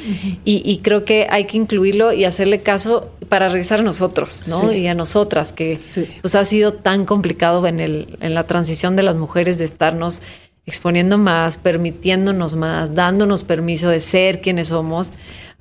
y, 0.44 0.80
creo 0.82 1.04
que 1.04 1.26
hay 1.30 1.46
que 1.46 1.56
incluirlo 1.56 2.12
y 2.12 2.24
hacerle 2.24 2.60
caso 2.60 3.10
para 3.28 3.48
regresar 3.48 3.80
a 3.80 3.82
nosotros, 3.82 4.46
¿no? 4.48 4.72
Y 4.72 4.86
a 4.86 4.94
nosotras, 4.94 5.52
que 5.52 5.78
pues 6.20 6.34
ha 6.34 6.44
sido 6.44 6.72
tan 6.72 7.04
complicado 7.06 7.66
en, 7.66 7.80
el, 7.80 8.16
en 8.20 8.34
la 8.34 8.46
transición 8.46 8.96
de 8.96 9.02
las 9.02 9.16
mujeres 9.16 9.58
de 9.58 9.64
estarnos 9.64 10.22
exponiendo 10.66 11.16
más, 11.16 11.56
permitiéndonos 11.56 12.56
más, 12.56 12.94
dándonos 12.94 13.44
permiso 13.44 13.88
de 13.88 14.00
ser 14.00 14.40
quienes 14.40 14.68
somos, 14.68 15.12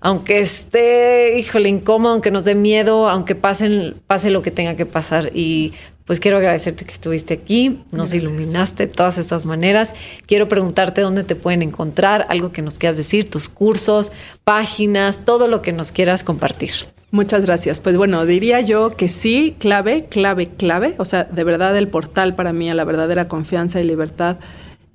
aunque 0.02 0.40
esté, 0.40 1.40
híjole, 1.40 1.70
incómodo, 1.70 2.14
aunque 2.14 2.32
nos 2.32 2.46
dé 2.46 2.54
miedo, 2.54 3.10
aunque 3.10 3.34
pasen, 3.34 3.96
pase 4.08 4.30
lo 4.30 4.42
que 4.42 4.52
tenga 4.52 4.76
que 4.76 4.86
pasar. 4.86 5.32
Y 5.34 5.74
pues 6.06 6.20
quiero 6.20 6.38
agradecerte 6.38 6.86
que 6.86 6.92
estuviste 6.92 7.34
aquí, 7.34 7.82
nos 7.92 8.14
iluminaste 8.14 8.86
de 8.86 8.94
todas 8.94 9.18
estas 9.18 9.48
maneras. 9.48 9.96
Quiero 10.28 10.48
preguntarte 10.48 11.02
dónde 11.02 11.24
te 11.24 11.36
pueden 11.36 11.64
encontrar, 11.64 12.26
algo 12.30 12.52
que 12.52 12.62
nos 12.62 12.78
quieras 12.78 12.98
decir, 12.98 13.30
tus 13.30 13.50
cursos, 13.50 14.12
páginas, 14.44 15.26
todo 15.26 15.48
lo 15.48 15.64
que 15.64 15.74
nos 15.74 15.92
quieras 15.92 16.24
compartir. 16.24 16.72
Muchas 17.10 17.46
gracias. 17.46 17.80
Pues 17.80 17.98
bueno, 17.98 18.26
diría 18.26 18.62
yo 18.62 18.96
que 18.96 19.10
sí, 19.10 19.56
clave, 19.58 20.06
clave, 20.06 20.50
clave. 20.50 20.96
O 21.00 21.06
sea, 21.06 21.24
de 21.24 21.44
verdad 21.44 21.76
el 21.78 21.88
portal 21.88 22.36
para 22.36 22.54
mí 22.54 22.70
a 22.70 22.76
la 22.76 22.84
verdadera 22.84 23.28
confianza 23.28 23.80
y 23.80 23.86
libertad 23.86 24.38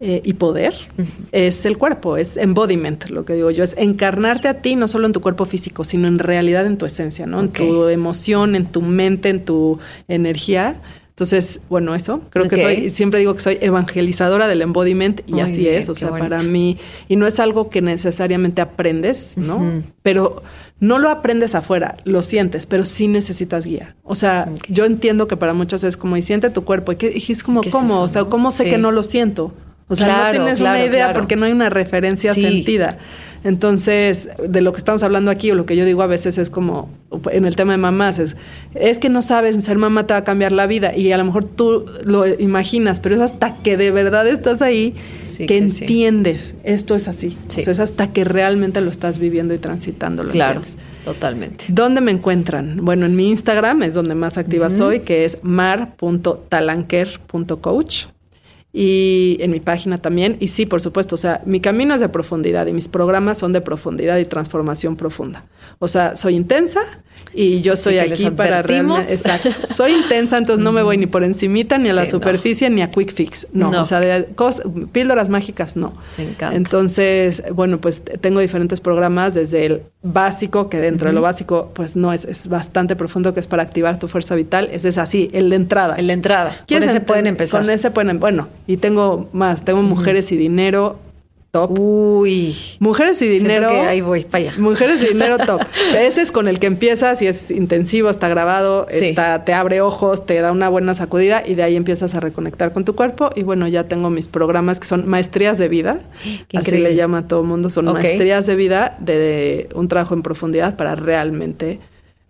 eh, 0.02 0.22
y 0.24 0.32
poder 0.32 0.74
es 1.30 1.66
el 1.66 1.76
cuerpo, 1.76 2.16
es 2.16 2.38
embodiment, 2.38 3.10
lo 3.10 3.26
que 3.26 3.34
digo 3.34 3.50
yo, 3.50 3.62
es 3.62 3.74
encarnarte 3.76 4.48
a 4.48 4.62
ti, 4.62 4.74
no 4.74 4.88
solo 4.88 5.06
en 5.06 5.12
tu 5.12 5.20
cuerpo 5.20 5.44
físico, 5.44 5.84
sino 5.84 6.08
en 6.08 6.18
realidad 6.18 6.64
en 6.64 6.78
tu 6.78 6.86
esencia, 6.86 7.26
¿no? 7.26 7.40
En 7.40 7.50
tu 7.50 7.86
emoción, 7.86 8.56
en 8.56 8.64
tu 8.64 8.80
mente, 8.80 9.28
en 9.28 9.44
tu 9.44 9.78
energía. 10.08 10.80
Entonces, 11.10 11.60
bueno, 11.68 11.94
eso, 11.94 12.22
creo 12.30 12.48
que 12.48 12.56
soy, 12.56 12.88
siempre 12.88 13.20
digo 13.20 13.34
que 13.34 13.40
soy 13.40 13.58
evangelizadora 13.60 14.48
del 14.48 14.62
embodiment 14.62 15.20
y 15.26 15.40
así 15.40 15.68
es, 15.68 15.90
o 15.90 15.94
sea, 15.94 16.08
para 16.08 16.42
mí, 16.42 16.78
y 17.08 17.16
no 17.16 17.26
es 17.26 17.38
algo 17.38 17.68
que 17.68 17.82
necesariamente 17.82 18.62
aprendes, 18.62 19.36
¿no? 19.36 19.82
Pero 20.02 20.42
no 20.78 20.98
lo 20.98 21.10
aprendes 21.10 21.54
afuera, 21.54 21.98
lo 22.04 22.22
sientes, 22.22 22.64
pero 22.64 22.86
sí 22.86 23.06
necesitas 23.06 23.66
guía. 23.66 23.96
O 24.02 24.14
sea, 24.14 24.50
yo 24.66 24.86
entiendo 24.86 25.28
que 25.28 25.36
para 25.36 25.52
muchos 25.52 25.84
es 25.84 25.98
como, 25.98 26.16
y 26.16 26.22
siente 26.22 26.48
tu 26.48 26.64
cuerpo, 26.64 26.92
y, 26.92 26.96
que, 26.96 27.08
es 27.14 27.42
como, 27.42 27.60
¿cómo? 27.70 28.00
o 28.00 28.08
sea, 28.08 28.24
¿cómo 28.24 28.50
sé 28.50 28.64
que 28.64 28.78
no 28.78 28.92
lo 28.92 29.02
siento? 29.02 29.52
O 29.90 29.96
sea, 29.96 30.26
no 30.26 30.30
tienes 30.30 30.60
una 30.60 30.82
idea 30.82 31.12
porque 31.12 31.36
no 31.36 31.46
hay 31.46 31.52
una 31.52 31.68
referencia 31.68 32.34
sentida. 32.34 32.96
Entonces, 33.42 34.28
de 34.46 34.60
lo 34.60 34.72
que 34.72 34.78
estamos 34.78 35.02
hablando 35.02 35.30
aquí 35.30 35.50
o 35.50 35.54
lo 35.54 35.64
que 35.64 35.74
yo 35.74 35.86
digo 35.86 36.02
a 36.02 36.06
veces 36.06 36.36
es 36.36 36.50
como 36.50 36.90
en 37.32 37.46
el 37.46 37.56
tema 37.56 37.72
de 37.72 37.78
mamás, 37.78 38.18
es, 38.18 38.36
es 38.74 38.98
que 38.98 39.08
no 39.08 39.22
sabes, 39.22 39.56
ser 39.64 39.78
mamá 39.78 40.06
te 40.06 40.12
va 40.12 40.18
a 40.18 40.24
cambiar 40.24 40.52
la 40.52 40.66
vida 40.66 40.94
y 40.94 41.10
a 41.10 41.16
lo 41.16 41.24
mejor 41.24 41.44
tú 41.44 41.86
lo 42.04 42.26
imaginas, 42.26 43.00
pero 43.00 43.14
es 43.14 43.22
hasta 43.22 43.56
que 43.56 43.78
de 43.78 43.92
verdad 43.92 44.28
estás 44.28 44.60
ahí 44.60 44.94
que, 45.38 45.56
entiendes, 45.56 46.54
esto 46.64 46.94
es 46.94 47.08
así. 47.08 47.38
O 47.48 47.50
sea, 47.50 47.72
es 47.72 47.80
hasta 47.80 48.12
que 48.12 48.24
realmente 48.24 48.82
lo 48.82 48.90
estás 48.90 49.18
viviendo 49.18 49.54
y 49.54 49.58
transitando. 49.58 50.22
Lo 50.22 50.32
claro. 50.32 50.60
Totalmente. 51.04 51.64
¿Dónde 51.68 52.00
me 52.02 52.10
encuentran? 52.10 52.84
Bueno, 52.84 53.06
en 53.06 53.16
mi 53.16 53.30
Instagram 53.30 53.84
es 53.84 53.94
donde 53.94 54.14
más 54.14 54.36
activa 54.36 54.68
soy, 54.68 55.00
que 55.00 55.24
es 55.24 55.38
mar.talanquer.coach 55.42 58.04
y 58.72 59.36
en 59.40 59.50
mi 59.50 59.60
página 59.60 59.98
también. 59.98 60.36
Y 60.40 60.48
sí, 60.48 60.66
por 60.66 60.80
supuesto, 60.80 61.14
o 61.14 61.18
sea, 61.18 61.42
mi 61.44 61.60
camino 61.60 61.94
es 61.94 62.00
de 62.00 62.08
profundidad 62.08 62.66
y 62.66 62.72
mis 62.72 62.88
programas 62.88 63.38
son 63.38 63.52
de 63.52 63.60
profundidad 63.60 64.18
y 64.18 64.24
transformación 64.24 64.96
profunda. 64.96 65.44
O 65.78 65.88
sea, 65.88 66.14
soy 66.14 66.34
intensa 66.36 66.80
y 67.34 67.60
yo 67.62 67.72
estoy 67.72 67.98
aquí 67.98 68.30
para 68.30 68.62
realmente... 68.62 69.12
Exacto. 69.12 69.50
Soy 69.64 69.92
intensa, 69.92 70.38
entonces 70.38 70.64
no 70.64 70.72
me 70.72 70.82
voy 70.82 70.98
ni 70.98 71.06
por 71.06 71.24
encimita, 71.24 71.78
ni 71.78 71.88
a 71.88 71.94
la 71.94 72.06
superficie, 72.06 72.70
ni 72.70 72.82
a 72.82 72.90
quick 72.90 73.12
fix. 73.12 73.46
No, 73.52 73.70
o 73.70 73.84
sea, 73.84 74.00
de 74.00 74.28
píldoras 74.92 75.28
mágicas, 75.28 75.76
no. 75.76 75.94
Me 76.16 76.24
encanta. 76.24 76.56
Entonces, 76.56 77.42
bueno, 77.52 77.80
pues 77.80 78.02
tengo 78.20 78.40
diferentes 78.40 78.80
programas 78.80 79.34
desde 79.34 79.66
el 79.66 79.82
básico, 80.02 80.68
que 80.68 80.78
dentro 80.78 81.08
de 81.08 81.14
lo 81.14 81.22
básico, 81.22 81.72
pues 81.74 81.96
no 81.96 82.12
es, 82.12 82.24
es 82.24 82.48
bastante 82.48 82.96
profundo, 82.96 83.34
que 83.34 83.40
es 83.40 83.46
para 83.46 83.62
activar 83.62 83.98
tu 83.98 84.08
fuerza 84.08 84.34
vital. 84.34 84.68
Ese 84.72 84.88
es 84.88 84.98
así, 84.98 85.30
el 85.32 85.50
de 85.50 85.56
entrada. 85.56 85.96
El 85.96 86.06
de 86.06 86.12
entrada. 86.14 86.64
Con 86.68 86.82
ese 86.82 87.00
pueden 87.00 87.26
empezar. 87.26 87.60
Con 87.60 87.70
ese 87.70 87.90
pueden, 87.90 88.18
bueno, 88.20 88.48
y 88.70 88.76
tengo 88.76 89.28
más, 89.32 89.64
tengo 89.64 89.82
Mujeres 89.82 90.30
y 90.30 90.36
Dinero, 90.36 90.96
top. 91.50 91.76
Uy. 91.76 92.56
Mujeres 92.78 93.20
y 93.20 93.28
dinero. 93.28 93.68
ahí 93.68 94.00
voy 94.00 94.22
para 94.22 94.44
allá. 94.44 94.54
Mujeres 94.58 95.02
y 95.02 95.08
dinero 95.08 95.38
top. 95.44 95.62
Ese 95.98 96.22
es 96.22 96.30
con 96.30 96.46
el 96.46 96.60
que 96.60 96.68
empiezas 96.68 97.20
y 97.20 97.26
es 97.26 97.50
intensivo, 97.50 98.10
está 98.10 98.28
grabado, 98.28 98.86
está, 98.88 99.44
te 99.44 99.54
abre 99.54 99.80
ojos, 99.80 100.24
te 100.24 100.40
da 100.40 100.52
una 100.52 100.68
buena 100.68 100.94
sacudida 100.94 101.42
y 101.44 101.56
de 101.56 101.64
ahí 101.64 101.74
empiezas 101.74 102.14
a 102.14 102.20
reconectar 102.20 102.72
con 102.72 102.84
tu 102.84 102.94
cuerpo. 102.94 103.30
Y 103.34 103.42
bueno, 103.42 103.66
ya 103.66 103.82
tengo 103.82 104.08
mis 104.08 104.28
programas 104.28 104.78
que 104.78 104.86
son 104.86 105.08
maestrías 105.08 105.58
de 105.58 105.68
vida. 105.68 106.00
así 106.54 106.78
le 106.78 106.94
llama 106.94 107.18
a 107.18 107.26
todo 107.26 107.42
mundo. 107.42 107.70
Son 107.70 107.86
maestrías 107.86 108.46
de 108.46 108.54
vida 108.54 108.96
de 109.00 109.68
un 109.74 109.88
trabajo 109.88 110.14
en 110.14 110.22
profundidad 110.22 110.76
para 110.76 110.94
realmente 110.94 111.80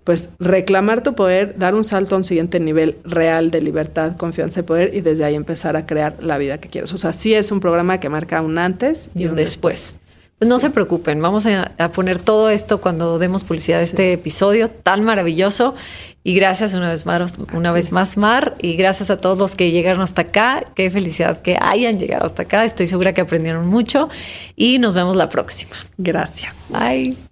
pues 0.04 0.30
reclamar 0.38 1.02
tu 1.02 1.14
poder, 1.14 1.56
dar 1.58 1.74
un 1.74 1.84
salto 1.84 2.14
a 2.14 2.18
un 2.18 2.24
siguiente 2.24 2.58
nivel 2.60 2.96
real 3.04 3.50
de 3.50 3.60
libertad, 3.60 4.16
confianza 4.16 4.60
y 4.60 4.62
poder 4.62 4.94
y 4.94 5.00
desde 5.00 5.24
ahí 5.24 5.34
empezar 5.34 5.76
a 5.76 5.86
crear 5.86 6.16
la 6.20 6.38
vida 6.38 6.58
que 6.58 6.68
quieres. 6.68 6.92
O 6.92 6.98
sea, 6.98 7.12
sí 7.12 7.34
es 7.34 7.52
un 7.52 7.60
programa 7.60 8.00
que 8.00 8.08
marca 8.08 8.40
un 8.40 8.58
antes 8.58 9.10
y, 9.14 9.26
un 9.26 9.36
después. 9.36 9.98
no 10.40 10.58
se 10.58 10.70
preocupen, 10.70 11.20
vamos 11.20 11.46
a, 11.46 11.72
poner 11.92 12.18
todo 12.18 12.48
esto 12.48 12.80
cuando 12.80 13.18
demos 13.18 13.44
publicidad 13.44 13.78
de 13.78 13.84
este 13.84 14.12
episodio 14.12 14.70
tan 14.70 15.04
maravilloso. 15.04 15.74
Y 16.22 16.34
gracias 16.34 16.74
una 16.74 16.90
vez 16.90 17.06
más, 17.06 17.38
una 17.54 17.72
vez 17.72 17.92
más, 17.92 18.18
Mar, 18.18 18.54
y 18.60 18.74
gracias 18.76 19.10
a 19.10 19.16
todos 19.16 19.38
los 19.38 19.54
que 19.54 19.70
llegaron 19.70 20.02
hasta 20.02 20.22
acá. 20.22 20.66
Qué 20.74 20.90
felicidad 20.90 21.40
que 21.40 21.56
hayan 21.58 21.98
llegado 21.98 22.26
hasta 22.26 22.42
acá. 22.42 22.64
Estoy 22.66 22.86
segura 22.86 23.14
que 23.14 23.22
aprendieron 23.22 23.66
mucho 23.66 24.10
y 24.54 24.78
nos 24.78 24.94
vemos 24.94 25.16
la 25.16 25.30
próxima. 25.30 25.76
Gracias. 25.96 26.72
Bye. 26.78 27.29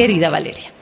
Querida 0.00 0.30
Valeria. 0.30 0.79